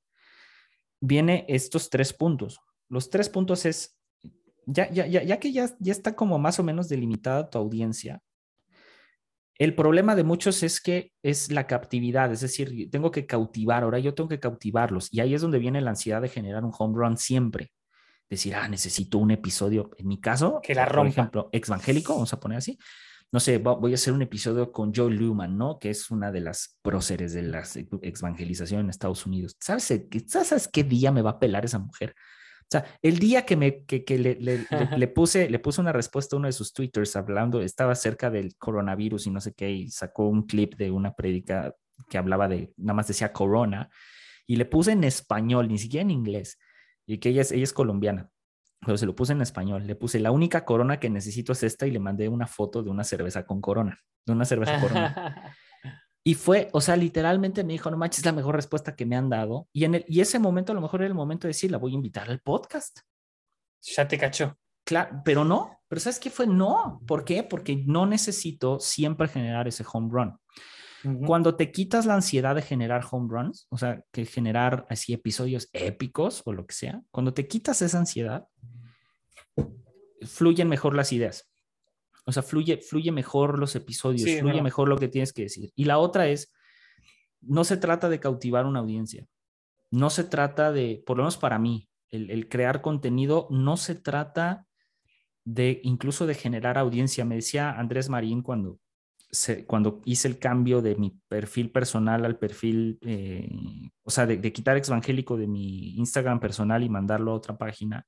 viene 1.00 1.44
estos 1.48 1.90
tres 1.90 2.12
puntos. 2.12 2.60
Los 2.88 3.10
tres 3.10 3.28
puntos 3.28 3.66
es, 3.66 3.98
ya, 4.66 4.90
ya, 4.90 5.06
ya, 5.06 5.22
ya 5.22 5.38
que 5.38 5.52
ya, 5.52 5.70
ya 5.78 5.92
está 5.92 6.14
como 6.14 6.38
más 6.38 6.58
o 6.58 6.62
menos 6.62 6.88
delimitada 6.88 7.50
tu 7.50 7.58
audiencia, 7.58 8.22
el 9.58 9.74
problema 9.74 10.14
de 10.14 10.24
muchos 10.24 10.62
es 10.62 10.80
que 10.80 11.12
es 11.22 11.50
la 11.50 11.66
captividad, 11.66 12.30
es 12.30 12.40
decir, 12.40 12.90
tengo 12.90 13.10
que 13.10 13.24
cautivar, 13.24 13.84
ahora 13.84 13.98
yo 13.98 14.14
tengo 14.14 14.28
que 14.28 14.38
cautivarlos 14.38 15.08
y 15.10 15.20
ahí 15.20 15.32
es 15.32 15.40
donde 15.40 15.58
viene 15.58 15.80
la 15.80 15.90
ansiedad 15.90 16.20
de 16.20 16.28
generar 16.28 16.62
un 16.62 16.72
home 16.76 16.94
run 16.94 17.16
siempre 17.16 17.72
decir, 18.28 18.54
ah, 18.54 18.68
necesito 18.68 19.18
un 19.18 19.30
episodio, 19.30 19.90
en 19.96 20.08
mi 20.08 20.20
caso, 20.20 20.60
que 20.62 20.74
la 20.74 20.86
por 20.86 21.06
ejemplo, 21.06 21.48
evangélico, 21.52 22.14
vamos 22.14 22.32
a 22.32 22.40
poner 22.40 22.58
así. 22.58 22.78
No 23.32 23.40
sé, 23.40 23.58
voy 23.58 23.92
a 23.92 23.94
hacer 23.96 24.12
un 24.12 24.22
episodio 24.22 24.72
con 24.72 24.94
Joe 24.94 25.10
Luman, 25.10 25.58
¿no? 25.58 25.78
Que 25.78 25.90
es 25.90 26.10
una 26.10 26.30
de 26.30 26.40
las 26.40 26.78
próceres 26.82 27.32
de 27.32 27.42
la 27.42 27.64
evangelización 28.02 28.80
en 28.80 28.90
Estados 28.90 29.26
Unidos. 29.26 29.56
¿Sabes, 29.60 29.92
¿Sabes 30.26 30.68
qué 30.68 30.84
día 30.84 31.10
me 31.10 31.22
va 31.22 31.30
a 31.30 31.38
pelar 31.38 31.64
esa 31.64 31.78
mujer? 31.78 32.14
O 32.62 32.68
sea, 32.70 32.84
el 33.02 33.18
día 33.18 33.44
que, 33.44 33.56
me, 33.56 33.84
que, 33.84 34.04
que 34.04 34.18
le, 34.18 34.36
le, 34.36 34.66
le, 34.96 35.08
puse, 35.08 35.50
le 35.50 35.58
puse 35.58 35.80
una 35.80 35.92
respuesta 35.92 36.36
a 36.36 36.38
uno 36.38 36.46
de 36.46 36.52
sus 36.52 36.72
twitters 36.72 37.16
hablando, 37.16 37.60
estaba 37.60 37.94
cerca 37.94 38.30
del 38.30 38.56
coronavirus 38.56 39.26
y 39.26 39.30
no 39.30 39.40
sé 39.40 39.54
qué, 39.54 39.70
y 39.70 39.90
sacó 39.90 40.28
un 40.28 40.46
clip 40.46 40.76
de 40.76 40.90
una 40.90 41.14
prédica 41.14 41.74
que 42.08 42.18
hablaba 42.18 42.48
de, 42.48 42.72
nada 42.76 42.94
más 42.94 43.08
decía 43.08 43.32
corona, 43.32 43.90
y 44.46 44.56
le 44.56 44.64
puse 44.64 44.92
en 44.92 45.04
español, 45.04 45.68
ni 45.68 45.78
siquiera 45.78 46.02
en 46.02 46.10
inglés 46.10 46.58
y 47.06 47.18
que 47.18 47.30
ella 47.30 47.42
es, 47.42 47.52
ella 47.52 47.64
es 47.64 47.72
colombiana, 47.72 48.28
pero 48.80 48.96
se 48.96 49.06
lo 49.06 49.14
puse 49.14 49.32
en 49.32 49.42
español. 49.42 49.86
Le 49.86 49.94
puse 49.94 50.20
la 50.20 50.30
única 50.30 50.64
corona 50.64 51.00
que 51.00 51.10
necesito 51.10 51.52
es 51.52 51.62
esta 51.62 51.86
y 51.86 51.90
le 51.90 51.98
mandé 51.98 52.28
una 52.28 52.46
foto 52.46 52.82
de 52.82 52.90
una 52.90 53.04
cerveza 53.04 53.44
con 53.46 53.60
corona, 53.60 53.98
de 54.24 54.32
una 54.32 54.44
cerveza 54.44 54.80
corona. 54.80 55.54
Y 56.24 56.34
fue, 56.34 56.68
o 56.72 56.80
sea, 56.80 56.96
literalmente 56.96 57.62
me 57.62 57.72
dijo, 57.72 57.88
no 57.90 57.96
manches, 57.96 58.18
es 58.18 58.24
la 58.24 58.32
mejor 58.32 58.56
respuesta 58.56 58.96
que 58.96 59.06
me 59.06 59.16
han 59.16 59.30
dado. 59.30 59.68
Y 59.72 59.84
en 59.84 59.94
el, 59.94 60.04
y 60.08 60.20
ese 60.20 60.40
momento 60.40 60.72
a 60.72 60.74
lo 60.74 60.80
mejor 60.80 61.00
era 61.00 61.08
el 61.08 61.14
momento 61.14 61.46
de 61.46 61.50
decir, 61.50 61.70
la 61.70 61.78
voy 61.78 61.92
a 61.92 61.94
invitar 61.94 62.28
al 62.28 62.40
podcast. 62.40 63.00
Ya 63.82 64.08
te 64.08 64.18
cachó. 64.18 64.58
Claro, 64.84 65.22
pero 65.24 65.44
no, 65.44 65.80
pero 65.88 66.00
¿sabes 66.00 66.18
qué 66.18 66.30
fue? 66.30 66.46
No. 66.46 67.00
¿Por 67.06 67.24
qué? 67.24 67.42
Porque 67.42 67.76
no 67.86 68.06
necesito 68.06 68.80
siempre 68.80 69.28
generar 69.28 69.68
ese 69.68 69.84
home 69.90 70.08
run. 70.10 70.38
Cuando 71.24 71.56
te 71.56 71.70
quitas 71.70 72.06
la 72.06 72.14
ansiedad 72.14 72.54
de 72.54 72.62
generar 72.62 73.04
home 73.10 73.28
runs, 73.30 73.66
o 73.70 73.78
sea, 73.78 74.02
que 74.12 74.24
generar 74.24 74.86
así 74.88 75.12
episodios 75.12 75.68
épicos 75.72 76.42
o 76.44 76.52
lo 76.52 76.66
que 76.66 76.74
sea, 76.74 77.02
cuando 77.10 77.34
te 77.34 77.46
quitas 77.46 77.82
esa 77.82 77.98
ansiedad, 77.98 78.46
fluyen 80.22 80.68
mejor 80.68 80.94
las 80.94 81.12
ideas. 81.12 81.50
O 82.24 82.32
sea, 82.32 82.42
fluye, 82.42 82.78
fluye 82.78 83.12
mejor 83.12 83.58
los 83.58 83.76
episodios, 83.76 84.40
fluye 84.40 84.62
mejor 84.62 84.88
lo 84.88 84.98
que 84.98 85.08
tienes 85.08 85.32
que 85.32 85.42
decir. 85.42 85.70
Y 85.76 85.84
la 85.84 85.98
otra 85.98 86.26
es, 86.28 86.52
no 87.40 87.62
se 87.62 87.76
trata 87.76 88.08
de 88.08 88.18
cautivar 88.18 88.66
una 88.66 88.80
audiencia. 88.80 89.26
No 89.90 90.10
se 90.10 90.24
trata 90.24 90.72
de, 90.72 91.02
por 91.06 91.16
lo 91.16 91.22
menos 91.22 91.36
para 91.36 91.58
mí, 91.58 91.88
el, 92.10 92.30
el 92.30 92.48
crear 92.48 92.82
contenido 92.82 93.46
no 93.50 93.76
se 93.76 93.94
trata 93.94 94.66
de 95.44 95.80
incluso 95.84 96.26
de 96.26 96.34
generar 96.34 96.78
audiencia. 96.78 97.24
Me 97.24 97.36
decía 97.36 97.70
Andrés 97.70 98.08
Marín 98.08 98.42
cuando, 98.42 98.80
cuando 99.66 100.00
hice 100.04 100.28
el 100.28 100.38
cambio 100.38 100.80
de 100.82 100.94
mi 100.96 101.18
perfil 101.28 101.70
personal 101.70 102.24
al 102.24 102.38
perfil, 102.38 102.98
eh, 103.02 103.50
o 104.02 104.10
sea, 104.10 104.26
de, 104.26 104.52
quitar 104.52 104.76
evangélico 104.76 105.36
de 105.36 105.46
mi 105.46 105.96
Instagram 105.96 106.40
personal 106.40 106.82
y 106.82 106.88
mandarlo 106.88 107.32
a 107.32 107.34
otra 107.34 107.56
página, 107.56 108.06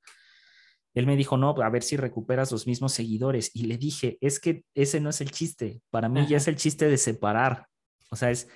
él 0.95 1.07
me 1.07 1.17
dijo, 1.17 1.37
no, 1.37 1.55
a 1.63 1.71
ver 1.71 1.83
si 1.83 1.97
recuperas 1.97 2.51
los 2.51 2.67
mismos 2.67 2.93
seguidores. 2.93 3.51
Y 3.55 3.67
le 3.67 3.77
dije, 3.77 4.19
es 4.21 4.41
que 4.41 4.65
ese 4.75 5.01
no 5.01 5.11
es 5.11 5.21
el 5.21 5.31
chiste. 5.31 5.81
Para 5.91 6.09
mí 6.09 6.27
ya 6.27 6.39
es 6.39 6.49
el 6.49 6.57
chiste 6.57 6.89
de 6.89 6.97
separar. 6.97 7.67
O 8.11 8.17
sea, 8.17 8.31
es, 8.31 8.49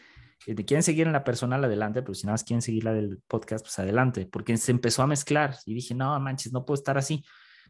eh, 0.47 0.55
de 0.55 0.65
quieren 0.65 0.83
seguir 0.83 1.07
en 1.07 1.13
la 1.13 1.25
personal, 1.25 1.63
adelante, 1.65 2.03
pero 2.03 2.15
si 2.15 2.27
nada 2.27 2.35
más 2.35 2.45
quieren 2.45 2.63
seguir 2.63 2.85
la 2.85 2.95
del 2.95 3.21
podcast, 3.29 3.65
pues 3.65 3.79
adelante, 3.79 4.27
porque 4.27 4.57
se 4.57 4.73
empezó 4.73 5.03
a 5.03 5.07
mezclar 5.07 5.57
y 5.67 5.75
dije, 5.75 5.95
no, 5.95 6.19
manches, 6.19 6.53
no 6.53 6.65
puedo 6.65 6.79
estar 6.79 6.99
así. 6.99 7.25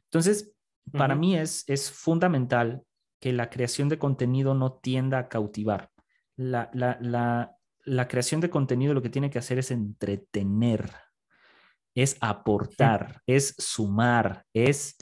Entonces, 0.04 0.52
para 0.92 1.14
mí 1.14 1.36
es, 1.36 1.64
es 1.66 1.90
fundamental 1.90 2.82
que 3.22 3.32
la 3.32 3.50
creación 3.50 3.88
de 3.88 4.00
contenido 4.00 4.52
no 4.52 4.72
tienda 4.72 5.18
a 5.20 5.28
cautivar. 5.28 5.90
La, 6.36 6.68
la, 6.74 8.08
creación 8.08 8.40
de 8.40 8.50
contenido 8.50 8.94
lo 8.94 9.00
que 9.00 9.10
tiene 9.10 9.30
que 9.30 9.38
hacer 9.38 9.60
es 9.60 9.70
entretener, 9.70 10.90
es 11.94 12.16
aportar, 12.20 13.22
es 13.24 13.54
sumar, 13.58 14.44
es 14.52 14.96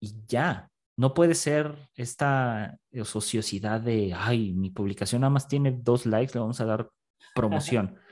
y 0.00 0.14
ya. 0.28 0.70
No 0.96 1.12
puede 1.12 1.34
ser 1.34 1.90
esta 1.96 2.78
ociosidad 3.12 3.80
de, 3.80 4.14
ay, 4.16 4.52
mi 4.52 4.70
publicación 4.70 5.22
nada 5.22 5.30
más 5.30 5.48
tiene 5.48 5.72
dos 5.72 6.06
likes, 6.06 6.34
le 6.34 6.40
vamos 6.40 6.60
a 6.60 6.64
dar 6.64 6.88
promoción. 7.34 7.98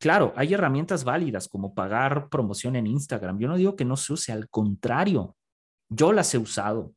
Claro, 0.00 0.34
hay 0.36 0.52
herramientas 0.52 1.04
válidas 1.04 1.48
como 1.48 1.72
pagar 1.72 2.28
promoción 2.28 2.74
en 2.76 2.86
Instagram. 2.86 3.38
Yo 3.38 3.48
no 3.48 3.56
digo 3.56 3.76
que 3.76 3.84
no 3.86 3.96
se 3.96 4.12
use, 4.12 4.32
al 4.32 4.50
contrario, 4.50 5.36
yo 5.88 6.12
las 6.12 6.34
he 6.34 6.38
usado. 6.38 6.92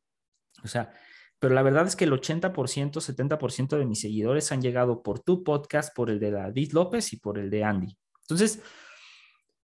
O 0.62 0.68
sea, 0.68 0.92
pero 1.38 1.54
la 1.54 1.62
verdad 1.62 1.86
es 1.86 1.96
que 1.96 2.04
el 2.04 2.12
80%, 2.12 2.52
70% 2.52 3.78
de 3.78 3.86
mis 3.86 4.00
seguidores 4.00 4.50
han 4.52 4.62
llegado 4.62 5.02
por 5.02 5.20
tu 5.20 5.44
podcast, 5.44 5.94
por 5.94 6.10
el 6.10 6.18
de 6.18 6.32
David 6.32 6.72
López 6.72 7.12
y 7.12 7.16
por 7.18 7.38
el 7.38 7.50
de 7.50 7.64
Andy. 7.64 7.96
Entonces, 8.22 8.60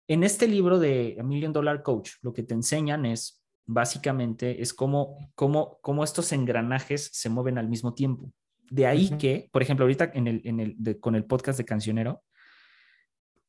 en 0.08 0.24
este 0.24 0.48
libro 0.48 0.80
de 0.80 1.18
A 1.20 1.24
Million 1.24 1.54
Dollar 1.54 1.84
Coach, 1.84 2.14
lo 2.22 2.34
que 2.34 2.44
te 2.44 2.56
enseñan 2.56 3.06
es 3.06 3.44
básicamente 3.68 4.64
es 4.64 4.74
cómo, 4.74 5.32
cómo, 5.36 5.78
cómo 5.82 6.04
estos 6.04 6.32
engranajes 6.32 7.12
se 7.14 7.30
mueven 7.30 7.60
al 7.60 7.70
mismo 7.70 7.94
tiempo. 7.94 8.34
De 8.72 8.88
ahí 8.88 9.12
que, 9.20 9.48
por 9.52 9.62
ejemplo, 9.62 9.84
ahorita 9.84 10.12
en 10.16 10.28
el, 10.28 10.42
en 10.44 10.60
el, 10.60 11.00
con 11.00 11.16
el 11.16 11.26
podcast 11.26 11.60
de 11.60 11.66
Cancionero, 11.66 12.24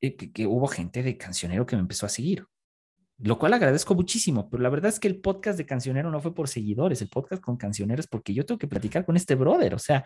eh, 0.02 0.16
que, 0.16 0.46
hubo 0.46 0.66
gente 0.66 1.02
de 1.02 1.16
Cancionero 1.16 1.64
que 1.64 1.76
me 1.76 1.80
empezó 1.80 2.04
a 2.04 2.10
seguir 2.10 2.46
lo 3.22 3.38
cual 3.38 3.52
agradezco 3.52 3.94
muchísimo, 3.94 4.48
pero 4.48 4.62
la 4.62 4.70
verdad 4.70 4.88
es 4.88 4.98
que 4.98 5.08
el 5.08 5.20
podcast 5.20 5.58
de 5.58 5.66
Cancionero 5.66 6.10
no 6.10 6.20
fue 6.20 6.34
por 6.34 6.48
seguidores, 6.48 7.02
el 7.02 7.08
podcast 7.08 7.42
con 7.42 7.56
Cancionero 7.56 8.00
es 8.00 8.06
porque 8.06 8.32
yo 8.32 8.46
tengo 8.46 8.58
que 8.58 8.66
platicar 8.66 9.04
con 9.04 9.16
este 9.16 9.34
brother, 9.34 9.74
o 9.74 9.78
sea, 9.78 10.04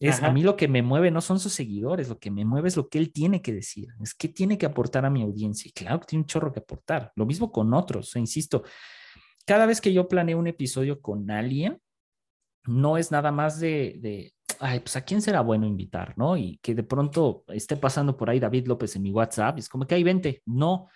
es 0.00 0.22
a 0.22 0.30
mí 0.30 0.42
lo 0.42 0.56
que 0.56 0.68
me 0.68 0.80
mueve 0.80 1.10
no 1.10 1.20
son 1.20 1.40
sus 1.40 1.52
seguidores, 1.52 2.08
lo 2.08 2.20
que 2.20 2.30
me 2.30 2.44
mueve 2.44 2.68
es 2.68 2.76
lo 2.76 2.88
que 2.88 2.98
él 2.98 3.12
tiene 3.12 3.42
que 3.42 3.52
decir, 3.52 3.88
es 4.00 4.14
que 4.14 4.28
tiene 4.28 4.56
que 4.56 4.66
aportar 4.66 5.04
a 5.04 5.10
mi 5.10 5.22
audiencia 5.22 5.68
y 5.68 5.72
claro 5.72 5.98
que 5.98 6.06
tiene 6.06 6.22
un 6.22 6.26
chorro 6.26 6.52
que 6.52 6.60
aportar, 6.60 7.10
lo 7.16 7.26
mismo 7.26 7.50
con 7.50 7.74
otros, 7.74 8.14
insisto, 8.14 8.62
cada 9.44 9.66
vez 9.66 9.80
que 9.80 9.92
yo 9.92 10.06
planeo 10.06 10.38
un 10.38 10.46
episodio 10.46 11.00
con 11.00 11.30
alguien, 11.30 11.80
no 12.64 12.96
es 12.96 13.10
nada 13.10 13.32
más 13.32 13.60
de, 13.60 13.96
de, 14.00 14.34
ay, 14.60 14.80
pues 14.80 14.96
a 14.96 15.02
quién 15.02 15.22
será 15.22 15.40
bueno 15.40 15.66
invitar, 15.66 16.14
¿no? 16.16 16.36
Y 16.36 16.58
que 16.62 16.74
de 16.74 16.82
pronto 16.82 17.44
esté 17.48 17.76
pasando 17.76 18.16
por 18.16 18.30
ahí 18.30 18.40
David 18.40 18.66
López 18.66 18.96
en 18.96 19.02
mi 19.02 19.10
WhatsApp, 19.10 19.56
y 19.56 19.60
es 19.60 19.68
como 19.68 19.86
que 19.86 19.94
hay 19.94 20.02
20, 20.02 20.42
no. 20.46 20.88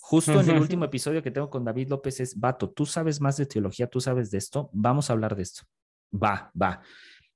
Justo 0.00 0.40
en 0.40 0.48
el 0.48 0.58
último 0.58 0.84
episodio 0.84 1.22
que 1.22 1.30
tengo 1.30 1.50
con 1.50 1.64
David 1.64 1.88
López 1.90 2.20
es, 2.20 2.38
vato, 2.38 2.70
tú 2.70 2.86
sabes 2.86 3.20
más 3.20 3.36
de 3.36 3.46
teología, 3.46 3.88
tú 3.88 4.00
sabes 4.00 4.30
de 4.30 4.38
esto, 4.38 4.70
vamos 4.72 5.10
a 5.10 5.12
hablar 5.12 5.36
de 5.36 5.42
esto. 5.42 5.64
Va, 6.10 6.50
va. 6.60 6.80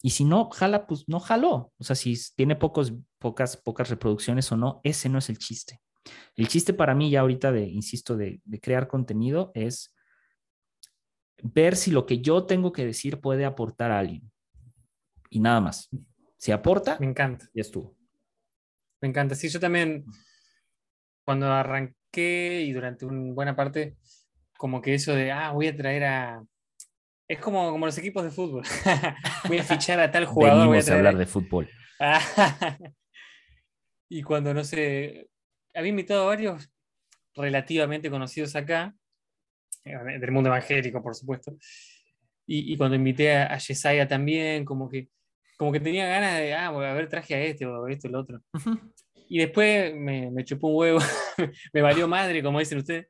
Y 0.01 0.11
si 0.11 0.25
no, 0.25 0.49
jala, 0.51 0.87
pues 0.87 1.05
no 1.07 1.21
jaló. 1.21 1.73
O 1.79 1.85
sea, 1.85 1.95
si 1.95 2.19
tiene 2.35 2.57
pocos, 2.57 2.95
pocas, 3.19 3.57
pocas 3.57 3.91
reproducciones 3.91 4.51
o 4.51 4.57
no, 4.57 4.81
ese 4.85 5.09
no 5.09 5.19
es 5.19 5.29
el 5.29 5.39
chiste. 5.39 5.81
El 6.35 6.49
chiste 6.49 6.73
para 6.73 6.95
mí 6.95 7.11
ya 7.11 7.21
ahorita 7.21 7.53
de, 7.53 7.67
insisto, 7.67 8.17
de, 8.17 8.41
de 8.45 8.61
crear 8.61 8.89
contenido 8.89 9.53
es 9.55 9.95
ver 11.43 11.77
si 11.77 11.91
lo 11.91 12.07
que 12.07 12.21
yo 12.21 12.45
tengo 12.45 12.73
que 12.73 12.85
decir 12.87 13.21
puede 13.21 13.45
aportar 13.45 13.91
a 13.91 13.99
alguien. 13.99 14.31
Y 15.31 15.41
nada 15.41 15.61
más. 15.61 15.89
Si 16.39 16.53
aporta, 16.53 16.99
Me 16.99 17.07
encanta. 17.07 17.47
ya 17.55 17.61
estuvo. 17.61 17.97
Me 19.01 19.09
encanta. 19.09 19.35
Sí, 19.35 19.49
yo 19.49 19.61
también, 19.61 20.05
cuando 21.25 21.47
arranqué 21.51 22.63
y 22.67 22.73
durante 22.73 23.05
una 23.05 23.33
buena 23.33 23.57
parte, 23.57 23.97
como 24.57 24.81
que 24.81 24.95
eso 24.95 25.15
de, 25.15 25.33
ah, 25.33 25.51
voy 25.53 25.69
a 25.69 25.77
traer 25.77 26.05
a... 26.05 26.45
Es 27.29 27.39
como, 27.39 27.71
como 27.71 27.87
los 27.87 27.97
equipos 27.99 28.23
de 28.25 28.31
fútbol. 28.31 28.65
voy 29.49 29.59
a 29.59 29.65
fichar 29.65 29.99
a 30.01 30.11
tal 30.11 30.27
jugador. 30.27 30.67
voy 30.67 30.79
a, 30.79 30.81
Venimos 30.81 30.85
a 30.85 30.87
traer 30.87 30.99
hablar 31.07 31.17
de 31.17 31.27
fútbol. 31.27 31.71
y 34.09 34.23
cuando, 34.23 34.53
no 34.53 34.65
sé, 34.65 35.31
había 35.75 35.91
invitado 35.91 36.25
a 36.25 36.27
varios 36.27 36.71
relativamente 37.35 38.11
conocidos 38.11 38.55
acá, 38.57 38.95
del 39.85 40.31
mundo 40.33 40.49
evangélico, 40.49 41.03
por 41.03 41.15
supuesto. 41.15 41.57
Y, 42.47 42.73
y 42.73 42.77
cuando 42.77 42.97
invité 42.97 43.35
a, 43.35 43.55
a 43.55 43.59
Yesaya 43.59 44.07
también, 44.09 44.65
como 44.65 44.89
que, 44.89 45.09
como 45.57 45.73
que 45.73 45.81
tenía 45.81 46.07
ganas 46.07 46.39
de, 46.39 46.55
ah, 46.55 46.69
a 46.69 46.95
ver, 46.95 47.09
traje 47.09 47.35
a 47.35 47.41
este 47.43 47.67
o 47.67 47.87
esto, 47.89 48.09
el 48.09 48.17
otro. 48.17 48.43
Y 49.29 49.39
después 49.39 49.95
me, 49.95 50.31
me 50.31 50.45
chupó 50.45 50.69
un 50.69 50.77
huevo, 50.77 50.99
me 51.73 51.81
valió 51.83 52.07
madre, 52.09 52.43
como 52.43 52.59
dicen 52.59 52.79
ustedes. 52.79 53.07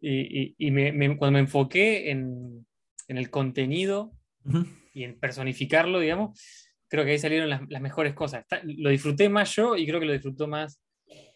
Y, 0.00 0.40
y- 0.42 0.54
y 0.58 0.70
me- 0.70 0.92
me- 0.92 1.16
cuando 1.16 1.32
me 1.32 1.40
enfoqué 1.40 2.10
en, 2.10 2.66
en 3.08 3.18
el 3.18 3.30
contenido 3.30 4.12
Ujú. 4.44 4.64
y 4.94 5.04
en 5.04 5.18
personificarlo, 5.18 5.98
digamos, 6.00 6.40
creo 6.88 7.04
que 7.04 7.12
ahí 7.12 7.18
salieron 7.18 7.48
las, 7.50 7.62
las 7.68 7.82
mejores 7.82 8.14
cosas. 8.14 8.42
Está- 8.42 8.60
lo 8.64 8.90
disfruté 8.90 9.28
más 9.28 9.54
yo 9.56 9.76
y 9.76 9.86
creo 9.86 9.98
que 10.00 10.06
lo 10.06 10.12
disfrutó 10.12 10.46
más 10.46 10.80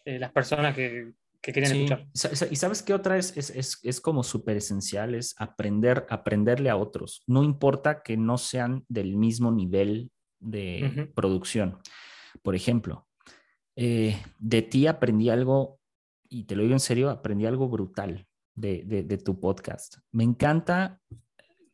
eh, 0.05 0.17
las 0.19 0.31
personas 0.31 0.75
que, 0.75 1.11
que 1.41 1.53
querían 1.53 1.71
Sí. 1.71 1.85
escuchar. 1.85 2.51
¿Y 2.51 2.55
sabes 2.55 2.83
qué 2.83 2.93
otra 2.93 3.17
es? 3.17 3.35
Es, 3.35 3.49
es, 3.49 3.79
es 3.83 3.99
como 4.01 4.23
súper 4.23 4.57
esencial, 4.57 5.15
es 5.15 5.33
aprender, 5.37 6.05
aprenderle 6.09 6.69
a 6.69 6.75
otros. 6.77 7.23
No 7.27 7.43
importa 7.43 8.03
que 8.03 8.15
no 8.17 8.37
sean 8.37 8.85
del 8.87 9.15
mismo 9.17 9.51
nivel 9.51 10.11
de 10.39 11.11
producción. 11.15 11.79
Por 12.43 12.55
ejemplo, 12.55 13.07
eh, 13.75 14.19
de 14.39 14.61
ti 14.61 14.87
aprendí 14.87 15.29
algo, 15.29 15.79
y 16.29 16.43
te 16.45 16.55
lo 16.55 16.63
digo 16.63 16.73
en 16.73 16.79
serio, 16.79 17.09
aprendí 17.09 17.45
algo 17.45 17.67
brutal 17.69 18.27
de, 18.55 18.83
de, 18.85 19.03
de 19.03 19.17
tu 19.17 19.39
podcast. 19.39 19.97
Me 20.11 20.23
encanta 20.23 20.99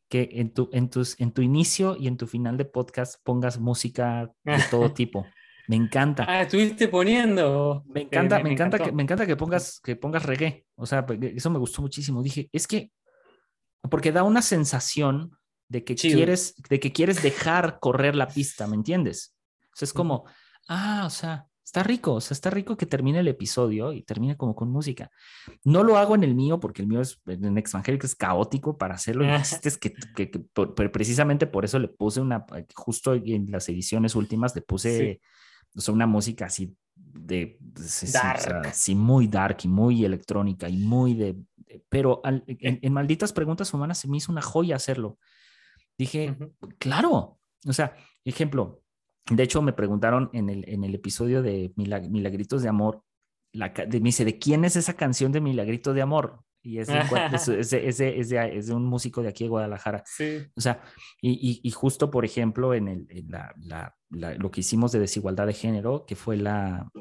que 0.09 0.29
en 0.33 0.53
tu, 0.53 0.69
en, 0.71 0.89
tus, 0.89 1.19
en 1.19 1.31
tu 1.31 1.41
inicio 1.41 1.97
y 1.99 2.07
en 2.07 2.15
tu 2.17 2.27
final 2.27 2.55
de 2.57 2.63
podcast 2.65 3.21
pongas 3.23 3.59
música 3.59 4.31
de 4.43 4.57
todo 4.71 4.91
tipo. 4.93 5.25
Me 5.67 5.75
encanta. 5.75 6.25
Ah, 6.27 6.41
estuviste 6.43 6.87
poniendo. 6.87 7.83
Me 7.87 8.01
Eh, 8.01 8.03
encanta, 8.03 8.39
me, 8.41 8.51
encanta 8.51 8.79
que, 8.79 8.91
me 8.91 9.03
encanta 9.03 9.25
que 9.27 9.35
pongas, 9.35 9.79
que 9.83 9.95
pongas 9.95 10.23
reggae. 10.25 10.65
O 10.75 10.85
sea, 10.85 11.05
eso 11.21 11.49
me 11.49 11.59
gustó 11.59 11.81
muchísimo. 11.81 12.23
Dije, 12.23 12.49
es 12.53 12.67
que, 12.67 12.91
porque 13.89 14.11
da 14.11 14.23
una 14.23 14.41
sensación 14.41 15.37
de 15.67 15.83
que 15.83 15.95
quieres, 16.15 16.55
de 16.69 16.79
que 16.79 16.93
quieres 16.93 17.21
dejar 17.21 17.79
correr 17.79 18.15
la 18.15 18.27
pista, 18.27 18.67
¿me 18.67 18.75
entiendes? 18.75 19.35
O 19.73 19.75
sea, 19.75 19.85
es 19.85 19.93
como, 19.93 20.25
ah, 20.69 21.03
o 21.05 21.09
sea, 21.09 21.45
está 21.65 21.83
rico, 21.83 22.13
o 22.13 22.21
sea, 22.21 22.33
está 22.33 22.49
rico 22.49 22.77
que 22.77 22.85
termine 22.85 23.19
el 23.19 23.27
episodio 23.27 23.91
y 23.91 24.03
termine 24.03 24.37
como 24.37 24.55
con 24.55 24.71
música. 24.71 25.11
No 25.65 25.83
lo 25.83 25.97
hago 25.97 26.15
en 26.15 26.23
el 26.23 26.33
mío, 26.33 26.61
porque 26.61 26.81
el 26.81 26.87
mío 26.87 27.01
es, 27.01 27.19
en 27.27 27.57
Exvangélico 27.57 28.05
es 28.05 28.15
caótico 28.15 28.77
para 28.77 28.95
hacerlo. 28.95 29.25
El 29.25 29.31
chiste 29.43 29.67
es 29.67 29.77
que, 29.77 29.93
que- 30.15 30.31
que 30.31 30.39
por- 30.39 30.73
precisamente 30.91 31.45
por 31.45 31.65
eso 31.65 31.77
le 31.77 31.89
puse 31.89 32.21
una, 32.21 32.45
justo 32.73 33.13
en 33.13 33.51
las 33.51 33.67
ediciones 33.67 34.15
últimas 34.15 34.55
le 34.55 34.61
puse 34.61 35.19
o 35.77 35.81
sea, 35.81 35.93
una 35.93 36.07
música 36.07 36.45
así 36.47 36.75
de, 36.95 37.57
de- 37.59 37.83
sí, 37.83 38.07
sí, 38.07 38.17
o 38.17 38.19
sea, 38.19 38.53
Dark. 38.53 38.73
sí, 38.73 38.95
muy 38.95 39.27
dark 39.27 39.59
y 39.63 39.67
muy 39.67 40.03
electrónica 40.03 40.67
y 40.67 40.77
muy 40.77 41.13
de, 41.13 41.33
de- 41.55 41.83
pero 41.89 42.19
al- 42.23 42.43
en, 42.47 42.79
en 42.81 42.93
malditas 42.93 43.31
preguntas 43.33 43.73
humanas 43.73 43.99
se 43.99 44.07
me 44.07 44.17
hizo 44.17 44.31
una 44.31 44.41
joya 44.41 44.75
hacerlo. 44.75 45.17
Dije, 45.97 46.35
claro, 46.79 47.39
o 47.65 47.73
sea, 47.73 47.95
ejemplo, 48.25 48.81
de 49.29 49.43
hecho 49.43 49.61
me 49.61 49.73
preguntaron 49.73 50.29
en 50.33 50.49
el, 50.49 50.67
en 50.69 50.83
el 50.83 50.93
episodio 50.95 51.41
de 51.41 51.73
Milag- 51.75 52.09
Milagritos 52.09 52.61
de 52.61 52.69
Amor, 52.69 53.03
la, 53.51 53.69
de, 53.69 53.99
me 53.99 54.09
dice, 54.09 54.25
¿de 54.25 54.37
quién 54.37 54.63
es 54.65 54.75
esa 54.75 54.93
canción 54.95 55.31
de 55.31 55.41
Milagritos 55.41 55.95
de 55.95 56.01
Amor? 56.01 56.41
Y 56.69 56.79
es 56.79 56.87
de, 56.87 56.99
es, 56.99 57.47
es 57.47 57.69
de- 57.69 57.87
es 57.87 57.97
de- 57.97 58.19
es 58.19 58.29
de- 58.29 58.57
es 58.57 58.69
un 58.69 58.83
músico 58.85 59.21
de 59.21 59.29
aquí 59.29 59.45
de 59.45 59.49
Guadalajara. 59.49 60.03
Sí. 60.05 60.39
O 60.55 60.59
sea, 60.59 60.81
y, 61.21 61.31
y- 61.31 61.61
y 61.63 61.71
justo, 61.71 62.11
por 62.11 62.25
ejemplo, 62.25 62.73
en, 62.73 62.87
el, 62.89 63.07
en 63.09 63.29
la, 63.29 63.53
la- 63.57 63.95
la- 64.09 64.33
lo 64.35 64.51
que 64.51 64.59
hicimos 64.59 64.91
de 64.91 64.99
desigualdad 64.99 65.47
de 65.47 65.53
género, 65.53 66.05
que 66.05 66.15
fue 66.17 66.35
la, 66.35 66.91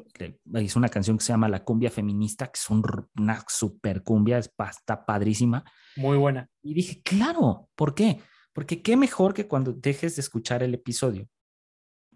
hizo 0.61 0.79
una 0.79 0.87
canción 0.89 1.17
que 1.17 1.25
se 1.25 1.33
llama 1.33 1.49
La 1.49 1.63
Cumbia 1.65 1.89
Feminista, 1.91 2.45
que 2.47 2.57
es 2.59 2.69
un 2.69 2.81
una 3.17 3.43
super 3.49 4.03
cumbia, 4.03 4.37
es, 4.37 4.47
pa- 4.47 4.69
está 4.69 5.05
padrísima. 5.05 5.65
Muy 5.97 6.17
buena. 6.17 6.49
Y 6.63 6.73
dije, 6.73 7.01
claro, 7.03 7.69
¿por 7.75 7.93
qué? 7.93 8.21
Porque 8.53 8.81
qué 8.81 8.95
mejor 8.95 9.33
que 9.33 9.47
cuando 9.47 9.73
dejes 9.73 10.15
de 10.15 10.21
escuchar 10.21 10.63
el 10.63 10.73
episodio, 10.73 11.27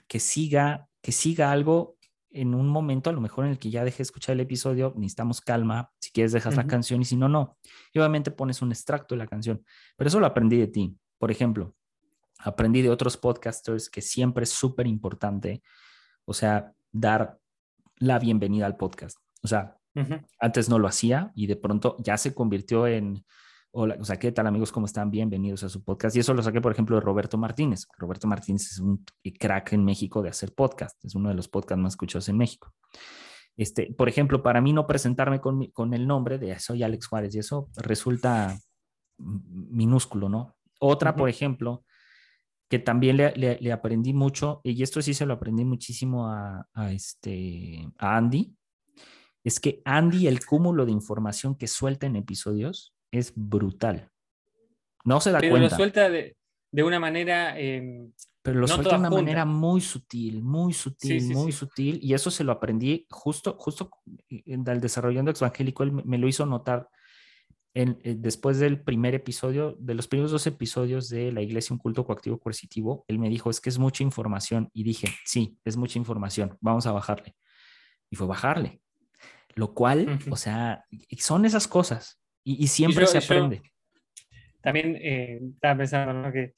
que 0.08 0.20
siga, 0.20 0.88
que 1.02 1.12
siga 1.12 1.52
algo 1.52 1.97
en 2.34 2.55
un 2.55 2.67
momento, 2.67 3.09
a 3.09 3.13
lo 3.13 3.21
mejor 3.21 3.45
en 3.45 3.51
el 3.51 3.59
que 3.59 3.69
ya 3.69 3.84
deje 3.84 3.97
de 3.97 4.03
escuchar 4.03 4.34
el 4.34 4.39
episodio, 4.39 4.93
necesitamos 4.95 5.41
calma, 5.41 5.91
si 5.99 6.11
quieres 6.11 6.32
dejas 6.32 6.55
la 6.55 6.67
canción 6.67 7.01
y 7.01 7.05
si 7.05 7.15
no, 7.15 7.27
no. 7.27 7.57
Y 7.93 7.99
obviamente 7.99 8.32
pones 8.32 8.61
un 8.61 8.71
extracto 8.71 9.15
de 9.15 9.19
la 9.19 9.27
canción, 9.27 9.63
pero 9.97 10.07
eso 10.07 10.19
lo 10.19 10.25
aprendí 10.25 10.57
de 10.57 10.67
ti. 10.67 10.97
Por 11.17 11.32
ejemplo, 11.32 11.75
aprendí 12.39 12.82
de 12.82 12.89
otros 12.89 13.17
podcasters 13.17 13.89
que 13.89 14.01
siempre 14.01 14.43
es 14.43 14.49
súper 14.49 14.88
importante, 14.88 15.61
o 16.25 16.34
sea, 16.34 16.73
dar 16.91 17.38
la 17.97 18.17
bienvenida 18.19 18.65
al 18.65 18.77
podcast. 18.77 19.17
O 19.43 19.47
sea, 19.47 19.77
antes 20.39 20.69
no 20.69 20.79
lo 20.79 20.88
hacía 20.88 21.32
y 21.36 21.47
de 21.47 21.57
pronto 21.57 21.97
ya 21.99 22.17
se 22.17 22.34
convirtió 22.34 22.88
en, 22.88 23.25
hola, 23.74 23.97
o 23.99 24.03
sea, 24.03 24.17
¿qué 24.17 24.32
tal 24.32 24.47
amigos? 24.47 24.72
¿Cómo 24.72 24.86
están? 24.86 25.09
Bienvenidos 25.11 25.63
a 25.63 25.69
su 25.69 25.84
podcast. 25.84 26.15
Y 26.15 26.19
eso 26.19 26.34
lo 26.34 26.43
saqué, 26.43 26.61
por 26.61 26.72
ejemplo, 26.72 26.95
de 26.97 27.01
Roberto 27.01 27.38
Martínez. 27.38 27.88
Roberto 27.97 28.28
Martínez 28.28 28.72
es 28.72 28.80
un 28.80 29.03
crack 29.39 29.74
en 29.74 29.86
México 29.86 30.22
de 30.22 30.30
hacer 30.30 30.53
podcast, 30.53 31.03
es 31.05 31.15
uno 31.15 31.30
de 31.30 31.36
los 31.36 31.47
podcasts 31.47 31.82
más 31.82 31.93
escuchados 31.93 32.28
en 32.30 32.38
México. 32.38 32.74
Este, 33.57 33.93
por 33.97 34.09
ejemplo, 34.09 34.41
para 34.43 34.61
mí 34.61 34.74
no 34.74 34.88
presentarme 34.88 35.39
con, 35.39 35.65
con 35.67 35.93
el 35.93 36.07
nombre 36.07 36.38
de 36.38 36.57
soy 36.59 36.84
Alex 36.84 37.07
Juárez 37.07 37.36
y 37.36 37.39
eso 37.39 37.69
resulta 37.78 38.57
minúsculo, 39.17 40.30
¿no? 40.30 40.55
Otra, 40.80 41.15
por 41.15 41.30
ejemplo, 41.30 41.84
que 42.69 42.80
también 42.80 43.17
le, 43.17 43.34
le- 43.36 43.57
le 43.59 43.72
aprendí 43.72 44.13
mucho, 44.13 44.61
y 44.63 44.82
esto 44.82 45.01
sí 45.01 45.13
se 45.13 45.26
lo 45.26 45.34
aprendí 45.34 45.63
muchísimo 45.65 46.28
a, 46.28 46.67
a 46.74 46.91
este, 46.91 47.88
a 47.97 48.17
Andy, 48.17 48.55
es 49.43 49.59
que 49.59 49.82
Andy, 49.86 50.28
el 50.28 50.43
cúmulo 50.45 50.86
de 50.86 50.91
información 50.91 51.55
que 51.55 51.67
suelta 51.67 52.07
en 52.07 52.15
episodios 52.15 52.90
es 53.12 53.34
brutal. 53.36 54.09
No 55.03 55.20
se 55.20 55.32
da 55.32 55.39
Pero 55.39 55.51
cuenta, 55.53 55.70
lo 55.70 55.76
suelta 55.76 56.09
de, 56.09 56.36
de 56.72 56.84
una 56.84 56.99
manera. 56.99 57.59
eh, 57.59 58.07
pero 58.43 58.55
lo 58.59 58.68
no 58.68 58.74
suelta 58.76 58.93
de 58.95 58.99
una 58.99 59.09
manera 59.09 59.45
muy 59.45 59.82
sutil, 59.82 60.41
muy 60.41 60.74
sutil, 60.74 61.22
Sí, 61.22 61.28
sí, 61.28 61.34
muy 61.36 61.51
sí. 61.51 61.57
sutil, 61.59 61.99
y 62.01 62.14
eso 62.14 62.32
se 62.32 62.43
lo 62.43 62.51
aprendí 62.51 63.05
justo, 63.09 63.55
justo 63.59 63.91
en 64.30 64.68
el 64.68 64.82
desarrollando 64.82 65.30
Exvangélico, 65.32 65.84
él 65.84 65.91
me- 65.91 66.18
lo 66.18 66.28
hizo 66.28 66.45
notar 66.45 66.89
en- 67.74 67.99
eh, 68.03 68.16
después 68.18 68.59
del 68.59 68.82
primer 68.82 69.14
episodio, 69.16 69.76
de 69.80 69.93
los 69.93 70.07
primeros 70.07 70.32
dos 70.32 70.45
episodios 70.47 71.07
de 71.09 71.32
La 71.32 71.41
Iglesia, 71.41 71.74
un 71.74 71.80
culto 71.80 72.05
coactivo 72.05 72.39
coercitivo, 72.39 73.05
él 73.07 73.18
me 73.20 73.30
dijo, 73.30 73.49
es 73.49 73.62
que 73.62 73.70
es 73.70 73.78
mucha 73.80 74.03
información, 74.03 74.70
y 74.74 74.84
dije, 74.84 75.07
sí, 75.26 75.57
es 75.64 75.78
mucha 75.78 75.97
información, 75.99 76.57
vamos 76.62 76.86
a 76.88 76.91
bajarle. 76.91 77.36
Y 78.09 78.16
fue 78.16 78.28
bajarle. 78.28 78.82
Lo 79.55 79.74
cual, 79.74 80.20
Ujú. 80.22 80.34
o 80.34 80.36
sea, 80.36 80.86
son 81.18 81.45
esas 81.45 81.68
cosas, 81.68 82.20
y, 82.43 82.63
y 82.63 82.67
siempre 82.67 83.05
yo- 83.05 83.07
se 83.11 83.19
yo- 83.19 83.25
aprende. 83.25 83.61
también 84.61 84.95
eh, 85.01 85.39
estaba 85.53 85.77
pensando 85.77 86.13
¿no? 86.13 86.31
que 86.31 86.53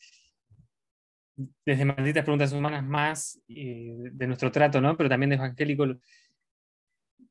desde 1.66 1.86
malditas 1.86 2.24
preguntas 2.24 2.52
humanas 2.54 2.84
más 2.84 3.40
eh, 3.48 3.94
de 4.12 4.28
nuestro 4.28 4.52
trato, 4.52 4.80
¿no? 4.82 4.96
Pero 4.96 5.10
también 5.10 5.32
de 5.32 5.36
evangélico 5.38 5.86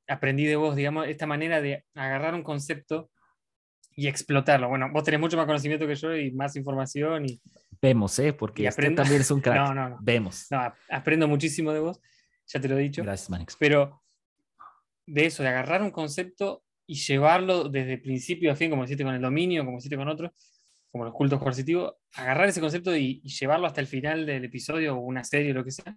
aprendí 0.09 0.45
de 0.47 0.57
vos, 0.57 0.75
digamos, 0.75 1.07
esta 1.07 1.27
manera 1.27 1.61
de 1.61 1.85
agarrar 1.95 2.35
un 2.35 2.43
concepto 2.43 3.11
y 3.95 4.09
explotarlo. 4.09 4.69
Bueno, 4.69 4.89
vos 4.93 5.05
tenés 5.05 5.21
mucho 5.21 5.37
más 5.37 5.47
conocimiento 5.47 5.87
que 5.87 5.95
yo 5.95 6.17
y 6.17 6.33
más 6.33 6.57
información 6.57 7.27
y 7.27 7.41
Vemos, 7.81 8.17
¿eh? 8.21 8.33
Porque 8.33 8.67
aprendo- 8.69 9.03
también 9.03 9.21
es 9.21 9.31
un 9.31 9.41
crack. 9.43 9.57
no, 9.57 9.75
no, 9.75 9.89
no, 9.91 9.99
Vemos. 10.01 10.47
no, 10.51 10.61
ap- 10.61 10.77
aprendo 10.91 11.29
muchísimo 11.29 11.73
de 11.73 11.81
vos, 11.81 12.01
ya 12.47 12.61
te 12.61 12.69
lo 12.69 12.77
he 12.79 12.83
dicho. 12.83 13.03
Gracias, 13.03 13.29
Manix. 13.31 13.57
pero 13.57 14.03
de 15.07 15.27
eso, 15.27 15.43
de 15.43 15.49
agarrar 15.49 15.83
un 15.83 15.91
concepto 15.91 16.63
y 16.87 16.95
llevarlo 16.97 17.69
desde 17.69 17.99
principio 17.99 18.53
a 18.53 18.57
fin, 18.57 18.71
como 18.71 18.85
hiciste 18.85 19.05
con 19.05 19.15
el 19.15 19.23
dominio, 19.23 19.65
como 19.65 19.79
hiciste 19.79 19.97
con 19.97 20.09
otros, 20.09 20.31
como 20.91 21.05
los 21.05 21.15
cultos 21.15 21.41
coercitivos, 21.41 21.95
agarrar 22.15 22.49
ese 22.49 22.61
concepto 22.61 22.95
y, 22.97 23.21
y 23.25 23.29
llevarlo 23.31 23.67
hasta 23.67 23.81
el 23.81 23.87
final 23.87 24.27
del 24.27 24.45
episodio 24.45 24.97
o 24.97 25.01
una 25.01 25.25
serie 25.25 25.53
o 25.53 25.55
lo 25.55 25.65
que 25.65 25.71
sea. 25.71 25.97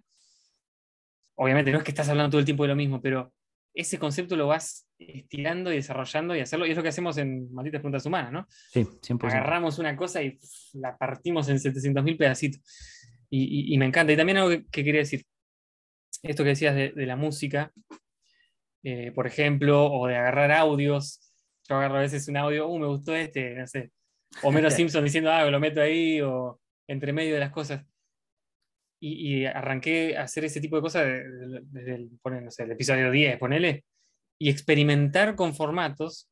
Obviamente 1.34 1.70
no 1.70 1.78
es 1.78 1.84
que 1.84 1.90
estás 1.90 2.08
hablando 2.08 2.30
todo 2.30 2.38
el 2.38 2.44
tiempo 2.46 2.62
de 2.64 2.68
lo 2.68 2.76
mismo, 2.76 3.00
pero 3.02 3.32
ese 3.74 3.98
concepto 3.98 4.36
lo 4.36 4.46
vas 4.46 4.88
estirando 4.98 5.70
y 5.70 5.76
desarrollando 5.76 6.34
y 6.34 6.40
hacerlo, 6.40 6.66
y 6.66 6.70
es 6.70 6.76
lo 6.76 6.82
que 6.82 6.88
hacemos 6.88 7.18
en 7.18 7.52
Malditas 7.52 7.80
Preguntas 7.80 8.06
Humanas, 8.06 8.32
¿no? 8.32 8.46
Sí, 8.48 8.84
100%. 9.02 9.26
Agarramos 9.26 9.78
una 9.78 9.94
cosa 9.96 10.22
y 10.22 10.38
la 10.74 10.96
partimos 10.96 11.48
en 11.50 11.58
700.000 11.58 12.16
pedacitos. 12.16 12.62
Y, 13.28 13.42
y- 13.42 13.74
y 13.74 13.78
me 13.78 13.84
encanta. 13.84 14.12
Y 14.12 14.16
también 14.16 14.38
algo 14.38 14.48
que, 14.50 14.64
que 14.66 14.82
quería 14.84 15.00
decir, 15.00 15.26
esto 16.22 16.42
que 16.42 16.50
decías 16.50 16.74
de, 16.74 16.92
de 16.92 17.06
la 17.06 17.16
música, 17.16 17.70
eh, 18.88 19.10
por 19.12 19.26
ejemplo, 19.26 19.86
o 19.92 20.06
de 20.06 20.16
agarrar 20.16 20.52
audios. 20.52 21.20
Yo 21.68 21.74
agarro 21.76 21.96
a 21.96 22.00
veces 22.02 22.28
un 22.28 22.36
audio, 22.36 22.68
uh, 22.68 22.78
me 22.78 22.86
gustó 22.86 23.16
este, 23.16 23.54
no 23.56 23.66
sé. 23.66 23.90
Homero 24.44 24.70
Simpson 24.70 25.02
diciendo, 25.04 25.32
ah, 25.32 25.44
lo 25.50 25.58
meto 25.58 25.80
ahí, 25.80 26.20
o 26.20 26.60
entre 26.86 27.12
medio 27.12 27.34
de 27.34 27.40
las 27.40 27.50
cosas. 27.50 27.84
Y, 29.00 29.40
y 29.40 29.46
arranqué 29.46 30.16
a 30.16 30.22
hacer 30.22 30.44
ese 30.44 30.60
tipo 30.60 30.76
de 30.76 30.82
cosas 30.82 31.04
de- 31.04 31.28
de- 31.28 31.60
desde 31.64 31.94
el, 31.96 32.10
no 32.44 32.50
sé, 32.52 32.62
el 32.62 32.70
episodio 32.72 33.10
10, 33.10 33.38
ponele, 33.38 33.84
y 34.38 34.50
experimentar 34.50 35.34
con 35.34 35.52
formatos 35.54 36.30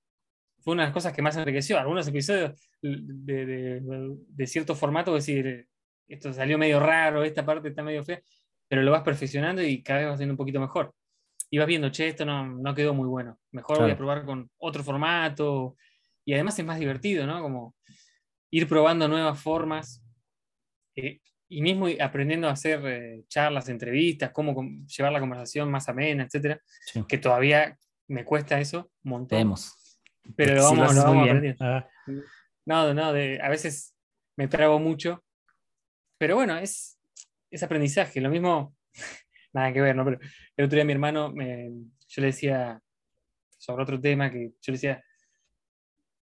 fue 0.60 0.74
una 0.74 0.84
de 0.84 0.86
las 0.88 0.94
cosas 0.94 1.12
que 1.12 1.22
más 1.22 1.36
enriqueció. 1.36 1.76
Algunos 1.78 2.06
episodios 2.06 2.52
de, 2.80 3.46
de- 3.46 3.80
de 4.28 4.46
cierto 4.46 4.76
formato, 4.76 5.16
es 5.16 5.26
decir, 5.26 5.66
esto 6.08 6.32
salió 6.32 6.56
medio 6.56 6.78
raro, 6.78 7.24
esta 7.24 7.44
parte 7.44 7.68
está 7.70 7.82
medio 7.82 8.04
fea, 8.04 8.22
pero 8.68 8.82
lo 8.82 8.92
vas 8.92 9.02
perfeccionando 9.02 9.60
y 9.62 9.82
cada 9.82 9.98
vez 10.00 10.08
vas 10.10 10.18
siendo 10.18 10.34
un 10.34 10.38
poquito 10.38 10.60
mejor. 10.60 10.94
Y 11.54 11.58
vas 11.58 11.68
viendo, 11.68 11.88
che, 11.92 12.08
esto 12.08 12.24
no, 12.24 12.44
no 12.44 12.74
quedó 12.74 12.94
muy 12.94 13.06
bueno. 13.06 13.38
Mejor 13.52 13.78
voy 13.78 13.92
a 13.92 13.96
probar 13.96 14.24
con 14.24 14.50
otro 14.58 14.82
formato. 14.82 15.76
Y 16.24 16.32
además 16.34 16.58
es 16.58 16.64
más 16.64 16.80
divertido, 16.80 17.28
¿no? 17.28 17.40
Como 17.42 17.76
ir 18.50 18.66
probando 18.66 19.06
nuevas 19.06 19.40
formas. 19.40 20.02
eh, 20.96 21.20
y 21.48 21.62
mismo 21.62 21.86
aprendiendo 22.00 22.48
a 22.48 22.52
hacer 22.52 22.80
eh, 22.86 23.22
charlas, 23.28 23.68
entrevistas, 23.68 24.32
cómo 24.32 24.60
llevar 24.86 25.12
la 25.12 25.20
conversación 25.20 25.70
más 25.70 25.88
amena, 25.88 26.24
etcétera, 26.24 26.60
Sí. 26.86 27.04
que 27.06 27.18
todavía 27.18 27.78
me 28.08 28.24
cuesta 28.24 28.58
eso 28.58 28.90
un 29.04 29.10
montón. 29.10 29.38
Vemos. 29.38 30.00
Pero 30.34 30.56
lo 30.56 30.62
vamos, 30.64 30.94
lo 30.96 31.02
aprendiendo. 31.02 31.64
Ah, 31.64 31.86
No, 32.66 32.92
no, 32.94 33.12
de, 33.12 33.38
a 33.40 33.48
veces 33.48 33.94
me 34.36 34.48
trago 34.48 34.80
mucho. 34.80 35.22
Pero 36.18 36.34
bueno, 36.36 36.56
es, 36.58 36.98
es 37.52 37.62
aprendizaje. 37.62 38.20
Lo 38.20 38.30
mismo, 38.30 38.74
nada 39.54 39.72
que 39.72 39.80
ver, 39.80 39.96
¿no? 39.96 40.04
Pero 40.04 40.18
el 40.56 40.64
otro 40.66 40.76
día 40.76 40.84
mi 40.84 40.92
hermano, 40.92 41.32
me- 41.32 41.70
yo 42.08 42.20
le 42.22 42.26
decía 42.28 42.80
sobre 43.58 43.82
otro 43.84 44.00
tema, 44.00 44.30
que 44.30 44.50
yo 44.60 44.72
le 44.72 44.74
decía 44.74 45.02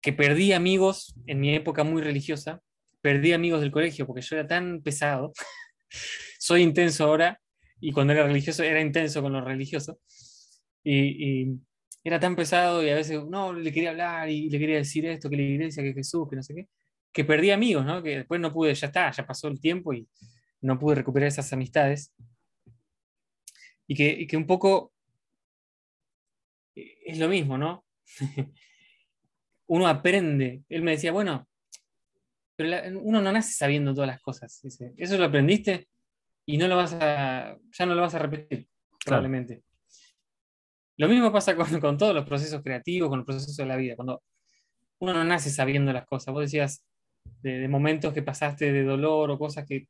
que 0.00 0.12
perdí 0.12 0.52
amigos 0.52 1.14
en 1.26 1.40
mi 1.40 1.54
época 1.54 1.84
muy 1.84 2.02
religiosa, 2.02 2.60
perdí 3.00 3.32
amigos 3.32 3.60
del 3.60 3.70
colegio 3.70 4.06
porque 4.06 4.22
yo 4.22 4.36
era 4.36 4.46
tan 4.46 4.82
pesado. 4.82 5.32
Soy 6.38 6.62
intenso 6.62 7.04
ahora 7.04 7.40
y 7.80 7.92
cuando 7.92 8.12
era 8.12 8.26
religioso 8.26 8.62
era 8.62 8.80
intenso 8.80 9.22
con 9.22 9.32
lo 9.32 9.40
religioso. 9.44 9.98
Y, 10.84 11.42
y 11.44 11.60
era 12.04 12.18
tan 12.18 12.34
pesado 12.34 12.82
y 12.84 12.90
a 12.90 12.96
veces 12.96 13.20
no 13.28 13.52
le 13.52 13.72
quería 13.72 13.90
hablar 13.90 14.28
y 14.28 14.50
le 14.50 14.58
quería 14.58 14.76
decir 14.76 15.06
esto, 15.06 15.30
que 15.30 15.36
la 15.36 15.42
iglesia, 15.42 15.82
que 15.84 15.94
Jesús, 15.94 16.28
que 16.28 16.36
no 16.36 16.42
sé 16.42 16.54
qué, 16.54 16.68
que 17.12 17.24
perdí 17.24 17.50
amigos, 17.52 17.84
¿no? 17.86 18.02
Que 18.02 18.18
después 18.18 18.40
no 18.40 18.52
pude, 18.52 18.74
ya 18.74 18.88
está, 18.88 19.10
ya 19.12 19.24
pasó 19.26 19.46
el 19.48 19.60
tiempo 19.60 19.92
y 19.94 20.08
no 20.62 20.78
pude 20.78 20.96
recuperar 20.96 21.28
esas 21.28 21.52
amistades. 21.52 22.12
Y 23.92 23.94
que, 23.94 24.08
y 24.10 24.26
que 24.26 24.38
un 24.38 24.46
poco 24.46 24.90
eh, 26.74 26.94
es 27.04 27.18
lo 27.18 27.28
mismo, 27.28 27.58
¿no? 27.58 27.84
Uno 29.66 29.86
aprende. 29.86 30.62
Él 30.70 30.80
me 30.80 30.92
decía, 30.92 31.12
bueno, 31.12 31.46
pero 32.56 32.70
la- 32.70 32.84
uno 32.98 33.20
no 33.20 33.30
nace 33.32 33.52
sabiendo 33.52 33.92
todas 33.92 34.08
las 34.08 34.22
cosas. 34.22 34.58
Dice, 34.62 34.94
eso 34.96 35.18
lo 35.18 35.26
aprendiste 35.26 35.88
y 36.46 36.56
no 36.56 36.68
lo 36.68 36.76
vas 36.76 36.94
a, 36.94 37.58
ya 37.70 37.84
no 37.84 37.94
lo 37.94 38.00
vas 38.00 38.14
a 38.14 38.18
repetir, 38.18 38.66
probablemente. 39.04 39.62
Lo 40.96 41.06
mismo 41.06 41.30
pasa 41.30 41.54
con, 41.54 41.78
con 41.78 41.98
todos 41.98 42.14
los 42.14 42.24
procesos 42.24 42.62
creativos, 42.62 43.10
con 43.10 43.18
los 43.18 43.26
procesos 43.26 43.54
de 43.58 43.66
la 43.66 43.76
vida. 43.76 43.94
Cuando 43.94 44.22
uno 45.00 45.12
no 45.12 45.22
nace 45.24 45.50
sabiendo 45.50 45.92
las 45.92 46.06
cosas. 46.06 46.32
Vos 46.32 46.44
decías 46.44 46.82
de, 47.42 47.58
de 47.58 47.68
momentos 47.68 48.14
que 48.14 48.22
pasaste 48.22 48.72
de 48.72 48.84
dolor 48.84 49.30
o 49.30 49.38
cosas 49.38 49.66
que, 49.66 49.86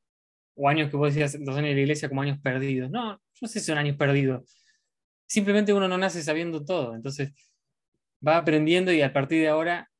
o 0.54 0.68
años 0.68 0.90
que 0.90 0.96
vos 0.96 1.14
decías 1.14 1.34
los 1.40 1.56
años 1.56 1.70
de 1.70 1.74
la 1.74 1.80
iglesia 1.80 2.08
como 2.08 2.22
años 2.22 2.38
perdidos. 2.42 2.90
No, 2.90 3.12
no 3.40 3.48
sé 3.48 3.60
si 3.60 3.66
son 3.66 3.78
años 3.78 3.96
perdidos. 3.96 4.58
Simplemente 5.26 5.72
uno 5.72 5.88
no 5.88 5.96
nace 5.98 6.22
sabiendo 6.22 6.64
todo. 6.64 6.94
Entonces 6.94 7.32
va 8.26 8.36
aprendiendo 8.36 8.92
y 8.92 9.02
a 9.02 9.12
partir 9.12 9.40
de 9.40 9.48
ahora 9.48 9.90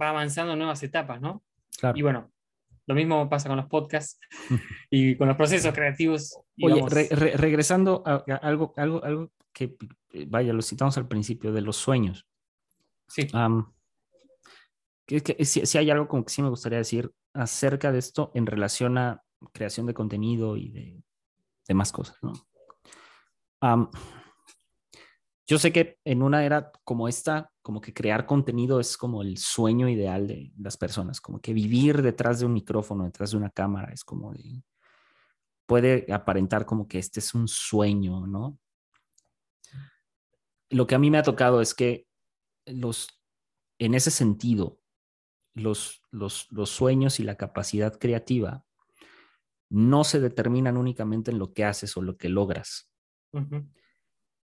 va 0.00 0.10
avanzando 0.10 0.56
nuevas 0.56 0.82
etapas, 0.82 1.20
¿no? 1.20 1.42
claro. 1.78 1.98
Y 1.98 2.02
bueno, 2.02 2.32
lo 2.86 2.94
mismo 2.94 3.28
pasa 3.28 3.48
con 3.48 3.56
los 3.58 3.66
podcasts 3.66 4.18
y 4.90 5.16
con 5.16 5.28
los 5.28 5.36
procesos 5.36 5.72
creativos. 5.74 6.38
y 6.56 6.66
Oye, 6.70 6.82
re- 6.88 7.08
re- 7.10 7.36
regresando 7.36 8.02
a, 8.06 8.24
a 8.28 8.36
algo, 8.36 8.72
algo, 8.76 9.02
algo 9.04 9.32
que, 9.52 9.76
vaya, 10.28 10.52
lo 10.52 10.62
citamos 10.62 10.96
al 10.96 11.08
principio, 11.08 11.52
de 11.52 11.60
los 11.60 11.76
sueños. 11.76 12.26
sí, 13.08 13.26
Am, 13.32 13.72
que, 15.06 15.20
que 15.22 15.44
si, 15.44 15.66
si 15.66 15.78
hay 15.78 15.90
algo 15.90 16.06
como 16.08 16.24
que 16.24 16.32
sí 16.32 16.40
me 16.42 16.48
gustaría 16.48 16.78
decir 16.78 17.10
acerca 17.34 17.90
de 17.92 17.98
esto 17.98 18.30
en 18.34 18.46
relación 18.46 18.96
a 18.96 19.22
creación 19.52 19.86
de 19.86 19.94
contenido 19.94 20.56
y 20.56 20.70
de, 20.70 21.02
de 21.66 21.74
más 21.74 21.92
cosas, 21.92 22.16
¿no? 22.22 22.32
Yo 25.46 25.58
sé 25.58 25.72
que 25.72 25.98
en 26.04 26.22
una 26.22 26.44
era 26.44 26.70
como 26.84 27.08
esta, 27.08 27.50
como 27.60 27.80
que 27.80 27.92
crear 27.92 28.24
contenido 28.24 28.78
es 28.78 28.96
como 28.96 29.20
el 29.20 29.36
sueño 29.36 29.88
ideal 29.88 30.28
de 30.28 30.52
las 30.56 30.76
personas, 30.76 31.20
como 31.20 31.40
que 31.40 31.52
vivir 31.52 32.02
detrás 32.02 32.38
de 32.38 32.46
un 32.46 32.52
micrófono, 32.52 33.04
detrás 33.04 33.32
de 33.32 33.36
una 33.36 33.50
cámara, 33.50 33.92
es 33.92 34.04
como 34.04 34.32
de, 34.32 34.62
puede 35.66 36.06
aparentar 36.12 36.66
como 36.66 36.86
que 36.86 37.00
este 37.00 37.18
es 37.18 37.34
un 37.34 37.48
sueño, 37.48 38.28
¿no? 38.28 38.60
Lo 40.68 40.86
que 40.86 40.94
a 40.94 41.00
mí 41.00 41.10
me 41.10 41.18
ha 41.18 41.24
tocado 41.24 41.60
es 41.60 41.74
que 41.74 42.06
los, 42.66 43.08
en 43.80 43.94
ese 43.94 44.12
sentido, 44.12 44.78
los, 45.54 46.00
los, 46.12 46.46
los 46.52 46.70
sueños 46.70 47.18
y 47.18 47.24
la 47.24 47.34
capacidad 47.34 47.98
creativa 47.98 48.64
no 49.70 50.04
se 50.04 50.20
determinan 50.20 50.76
únicamente 50.76 51.30
en 51.30 51.38
lo 51.38 51.52
que 51.52 51.64
haces 51.64 51.96
o 51.96 52.02
lo 52.02 52.16
que 52.16 52.28
logras, 52.28 52.90
ujú, 53.32 53.66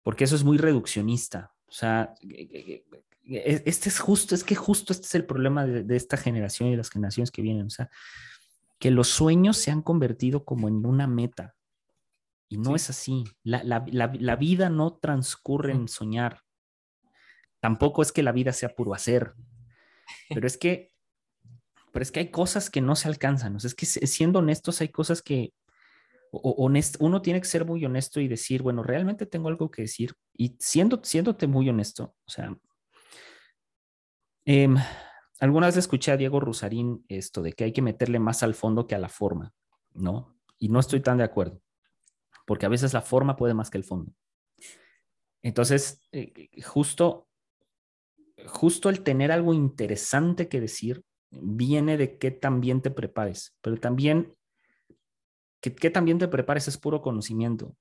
porque 0.03 0.25
eso 0.25 0.37
es 0.37 0.45
muy 0.45 0.57
reduccionista. 0.57 1.53
O 1.67 1.73
sea, 1.73 2.15
e- 2.23 2.85
este 3.67 3.89
es 3.89 3.99
justo, 3.99 4.35
es 4.37 4.45
que 4.45 4.55
justo 4.55 4.93
este 4.93 5.07
es 5.07 5.15
el 5.17 5.27
problema 5.27 5.67
de, 5.67 5.83
de 5.83 5.97
esta 5.97 6.17
generación 6.17 6.69
y 6.69 6.73
de 6.73 6.77
las 6.79 6.91
generaciones 6.91 7.31
que 7.33 7.43
vienen. 7.43 7.67
O 7.67 7.71
sea, 7.71 7.91
que 8.79 8.91
los 8.93 9.09
sueños 9.09 9.57
se 9.57 9.73
han 9.73 9.83
convertido 9.83 10.45
como 10.45 10.69
en 10.69 10.87
una 10.87 11.07
meta. 11.09 11.57
Y 12.49 12.59
no 12.59 12.71
Sí. 12.71 12.75
es 12.77 12.91
así. 12.91 13.25
La, 13.43 13.65
la- 13.65 13.85
la- 13.91 14.13
la 14.17 14.37
vida 14.37 14.71
no 14.71 14.95
transcurre 14.95 15.73
en 15.73 15.89
soñar. 15.89 16.43
Tampoco 17.59 18.03
es 18.03 18.13
que 18.13 18.23
la 18.23 18.31
vida 18.33 18.53
sea 18.53 18.77
puro 18.77 18.95
hacer. 18.95 19.35
Pero 20.45 20.47
es 20.47 20.57
que, 20.57 20.93
pero 21.97 22.03
es 22.03 22.13
que 22.13 22.21
hay 22.21 22.31
cosas 22.31 22.69
que 22.69 22.83
no 22.83 22.95
se 22.95 23.09
alcanzan. 23.09 23.57
O 23.57 23.59
sea, 23.59 23.69
es 23.69 23.75
que 23.75 23.87
siendo 23.87 24.41
honestos, 24.41 24.83
hay 24.83 24.91
cosas 24.91 25.23
que 25.23 25.55
o- 26.31 26.69
uno 27.01 27.23
tiene 27.23 27.41
que 27.41 27.47
ser 27.47 27.65
muy 27.65 27.83
honesto 27.87 28.21
y 28.21 28.29
decir, 28.29 28.61
bueno, 28.61 28.83
realmente 28.83 29.25
tengo 29.25 29.49
algo 29.49 29.71
que 29.71 29.81
decir. 29.81 30.13
Y 30.35 30.59
siendo, 30.61 31.01
siéndote 31.03 31.47
muy 31.47 31.71
honesto, 31.71 32.15
o 32.27 32.31
sea, 32.31 32.55
em, 34.45 34.77
alguna 35.41 35.69
escuché 35.69 36.13
a 36.13 36.19
Diego 36.19 36.39
Rusarín 36.39 37.03
esto 37.09 37.41
de 37.41 37.55
que 37.55 37.65
hay 37.65 37.73
que 37.73 37.81
meterle 37.81 38.19
más 38.19 38.43
al 38.43 38.55
fondo 38.55 38.87
que 38.87 38.95
a 38.95 38.99
la 38.99 39.09
forma, 39.09 39.55
¿no? 39.95 40.37
Y 40.59 40.69
no 40.69 40.81
estoy 40.81 41.01
tan 41.01 41.17
de 41.17 41.25
acuerdo, 41.25 41.63
porque 42.47 42.67
a 42.67 42.69
veces 42.69 42.93
la 42.93 43.01
forma 43.01 43.37
puede 43.37 43.55
más 43.55 43.71
que 43.71 43.79
el 43.79 43.85
fondo. 43.85 44.13
Entonces, 45.43 46.07
eh, 46.13 46.51
justo, 46.63 47.27
justo 48.49 48.91
el 48.91 49.03
tener 49.03 49.33
algo 49.33 49.55
interesante 49.55 50.51
que 50.51 50.61
decir 50.61 51.03
viene 51.31 51.97
de 51.97 52.19
qué 52.19 52.31
también 52.31 52.83
te 52.83 52.91
prepares, 52.91 53.57
pero 53.61 53.77
también 53.79 54.37
que, 55.61 55.91
también 55.91 56.19
te 56.19 56.29
prepares 56.29 56.69
es 56.69 56.79
puro 56.79 57.03
conocimiento. 57.03 57.77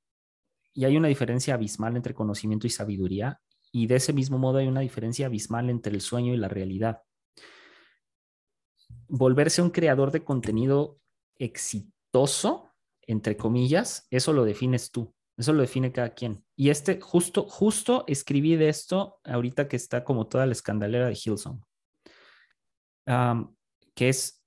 Y 0.74 0.86
hay 0.86 0.98
una 0.98 1.08
diferencia 1.08 1.54
abismal 1.54 1.96
entre 1.96 2.14
conocimiento 2.14 2.68
y 2.68 2.70
sabiduría, 2.70 3.42
y 3.72 3.88
de 3.88 3.96
ese 3.96 4.14
mismo 4.14 4.38
modo 4.38 4.58
hay 4.58 4.68
una 4.68 4.82
diferencia 4.82 5.28
abismal 5.28 5.70
entre 5.70 5.94
el 5.94 6.02
sueño 6.02 6.34
y 6.34 6.38
la 6.38 6.48
realidad. 6.48 7.02
Volverse 9.08 9.62
un 9.62 9.70
creador 9.70 10.12
de 10.12 10.24
contenido 10.24 11.00
exitoso, 11.38 12.74
entre 13.02 13.38
comillas, 13.38 14.08
eso 14.10 14.34
lo 14.34 14.46
defines 14.46 14.92
tú, 14.92 15.14
eso 15.38 15.54
lo 15.54 15.62
define 15.62 15.92
cada 15.92 16.14
quien. 16.14 16.44
Y 16.56 16.70
este, 16.70 17.00
justo, 17.00 17.44
justo 17.44 18.04
escribí 18.08 18.56
de 18.56 18.70
esto 18.70 19.20
ahorita 19.24 19.68
que 19.68 19.76
está 19.76 20.04
como 20.04 20.28
toda 20.28 20.46
la 20.46 20.54
escandalera 20.54 21.08
de 21.08 21.14
Hillsong, 21.14 21.62
um, 23.08 23.56
que 23.94 24.10
es 24.10 24.44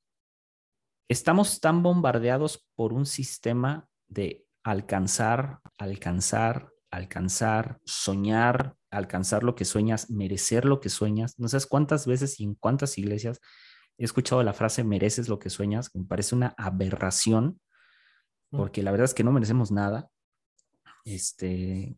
estamos 1.08 1.60
tan 1.60 1.82
bombardeados 1.82 2.66
por 2.74 2.92
un 2.92 3.06
sistema 3.06 3.88
de 4.08 4.46
alcanzar, 4.62 5.60
alcanzar, 5.78 6.70
alcanzar, 6.90 7.80
soñar, 7.84 8.76
alcanzar 8.90 9.42
lo 9.42 9.54
que 9.54 9.64
sueñas, 9.64 10.10
merecer 10.10 10.64
lo 10.64 10.80
que 10.80 10.90
sueñas. 10.90 11.38
No 11.38 11.48
sabes 11.48 11.66
cuántas 11.66 12.06
veces 12.06 12.40
y 12.40 12.44
en 12.44 12.54
cuántas 12.54 12.98
iglesias 12.98 13.40
he 13.96 14.04
escuchado 14.04 14.42
la 14.42 14.52
frase 14.52 14.84
mereces 14.84 15.28
lo 15.28 15.38
que 15.38 15.50
sueñas, 15.50 15.88
que 15.88 15.98
me 15.98 16.04
parece 16.04 16.34
una 16.34 16.54
aberración, 16.56 17.60
Mm. 18.50 18.56
porque 18.56 18.82
la 18.82 18.90
verdad 18.90 19.06
es 19.06 19.14
que 19.14 19.24
no 19.24 19.32
merecemos 19.32 19.70
nada. 19.70 20.10
Este, 21.04 21.96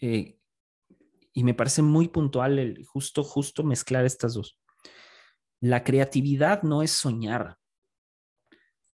eh, 0.00 0.38
y 1.32 1.44
me 1.44 1.54
parece 1.54 1.82
muy 1.82 2.08
puntual 2.08 2.58
el 2.58 2.84
justo, 2.84 3.22
justo 3.22 3.62
mezclar 3.64 4.04
estas 4.04 4.34
dos. 4.34 4.58
La 5.66 5.82
creatividad 5.82 6.62
no 6.62 6.84
es 6.84 6.92
soñar. 6.92 7.58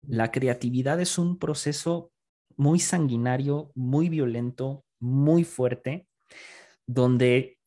La 0.01 0.34
creatividad 0.34 0.99
es 0.99 1.18
un 1.18 1.39
proceso 1.39 2.11
muy 2.57 2.82
sanguinario, 2.82 3.72
muy 3.74 4.09
violento, 4.09 4.84
muy 4.99 5.45
fuerte, 5.45 6.09
donde 6.86 7.57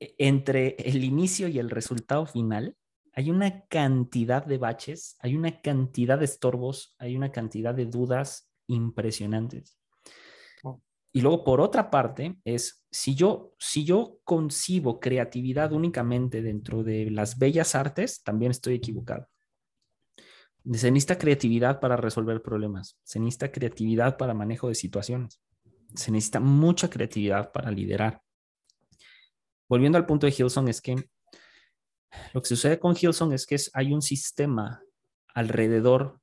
entre 0.00 0.74
el 0.80 1.04
inicio 1.04 1.46
y 1.46 1.60
el 1.60 1.70
resultado 1.70 2.26
final 2.26 2.76
hay 3.12 3.30
una 3.30 3.66
cantidad 3.68 4.44
de 4.44 4.58
baches, 4.58 5.16
hay 5.20 5.36
una 5.36 5.60
cantidad 5.60 6.18
de 6.18 6.24
estorbos, 6.24 6.96
hay 6.98 7.16
una 7.16 7.30
cantidad 7.30 7.72
de 7.72 7.86
dudas 7.86 8.50
impresionantes. 8.66 9.78
Oh. 10.64 10.82
Y 11.12 11.22
luego, 11.22 11.42
por 11.42 11.60
otra 11.60 11.90
parte, 11.90 12.38
es 12.44 12.84
si 12.90 13.14
yo, 13.14 13.52
si 13.58 13.84
yo 13.84 14.18
concibo 14.24 15.00
creatividad 15.00 15.72
únicamente 15.72 16.40
dentro 16.40 16.84
de 16.84 17.10
las 17.10 17.38
bellas 17.38 17.74
artes, 17.74 18.22
también 18.22 18.52
estoy 18.52 18.74
equivocado. 18.74 19.28
Se 20.64 20.90
necesita 20.90 21.18
creatividad 21.18 21.80
para 21.80 21.96
resolver 21.96 22.42
problemas, 22.42 22.98
se 23.02 23.18
necesita 23.18 23.50
creatividad 23.50 24.16
para 24.16 24.34
manejo 24.34 24.68
de 24.68 24.74
situaciones, 24.74 25.40
se 25.94 26.12
necesita 26.12 26.38
mucha 26.38 26.88
creatividad 26.90 27.50
para 27.50 27.70
liderar. 27.70 28.22
Volviendo 29.68 29.98
al 29.98 30.06
punto 30.06 30.26
de 30.26 30.34
Hilson, 30.36 30.68
es 30.68 30.80
que 30.80 30.96
lo 32.34 32.42
que 32.42 32.48
sucede 32.48 32.78
con 32.78 32.94
Hilson 33.00 33.32
es 33.32 33.46
que 33.46 33.56
hay 33.72 33.92
un 33.92 34.02
sistema 34.02 34.82
alrededor 35.34 36.20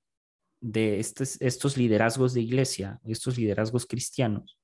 de 0.61 0.99
estos, 0.99 1.41
estos 1.41 1.77
liderazgos 1.77 2.33
de 2.33 2.41
iglesia, 2.41 2.99
estos 3.05 3.37
liderazgos 3.37 3.85
cristianos, 3.85 4.57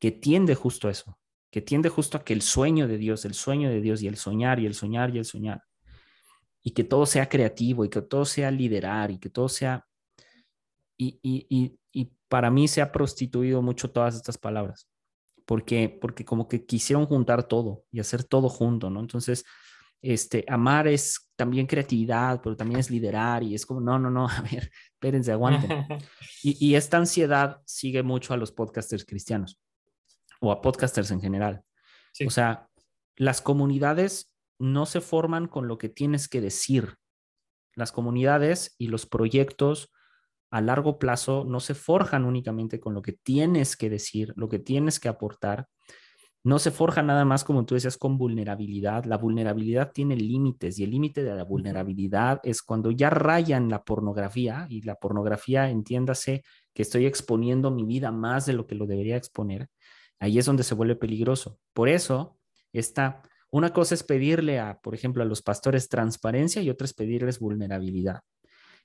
que 0.00 0.10
tiende 0.10 0.54
justo 0.54 0.88
a 0.88 0.90
eso, 0.90 1.18
que 1.50 1.60
tiende 1.60 1.90
justo 1.90 2.16
a 2.16 2.24
que 2.24 2.32
el 2.32 2.42
sueño 2.42 2.88
de 2.88 2.96
Dios, 2.96 3.24
el 3.24 3.34
sueño 3.34 3.68
de 3.68 3.80
Dios 3.80 4.02
y 4.02 4.08
el 4.08 4.16
soñar 4.16 4.58
y 4.58 4.66
el 4.66 4.74
soñar 4.74 5.14
y 5.14 5.18
el 5.18 5.24
soñar, 5.24 5.62
y 6.62 6.72
que 6.72 6.84
todo 6.84 7.06
sea 7.06 7.28
creativo 7.28 7.84
y 7.84 7.90
que 7.90 8.02
todo 8.02 8.24
sea 8.24 8.50
liderar 8.50 9.10
y 9.10 9.18
que 9.18 9.30
todo 9.30 9.48
sea... 9.48 9.86
Y, 10.96 11.18
y, 11.22 11.46
y, 11.48 11.78
y 11.92 12.12
para 12.28 12.50
mí 12.50 12.68
se 12.68 12.82
ha 12.82 12.92
prostituido 12.92 13.62
mucho 13.62 13.90
todas 13.90 14.14
estas 14.16 14.36
palabras, 14.36 14.86
porque, 15.46 15.88
porque 15.88 16.24
como 16.24 16.46
que 16.48 16.66
quisieron 16.66 17.06
juntar 17.06 17.48
todo 17.48 17.84
y 17.90 18.00
hacer 18.00 18.24
todo 18.24 18.50
junto, 18.50 18.90
¿no? 18.90 19.00
Entonces, 19.00 19.44
este, 20.02 20.44
amar 20.46 20.88
es 20.88 21.30
también 21.36 21.66
creatividad, 21.66 22.40
pero 22.42 22.54
también 22.54 22.80
es 22.80 22.90
liderar 22.90 23.42
y 23.42 23.54
es 23.54 23.64
como, 23.64 23.80
no, 23.80 23.98
no, 23.98 24.10
no, 24.10 24.28
a 24.28 24.42
ver, 24.42 24.70
espérense, 24.94 25.32
aguanten. 25.32 25.70
Y, 26.42 26.68
y 26.68 26.74
esta 26.74 26.96
ansiedad 26.96 27.60
sigue 27.66 28.02
mucho 28.02 28.32
a 28.32 28.38
los 28.38 28.50
podcasters 28.50 29.04
cristianos 29.04 29.60
o 30.40 30.52
a 30.52 30.60
podcasters 30.60 31.10
en 31.10 31.20
general. 31.20 31.62
Sí. 32.12 32.26
O 32.26 32.30
sea, 32.30 32.68
las 33.16 33.40
comunidades 33.40 34.32
no 34.58 34.86
se 34.86 35.00
forman 35.00 35.46
con 35.46 35.68
lo 35.68 35.78
que 35.78 35.88
tienes 35.88 36.28
que 36.28 36.40
decir. 36.40 36.96
Las 37.74 37.92
comunidades 37.92 38.74
y 38.78 38.88
los 38.88 39.06
proyectos 39.06 39.92
a 40.50 40.60
largo 40.60 40.98
plazo 40.98 41.44
no 41.44 41.60
se 41.60 41.74
forjan 41.74 42.24
únicamente 42.24 42.80
con 42.80 42.92
lo 42.94 43.02
que 43.02 43.12
tienes 43.12 43.76
que 43.76 43.88
decir, 43.88 44.32
lo 44.36 44.48
que 44.48 44.58
tienes 44.58 44.98
que 44.98 45.08
aportar. 45.08 45.68
No 46.42 46.58
se 46.58 46.70
forja 46.70 47.02
nada 47.02 47.26
más, 47.26 47.44
como 47.44 47.66
tú 47.66 47.74
decías, 47.74 47.98
con 47.98 48.16
vulnerabilidad. 48.16 49.04
La 49.04 49.18
vulnerabilidad 49.18 49.92
tiene 49.92 50.16
límites 50.16 50.78
y 50.78 50.84
el 50.84 50.90
límite 50.90 51.22
de 51.22 51.34
la 51.34 51.44
vulnerabilidad 51.44 52.40
es 52.42 52.62
cuando 52.62 52.90
ya 52.90 53.10
rayan 53.10 53.68
la 53.68 53.84
pornografía 53.84 54.66
y 54.70 54.80
la 54.82 54.94
pornografía, 54.94 55.68
entiéndase 55.68 56.42
que 56.72 56.82
estoy 56.82 57.04
exponiendo 57.04 57.70
mi 57.70 57.84
vida 57.84 58.10
más 58.10 58.46
de 58.46 58.54
lo 58.54 58.66
que 58.66 58.74
lo 58.74 58.86
debería 58.86 59.16
exponer. 59.16 59.68
Ahí 60.20 60.38
es 60.38 60.44
donde 60.46 60.62
se 60.62 60.74
vuelve 60.74 60.96
peligroso. 60.96 61.58
Por 61.72 61.88
eso, 61.88 62.38
esta, 62.72 63.22
una 63.50 63.72
cosa 63.72 63.94
es 63.94 64.04
pedirle 64.04 64.60
a, 64.60 64.78
por 64.80 64.94
ejemplo, 64.94 65.22
a 65.22 65.26
los 65.26 65.42
pastores 65.42 65.88
transparencia 65.88 66.62
y 66.62 66.70
otra 66.70 66.84
es 66.84 66.94
pedirles 66.94 67.40
vulnerabilidad. 67.40 68.20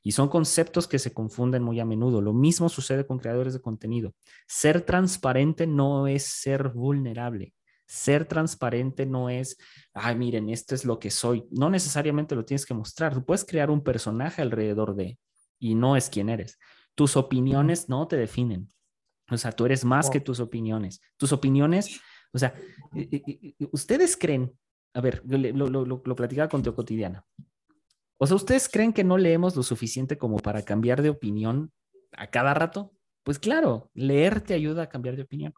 Y 0.01 0.13
son 0.13 0.29
conceptos 0.29 0.87
que 0.87 0.99
se 0.99 1.13
confunden 1.13 1.63
muy 1.63 1.79
a 1.79 1.85
menudo. 1.85 2.21
Lo 2.21 2.31
mismo 2.31 2.69
sucede 2.69 3.05
con 3.05 3.19
creadores 3.19 3.53
de 3.53 3.61
contenido. 3.61 4.13
Ser 4.47 4.81
transparente 4.81 5.67
no 5.67 6.07
es 6.07 6.23
ser 6.23 6.69
vulnerable. 6.69 7.53
Ser 7.87 8.25
transparente 8.25 9.05
no 9.05 9.29
es, 9.29 9.57
ay, 9.93 10.15
miren, 10.15 10.49
esto 10.49 10.73
es 10.73 10.85
lo 10.85 10.99
que 10.99 11.11
soy. 11.11 11.45
No 11.51 11.69
necesariamente 11.69 12.35
lo 12.35 12.45
tienes 12.45 12.65
que 12.65 12.73
mostrar. 12.73 13.13
Tú 13.13 13.25
puedes 13.25 13.45
crear 13.45 13.69
un 13.69 13.83
personaje 13.83 14.41
alrededor 14.41 14.95
de 14.95 15.19
y 15.59 15.75
no 15.75 15.95
es 15.95 16.09
quien 16.09 16.29
eres. 16.29 16.57
Tus 16.95 17.17
opiniones 17.17 17.89
no 17.89 18.07
te 18.07 18.15
definen. 18.15 18.69
O 19.29 19.37
sea, 19.37 19.51
tú 19.51 19.65
eres 19.65 19.83
más 19.83 20.05
Wow. 20.05 20.13
que 20.13 20.19
tus 20.19 20.39
opiniones. 20.39 21.01
Tus 21.17 21.31
opiniones, 21.31 21.99
o 22.33 22.37
sea, 22.37 22.53
ustedes 23.71 24.17
creen, 24.17 24.53
a 24.93 25.01
ver, 25.01 25.21
lo, 25.25 25.37
lo, 25.69 25.85
lo, 25.85 26.01
lo 26.03 26.15
platicaba 26.15 26.49
con 26.49 26.61
Teo 26.61 26.75
Cotidiana. 26.75 27.25
O 28.17 28.27
sea, 28.27 28.35
¿ustedes 28.35 28.69
creen 28.69 28.93
que 28.93 29.03
no 29.03 29.17
leemos 29.17 29.55
lo 29.55 29.63
suficiente 29.63 30.17
como 30.17 30.37
para 30.37 30.61
cambiar 30.63 31.01
de 31.01 31.09
opinión 31.09 31.71
a 32.13 32.27
cada 32.27 32.53
rato? 32.53 32.93
Pues 33.23 33.39
claro, 33.39 33.89
leer 33.93 34.41
te 34.41 34.53
ayuda 34.53 34.83
a 34.83 34.89
cambiar 34.89 35.15
de 35.15 35.23
opinión. 35.23 35.53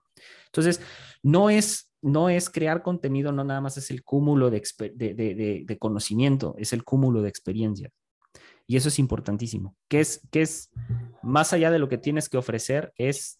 Entonces, 0.45 0.81
no 1.21 1.49
es, 1.49 1.91
no 2.01 2.29
es 2.29 2.49
crear 2.49 2.81
contenido, 2.81 3.31
no 3.31 3.43
nada 3.43 3.59
más 3.61 3.77
es 3.77 3.91
el 3.91 4.03
cúmulo 4.03 4.49
de, 4.49 4.63
de, 4.95 5.13
de, 5.13 5.63
de, 5.65 5.77
conocimiento, 5.77 6.55
es 6.57 6.71
el 6.73 6.83
cúmulo 6.83 7.21
de 7.21 7.29
experiencias. 7.29 7.91
Y 8.65 8.77
eso 8.77 8.87
es 8.87 8.99
importantísimo. 8.99 9.75
¿Qué 9.89 9.99
es, 9.99 10.21
qué 10.31 10.41
es 10.41 10.71
más 11.21 11.53
allá 11.53 11.69
de 11.69 11.79
lo 11.79 11.89
que 11.89 11.97
tienes 11.97 12.29
que 12.29 12.37
ofrecer? 12.37 12.93
Es, 12.97 13.39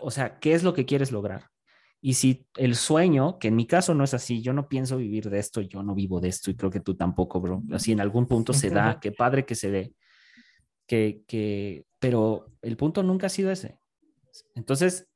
o 0.00 0.10
sea, 0.10 0.38
¿qué 0.38 0.54
es 0.54 0.62
lo 0.62 0.74
que 0.74 0.84
quieres 0.84 1.12
lograr? 1.12 1.50
Y 2.02 2.14
si 2.14 2.46
el 2.56 2.76
sueño, 2.76 3.38
que 3.38 3.48
en 3.48 3.56
mi 3.56 3.66
caso 3.66 3.94
no 3.94 4.04
es 4.04 4.14
así, 4.14 4.40
yo 4.40 4.52
no 4.52 4.68
pienso 4.68 4.96
vivir 4.96 5.28
de 5.28 5.38
esto, 5.38 5.60
yo 5.60 5.82
no 5.82 5.94
vivo 5.94 6.20
de 6.20 6.28
esto 6.28 6.50
y 6.50 6.56
creo 6.56 6.70
que 6.70 6.80
tú 6.80 6.94
tampoco, 6.94 7.40
bro. 7.40 7.62
Así 7.72 7.92
en 7.92 8.00
algún 8.00 8.26
punto 8.26 8.52
se 8.52 8.70
da, 8.70 8.98
qué 9.00 9.12
padre 9.12 9.44
que 9.44 9.54
se 9.54 9.70
dé. 9.70 9.94
Que, 10.86 11.22
que, 11.26 11.84
pero 11.98 12.46
el 12.62 12.76
punto 12.76 13.02
nunca 13.02 13.26
ha 13.26 13.30
sido 13.30 13.50
ese. 13.50 13.78
Entonces, 14.54 15.08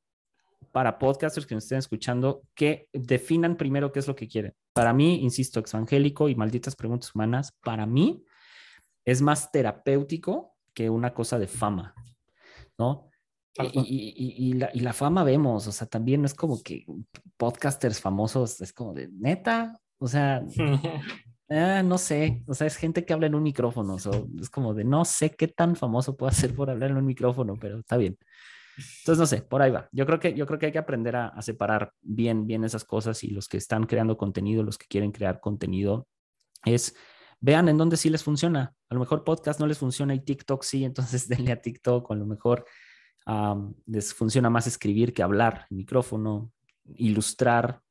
para 0.71 0.99
podcasters 0.99 1.47
que 1.47 1.55
nos 1.55 1.63
estén 1.63 1.79
escuchando, 1.79 2.43
que 2.53 2.87
definan 2.93 3.57
primero 3.57 3.91
qué 3.91 3.99
es 3.99 4.07
lo 4.07 4.15
que 4.15 4.27
quieren. 4.27 4.53
Para 4.73 4.93
mí, 4.93 5.21
insisto, 5.23 5.59
exangélico 5.59 6.29
y 6.29 6.35
malditas 6.35 6.75
preguntas 6.75 7.15
humanas, 7.15 7.51
para 7.63 7.85
mí 7.85 8.23
es 9.05 9.21
más 9.21 9.51
terapéutico 9.51 10.53
que 10.73 10.89
una 10.89 11.13
cosa 11.13 11.39
de 11.39 11.47
fama, 11.47 11.95
¿no? 12.77 13.09
Y, 13.57 14.13
y- 14.17 14.49
y- 14.49 14.53
la, 14.53 14.69
y 14.73 14.81
la 14.81 14.93
fama 14.93 15.23
vemos, 15.23 15.65
o 15.67 15.71
sea, 15.71 15.87
también 15.87 16.21
no 16.21 16.25
es 16.27 16.33
como 16.33 16.61
que 16.61 16.85
podcasters 17.37 18.01
famosos, 18.01 18.59
es 18.61 18.73
como 18.73 18.93
de 18.93 19.07
neta, 19.13 19.79
o 19.97 20.07
sea, 20.07 20.43
ah, 21.49 21.81
no 21.83 21.97
sé, 21.97 22.43
o 22.47 22.53
sea, 22.53 22.67
es 22.67 22.75
gente 22.75 23.05
que 23.05 23.13
habla 23.13 23.27
en 23.27 23.35
un 23.35 23.43
micrófono, 23.43 23.93
o 23.95 23.99
sea, 23.99 24.11
es 24.41 24.49
como 24.49 24.73
de 24.73 24.83
no 24.83 25.05
sé 25.05 25.29
qué 25.35 25.47
tan 25.47 25.75
famoso 25.75 26.17
puedo 26.17 26.31
ser 26.33 26.53
por 26.53 26.69
hablar 26.69 26.91
en 26.91 26.97
un 26.97 27.05
micrófono, 27.05 27.53
pero 27.59 27.79
está 27.79 27.97
bien. 27.97 28.17
Entonces, 28.77 29.19
no 29.19 29.25
sé, 29.25 29.41
por 29.41 29.61
ahí 29.61 29.71
va. 29.71 29.87
Yo 29.93 30.05
creo 30.05 30.19
que, 30.19 30.33
yo 30.33 30.45
creo 30.45 30.59
que 30.59 30.65
hay 30.65 30.71
que 30.73 30.77
aprender 30.79 31.15
a, 31.15 31.27
a 31.29 31.41
separar 31.41 31.93
bien, 32.01 32.45
bien 32.45 32.65
esas 32.65 32.83
cosas 32.83 33.23
y 33.23 33.29
los 33.29 33.47
que 33.47 33.55
están 33.55 33.85
creando 33.85 34.17
contenido, 34.17 34.63
los 34.63 34.77
que 34.77 34.87
quieren 34.87 35.13
crear 35.13 35.39
contenido, 35.39 36.07
es 36.65 36.93
vean 37.39 37.69
en 37.69 37.77
dónde 37.77 37.95
sí 37.95 38.09
les 38.09 38.21
funciona. 38.23 38.73
A 38.89 38.93
lo 38.95 38.99
mejor 38.99 39.23
podcast 39.23 39.61
no 39.61 39.67
les 39.67 39.77
funciona 39.77 40.13
y 40.13 40.19
TikTok 40.19 40.61
sí, 40.63 40.83
entonces 40.83 41.27
denle 41.29 41.53
a 41.53 41.61
TikTok, 41.61 42.09
o 42.09 42.13
a 42.13 42.17
lo 42.17 42.25
mejor 42.25 42.65
les 43.85 44.13
funciona 44.13 44.49
más 44.49 44.67
escribir 44.67 45.13
que 45.13 45.23
hablar, 45.23 45.65
micrófono, 45.69 46.51
ilustrar, 46.95 47.81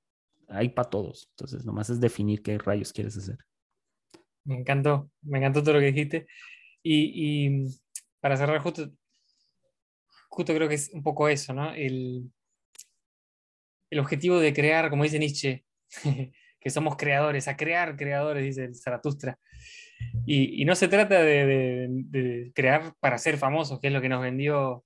hay 0.48 0.68
para 0.68 0.88
todos. 0.88 1.28
Entonces, 1.30 1.64
nomás 1.64 1.90
es 1.90 2.00
definir 2.00 2.42
qué 2.42 2.58
rayos 2.58 2.92
quieres 2.92 3.16
hacer. 3.16 3.38
Me 4.44 4.58
encantó, 4.58 5.10
me 5.22 5.38
encantó 5.38 5.62
todo 5.62 5.74
lo 5.74 5.80
que 5.80 5.86
dijiste. 5.92 6.26
Y, 6.82 7.46
y 7.46 7.66
para 8.20 8.36
cerrar, 8.36 8.60
justo, 8.60 8.90
justo 10.28 10.54
creo 10.54 10.68
que 10.68 10.74
es 10.74 10.90
un 10.92 11.02
poco 11.02 11.28
eso, 11.28 11.54
¿no? 11.54 11.72
El, 11.74 12.30
el 13.90 13.98
objetivo 13.98 14.38
de 14.38 14.52
crear, 14.52 14.90
como 14.90 15.04
dice 15.04 15.18
Nietzsche, 15.18 15.64
que 16.60 16.70
somos 16.70 16.96
creadores, 16.96 17.48
a 17.48 17.56
crear 17.56 17.96
creadores, 17.96 18.44
dice 18.44 18.64
el 18.64 18.76
Zaratustra. 18.76 19.38
Y, 20.26 20.64
no 20.64 20.74
se 20.74 20.88
trata 20.88 21.22
de- 21.22 21.88
de 21.88 22.52
crear 22.54 22.94
para 23.00 23.18
ser 23.18 23.38
famosos, 23.38 23.80
que 23.80 23.88
es 23.88 23.92
lo 23.92 24.00
que 24.00 24.08
nos 24.08 24.22
vendió 24.22 24.84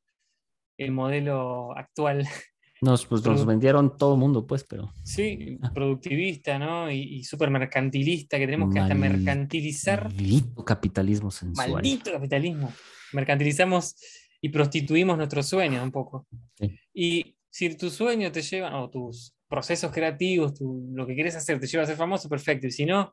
el 0.79 0.93
modelo 0.93 1.77
actual. 1.77 2.27
Nos, 2.81 3.05
pues, 3.07 3.25
nos 3.25 3.45
vendieron 3.45 3.97
todo 3.97 4.15
el 4.15 4.21
mundo, 4.21 4.47
pues, 4.47 4.63
pero 4.63 4.95
Sí, 5.03 5.59
productivista, 5.75 6.61
¿no? 6.61 6.89
Y, 6.89 7.01
y 7.17 7.25
súper 7.25 7.51
mercantilista, 7.51 8.39
que 8.39 8.47
tenemos 8.47 8.73
que 8.73 8.79
hasta 8.79 8.95
mercantilizar. 8.95 10.05
maldito 10.05 10.65
capitalismo 10.65 11.33
sensual. 11.33 11.73
Maldito 11.73 12.13
capitalismo. 12.13 12.73
Mercantilizamos 13.13 13.97
y 14.41 14.51
prostituimos 14.51 15.17
nuestros 15.17 15.47
sueños 15.49 15.83
un 15.83 15.91
poco. 15.91 16.29
Sí. 16.55 16.79
Y 16.95 17.37
si 17.51 17.75
tu 17.77 17.91
sueño 17.91 18.31
te 18.31 18.43
lleva, 18.43 18.81
o 18.81 18.89
tus 18.89 19.35
procesos 19.49 19.91
creativos, 19.91 20.55
tu- 20.55 20.89
lo 20.95 21.05
que 21.05 21.17
quieres 21.17 21.35
hacer 21.35 21.59
te 21.59 21.67
lleva 21.67 21.83
a 21.83 21.87
ser 21.87 21.97
famoso, 21.97 22.29
perfecto. 22.29 22.69
Y 22.69 22.71
si 22.71 22.87
no, 22.87 23.13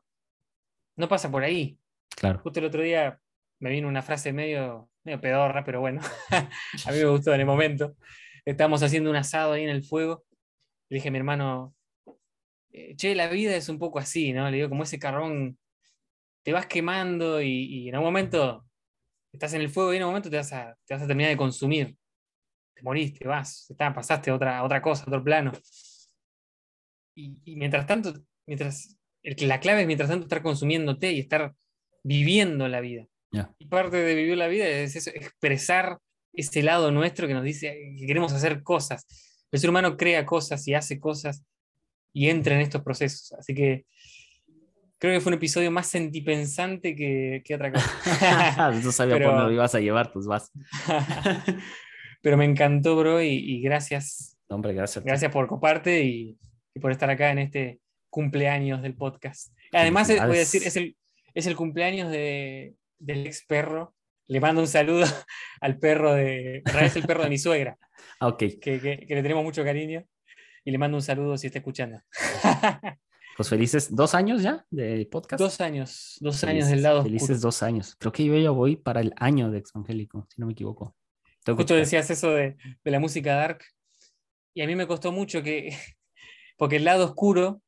no 0.96 1.08
pasa 1.08 1.28
por 1.28 1.42
ahí. 1.42 1.76
Claro. 2.16 2.38
Justo 2.38 2.60
el 2.60 2.66
otro 2.66 2.82
día 2.82 3.18
me 3.60 3.70
vino 3.70 3.88
una 3.88 4.02
frase 4.02 4.32
medio, 4.32 4.90
pedorra, 5.04 5.64
pero 5.64 5.80
bueno, 5.80 6.00
a 6.30 6.92
mí 6.92 6.98
me 6.98 7.06
gustó 7.06 7.34
en 7.34 7.40
el 7.40 7.46
momento. 7.46 7.96
Estábamos 8.44 8.82
haciendo 8.82 9.10
un 9.10 9.16
asado 9.16 9.52
ahí 9.52 9.64
en 9.64 9.70
el 9.70 9.84
fuego. 9.84 10.24
Le 10.88 10.96
dije 10.96 11.08
a 11.08 11.10
mi 11.10 11.18
hermano, 11.18 11.74
eh, 12.72 12.94
che, 12.96 13.14
la 13.14 13.28
vida 13.28 13.56
es 13.56 13.68
un 13.68 13.78
poco 13.78 13.98
así, 13.98 14.32
¿no? 14.32 14.50
Le 14.50 14.56
digo, 14.58 14.68
como 14.68 14.82
ese 14.82 14.98
carbón, 14.98 15.58
te 16.42 16.52
vas 16.52 16.66
quemando 16.66 17.42
y, 17.42 17.88
en 17.88 17.96
un 17.96 18.04
momento 18.04 18.64
estás 19.32 19.52
en 19.54 19.62
el 19.62 19.68
fuego 19.68 19.92
y 19.92 19.96
en 19.96 20.04
un 20.04 20.10
momento 20.10 20.30
te 20.30 20.36
vas 20.36 20.52
a, 20.52 20.76
te 20.86 20.94
vas 20.94 21.02
a 21.02 21.06
terminar 21.06 21.30
de 21.30 21.36
consumir. 21.36 21.96
Te 22.74 22.82
moriste, 22.82 23.26
vas, 23.26 23.72
pasaste 23.76 24.30
a 24.30 24.34
otra, 24.34 24.62
otra 24.62 24.82
cosa, 24.82 25.04
a 25.04 25.08
otro 25.08 25.24
plano. 25.24 25.52
Y, 27.14 27.56
mientras 27.56 27.86
tanto, 27.86 28.12
mientras, 28.46 28.98
la 29.22 29.58
clave 29.58 29.80
es 29.80 29.86
mientras 29.86 30.10
tanto 30.10 30.26
estar 30.26 30.42
consumiéndote 30.42 31.12
y 31.12 31.20
estar 31.20 31.54
viviendo 32.04 32.68
la 32.68 32.80
vida. 32.80 33.08
Y 33.58 33.66
parte 33.66 33.96
de 33.96 34.14
vivir 34.14 34.36
la 34.36 34.48
vida 34.48 34.66
es 34.68 34.96
eso, 34.96 35.10
expresar 35.10 35.98
ese 36.32 36.62
lado 36.62 36.90
nuestro 36.90 37.26
que 37.26 37.34
nos 37.34 37.44
dice 37.44 37.94
que 37.98 38.06
queremos 38.06 38.32
hacer 38.32 38.62
cosas. 38.62 39.06
El 39.50 39.60
ser 39.60 39.70
humano 39.70 39.96
crea 39.96 40.26
cosas 40.26 40.66
y 40.68 40.74
hace 40.74 40.98
cosas 41.00 41.42
y 42.12 42.28
entra 42.28 42.54
en 42.54 42.60
estos 42.60 42.82
procesos. 42.82 43.32
Así 43.32 43.54
que 43.54 43.84
creo 44.98 45.14
que 45.14 45.20
fue 45.20 45.30
un 45.30 45.36
episodio 45.38 45.70
más 45.70 45.86
sentipensante 45.86 46.94
que, 46.96 47.42
que 47.44 47.54
otra 47.54 47.72
cosa. 47.72 48.70
no 48.84 48.92
sabía 48.92 49.14
Pero- 49.16 49.30
por 49.30 49.38
dónde 49.40 49.54
ibas 49.54 49.74
a 49.74 49.80
llevar, 49.80 50.12
pues 50.12 50.26
vas. 50.26 50.50
Pero 52.22 52.36
me 52.36 52.44
encantó, 52.44 52.96
bro, 52.96 53.22
y, 53.22 53.28
y 53.34 53.60
gracias, 53.60 54.36
No, 54.48 54.56
Hombre, 54.56 54.72
gracias. 54.74 55.04
gracias 55.04 55.30
por 55.30 55.46
coparte 55.46 56.02
y, 56.02 56.36
y 56.74 56.80
por 56.80 56.90
estar 56.90 57.08
acá 57.10 57.30
en 57.30 57.38
este 57.38 57.80
cumpleaños 58.10 58.82
del 58.82 58.94
podcast. 58.94 59.52
Además, 59.72 60.08
voy 60.08 60.18
a 60.18 60.26
decir, 60.26 60.62
es 60.64 60.76
el, 60.76 60.96
es 61.34 61.46
el 61.46 61.54
cumpleaños 61.56 62.10
de, 62.10 62.74
del 62.98 63.26
ex 63.26 63.44
perro. 63.46 63.94
Le 64.28 64.40
mando 64.40 64.60
un 64.60 64.66
saludo 64.68 65.04
al 65.60 65.78
perro 65.78 66.14
de. 66.14 66.62
Es 66.82 66.96
el 66.96 67.04
perro 67.04 67.22
de 67.24 67.30
mi 67.30 67.38
suegra, 67.38 67.78
Ah, 68.20 68.28
ok. 68.28 68.38
que, 68.38 68.58
que- 68.60 69.06
que 69.06 69.14
le 69.14 69.22
tenemos 69.22 69.44
mucho 69.44 69.62
cariño. 69.64 70.04
Y 70.64 70.72
le 70.72 70.78
mando 70.78 70.96
un 70.96 71.02
saludo 71.02 71.36
si 71.38 71.46
está 71.46 71.58
escuchando. 71.60 72.00
Pues 73.36 73.50
felices 73.50 73.94
dos 73.94 74.14
años 74.14 74.40
ya 74.42 74.64
de 74.70 75.06
podcast. 75.10 75.38
dos 75.38 75.60
años, 75.60 76.16
dos 76.20 76.40
Felices- 76.40 76.48
años 76.48 76.68
del 76.70 76.82
lado. 76.82 77.02
Felices 77.02 77.28
oscuro. 77.32 77.40
dos 77.40 77.62
años. 77.62 77.94
Creo 77.98 78.10
que 78.10 78.24
yo 78.24 78.34
ya 78.38 78.48
voy 78.50 78.76
para 78.76 79.02
el 79.02 79.12
año 79.18 79.50
de 79.50 79.58
Exangélico, 79.58 80.26
si 80.30 80.40
no 80.40 80.46
me 80.46 80.54
equivoco. 80.54 80.96
Tengo 81.44 81.58
Justo 81.58 81.74
decías 81.74 82.08
eso 82.08 82.30
de, 82.30 82.56
de 82.82 82.90
la 82.90 82.98
música 82.98 83.34
dark. 83.34 83.62
Y 84.54 84.62
a 84.62 84.66
mí 84.66 84.74
me 84.74 84.86
costó 84.86 85.12
mucho 85.12 85.42
que. 85.42 85.76
Porque 86.56 86.76
el 86.76 86.84
lado 86.84 87.04
oscuro. 87.04 87.60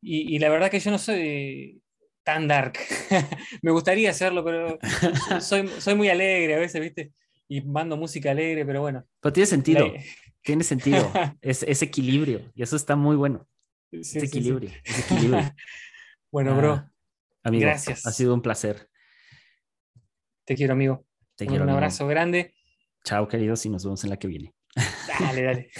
Y, 0.00 0.32
y 0.36 0.38
la 0.38 0.50
verdad 0.50 0.70
que 0.70 0.78
yo 0.78 0.92
no 0.92 0.98
soy 0.98 1.82
tan 2.28 2.46
dark. 2.46 2.78
me 3.62 3.70
gustaría 3.70 4.10
hacerlo, 4.10 4.44
pero 4.44 4.78
soy, 5.40 5.66
soy 5.78 5.94
muy 5.94 6.10
alegre 6.10 6.56
a 6.56 6.58
veces, 6.58 6.78
¿viste? 6.78 7.10
Y 7.48 7.62
mando 7.62 7.96
música 7.96 8.32
alegre, 8.32 8.66
pero 8.66 8.82
bueno. 8.82 9.06
Pero 9.20 9.32
tiene 9.32 9.46
sentido, 9.46 9.88
la- 9.94 10.02
tiene 10.42 10.62
sentido. 10.62 11.10
es, 11.40 11.62
es 11.62 11.80
equilibrio 11.80 12.42
y 12.54 12.62
eso 12.62 12.76
está 12.76 12.96
muy 12.96 13.16
bueno. 13.16 13.48
sí, 13.90 14.00
Es 14.00 14.08
sí, 14.10 14.20
sí. 14.20 14.26
equilibrio, 14.26 14.70
es 14.84 14.98
equilibrio. 14.98 15.54
Bueno, 16.30 16.54
bro, 16.54 16.72
Ah, 16.74 16.90
amigo, 17.44 17.62
gracias. 17.62 18.04
Ha 18.04 18.12
sido 18.12 18.34
un 18.34 18.42
placer. 18.42 18.90
te 20.44 20.54
quiero, 20.54 20.74
amigo. 20.74 21.06
Te 21.36 21.44
un 21.44 21.48
quiero. 21.48 21.62
amigo. 21.64 21.78
abrazo 21.78 22.06
grande. 22.06 22.52
Chao, 23.04 23.26
queridos, 23.26 23.64
y 23.64 23.70
nos 23.70 23.84
vemos 23.84 24.04
en 24.04 24.10
la 24.10 24.18
que 24.18 24.28
viene. 24.28 24.52
Dale, 25.18 25.42
dale. 25.42 25.70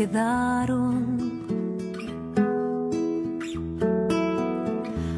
Quedaron? 0.00 1.42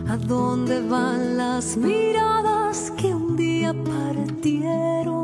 ¿A 0.08 0.16
dónde 0.16 0.80
van 0.88 1.36
las 1.36 1.76
miradas 1.76 2.90
que 2.96 3.14
un 3.14 3.36
día 3.36 3.72
partieron? 3.72 5.21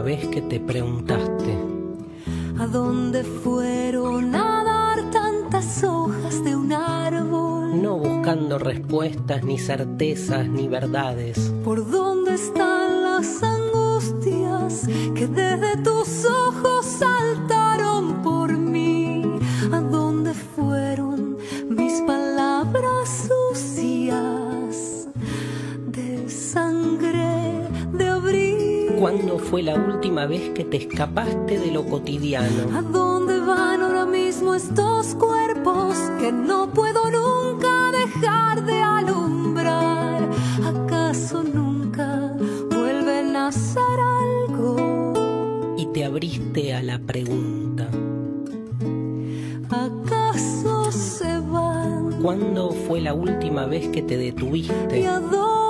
Última 0.00 0.02
vez 0.02 0.26
que 0.28 0.40
te 0.42 0.60
preguntaste? 0.60 1.58
¿A 2.58 2.66
dónde 2.66 3.22
fueron 3.24 4.34
a 4.34 4.64
dar 4.64 5.10
tantas 5.10 5.82
hojas 5.84 6.42
de 6.44 6.56
un 6.56 6.72
árbol? 6.72 7.82
No 7.82 7.96
buscando 7.98 8.58
respuestas, 8.58 9.44
ni 9.44 9.58
certezas, 9.58 10.48
ni 10.48 10.68
verdades. 10.68 11.52
¿Por 11.64 11.79
¿Cuándo 29.00 29.38
fue 29.38 29.62
la 29.62 29.76
última 29.76 30.26
vez 30.26 30.50
que 30.50 30.62
te 30.62 30.76
escapaste 30.76 31.58
de 31.58 31.70
lo 31.72 31.80
¿A 31.80 31.86
cotidiano? 31.88 32.82
dónde 32.92 33.40
van 33.40 33.80
ahora 33.80 34.04
mismo 34.04 34.54
estos 34.54 35.14
cuerpos 35.14 35.96
que 36.20 36.30
no 36.30 36.70
puedo 36.70 37.00
nunca 37.10 37.90
dejar 37.98 38.62
de 38.66 38.78
alumbrar? 38.82 40.28
¿Acaso 40.66 41.42
nunca 41.42 42.34
vuelven 42.70 43.36
a 43.36 43.48
hacer 43.48 43.82
algo? 44.48 45.14
Y 45.78 45.86
te 45.86 46.04
abriste 46.04 46.74
a 46.74 46.82
la 46.82 46.98
pregunta. 46.98 47.88
¿Acaso 49.70 50.92
se 50.92 51.38
van? 51.40 52.20
¿Cuándo 52.20 52.72
fue 52.72 53.00
la 53.00 53.14
última 53.14 53.64
vez 53.64 53.88
que 53.88 54.02
te 54.02 54.14
¿Y 54.14 54.18
detuviste? 54.18 55.06
a 55.06 55.18
dónde? 55.20 55.69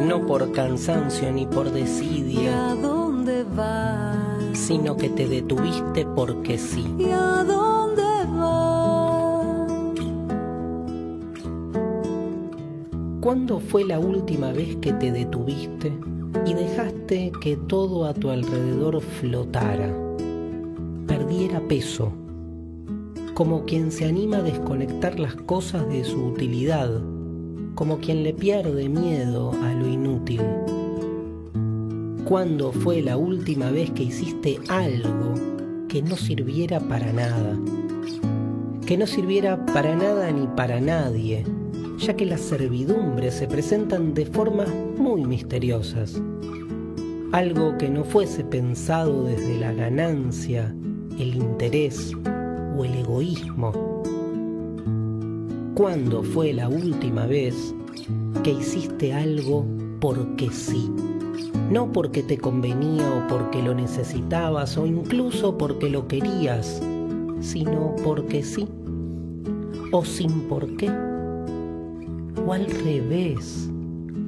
No 0.00 0.26
por 0.26 0.52
cansancio 0.52 1.32
ni 1.32 1.46
por 1.46 1.68
¿Y 1.68 1.70
desidia, 1.70 2.70
a 2.70 2.74
dónde 2.74 3.06
sino 4.52 4.96
que 4.96 5.08
te 5.08 5.26
detuviste 5.26 6.06
porque 6.14 6.58
sí. 6.58 6.84
¿Y 6.98 7.10
a 7.10 7.44
dónde 7.44 8.02
van? 8.02 9.94
¿Cuándo 13.20 13.58
fue 13.58 13.84
la 13.84 13.98
última 13.98 14.52
vez 14.52 14.76
que 14.76 14.92
te 14.92 15.10
detuviste 15.12 15.92
y 16.44 16.54
dejaste 16.54 17.32
que 17.40 17.56
todo 17.56 18.04
a 18.04 18.14
tu 18.14 18.30
alrededor 18.30 19.00
flotara, 19.00 19.92
perdiera 21.06 21.60
peso, 21.68 22.12
como 23.34 23.64
quien 23.64 23.90
se 23.90 24.04
anima 24.04 24.38
a 24.38 24.42
desconectar 24.42 25.18
las 25.18 25.34
cosas 25.34 25.88
de 25.88 26.04
su 26.04 26.26
utilidad 26.26 27.02
como 27.76 27.98
quien 27.98 28.24
le 28.24 28.32
pierde 28.32 28.88
miedo 28.88 29.52
a 29.62 29.72
lo 29.74 29.86
inútil. 29.86 30.40
¿Cuándo 32.24 32.72
fue 32.72 33.02
la 33.02 33.16
última 33.18 33.70
vez 33.70 33.90
que 33.92 34.04
hiciste 34.04 34.58
algo 34.68 35.34
que 35.86 36.02
no 36.02 36.16
sirviera 36.16 36.80
para 36.80 37.12
nada? 37.12 37.56
Que 38.84 38.96
no 38.96 39.06
sirviera 39.06 39.64
para 39.66 39.94
nada 39.94 40.32
ni 40.32 40.46
para 40.56 40.80
nadie, 40.80 41.44
ya 41.98 42.16
que 42.16 42.24
las 42.24 42.40
servidumbres 42.40 43.34
se 43.34 43.46
presentan 43.46 44.14
de 44.14 44.24
formas 44.26 44.68
muy 44.98 45.24
misteriosas. 45.24 46.20
Algo 47.32 47.76
que 47.76 47.90
no 47.90 48.04
fuese 48.04 48.42
pensado 48.42 49.24
desde 49.24 49.58
la 49.58 49.72
ganancia, 49.72 50.74
el 51.18 51.36
interés 51.36 52.12
o 52.76 52.84
el 52.84 52.94
egoísmo. 52.94 53.95
¿Cuándo 55.76 56.22
fue 56.22 56.54
la 56.54 56.70
última 56.70 57.26
vez 57.26 57.74
que 58.42 58.52
hiciste 58.52 59.12
algo 59.12 59.66
porque 60.00 60.48
sí? 60.48 60.90
No 61.70 61.92
porque 61.92 62.22
te 62.22 62.38
convenía 62.38 63.06
o 63.12 63.28
porque 63.28 63.60
lo 63.60 63.74
necesitabas 63.74 64.78
o 64.78 64.86
incluso 64.86 65.58
porque 65.58 65.90
lo 65.90 66.08
querías, 66.08 66.80
sino 67.40 67.94
porque 68.02 68.42
sí. 68.42 68.66
O 69.92 70.02
sin 70.02 70.48
por 70.48 70.78
qué. 70.78 70.88
O 70.88 72.54
al 72.54 72.64
revés. 72.64 73.68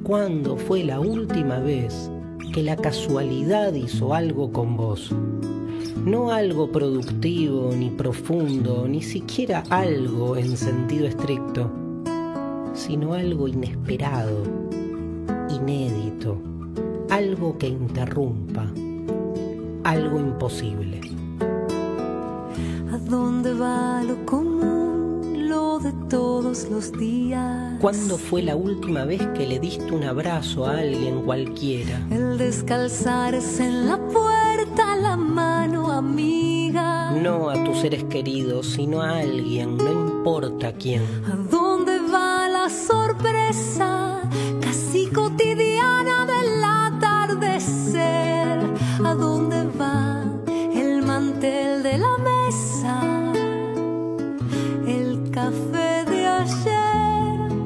¿Cuándo 0.03 0.55
fue 0.55 0.83
la 0.83 0.99
última 0.99 1.57
vez 1.57 2.11
que 2.51 2.63
la 2.63 2.75
casualidad 2.75 3.73
hizo 3.73 4.13
algo 4.13 4.51
con 4.51 4.77
vos? 4.77 5.13
no 6.05 6.31
algo 6.31 6.71
productivo 6.71 7.73
ni 7.75 7.89
profundo, 7.89 8.87
ni 8.87 9.01
siquiera 9.01 9.63
algo 9.69 10.37
en 10.37 10.55
sentido 10.55 11.07
estricto, 11.07 11.69
sino 12.73 13.13
algo 13.13 13.47
inesperado, 13.47 14.43
inédito, 15.49 16.41
algo 17.09 17.57
que 17.57 17.67
interrumpa, 17.67 18.71
algo 19.83 20.19
imposible. 20.19 21.01
¿A 22.91 22.97
dónde 22.97 23.53
va 23.53 24.03
lo 24.03 24.25
común, 24.25 24.78
de 25.83 25.93
todos 26.09 26.69
los 26.69 26.91
días? 26.91 27.79
¿Cuándo 27.79 28.17
fue 28.17 28.41
la 28.41 28.55
última 28.55 29.05
vez 29.05 29.25
que 29.35 29.47
le 29.47 29.59
diste 29.59 29.91
un 29.91 30.03
abrazo 30.03 30.65
a 30.65 30.79
alguien 30.79 31.21
cualquiera? 31.21 32.01
El 32.11 32.37
descalzarse 32.37 33.65
en 33.65 33.87
la 33.87 33.97
puerta, 33.97 34.95
la 34.95 35.15
mano 35.15 35.91
amiga. 35.91 37.11
No 37.11 37.49
a 37.49 37.63
tus 37.63 37.79
seres 37.79 38.03
queridos, 38.05 38.67
sino 38.67 39.01
a 39.01 39.19
alguien, 39.19 39.77
no 39.77 39.91
importa 39.91 40.73
quién. 40.73 41.03
¿A 41.25 41.35
dónde 41.49 41.99
va 41.99 42.49
la 42.49 42.69
sorpresa 42.69 43.98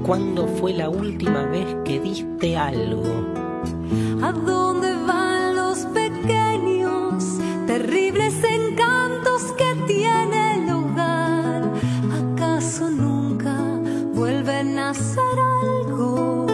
¿Cuándo 0.05 0.47
fue 0.47 0.73
la 0.73 0.89
última 0.89 1.43
vez 1.45 1.65
que 1.85 1.99
diste 1.99 2.57
algo? 2.57 3.03
¿A 4.21 4.31
dónde 4.33 4.93
van 5.07 5.55
los 5.55 5.79
pequeños, 5.87 7.23
terribles 7.67 8.33
encantos 8.43 9.53
que 9.57 9.75
tiene 9.87 10.55
el 10.63 10.69
hogar? 10.71 11.71
¿Acaso 12.35 12.89
nunca 12.89 13.55
vuelven 14.13 14.77
a 14.77 14.93
ser 14.93 15.39
algo? 15.61 16.47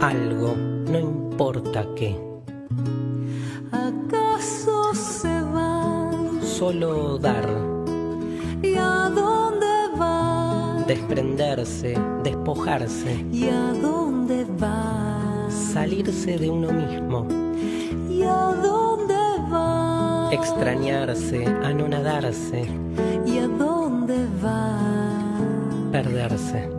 Algo, 0.00 0.56
no 0.90 0.98
importa 0.98 1.86
qué. 1.96 2.18
¿Acaso 3.70 4.92
se 4.94 5.28
van? 5.28 6.42
Solo 6.42 7.16
dar, 7.18 7.48
¿Y 8.62 8.74
a 8.74 9.08
dónde 9.14 9.66
van? 9.96 10.84
desprenderse, 10.86 11.94
despojarse, 12.22 13.24
¿Y 13.32 13.48
a 13.48 13.72
dónde 13.72 14.46
van? 14.58 15.50
salirse 15.50 16.38
de 16.38 16.50
uno 16.50 16.72
mismo, 16.72 17.26
¿Y 18.10 18.22
a 18.22 18.54
dónde 18.62 19.14
van? 19.50 20.32
extrañarse, 20.32 21.44
anonadarse, 21.64 22.66
¿Y 23.26 23.38
a 23.38 23.48
dónde 23.48 24.26
van? 24.42 25.90
perderse. 25.92 26.58
¿Y 26.58 26.62
a 26.62 26.68
dónde 26.68 26.71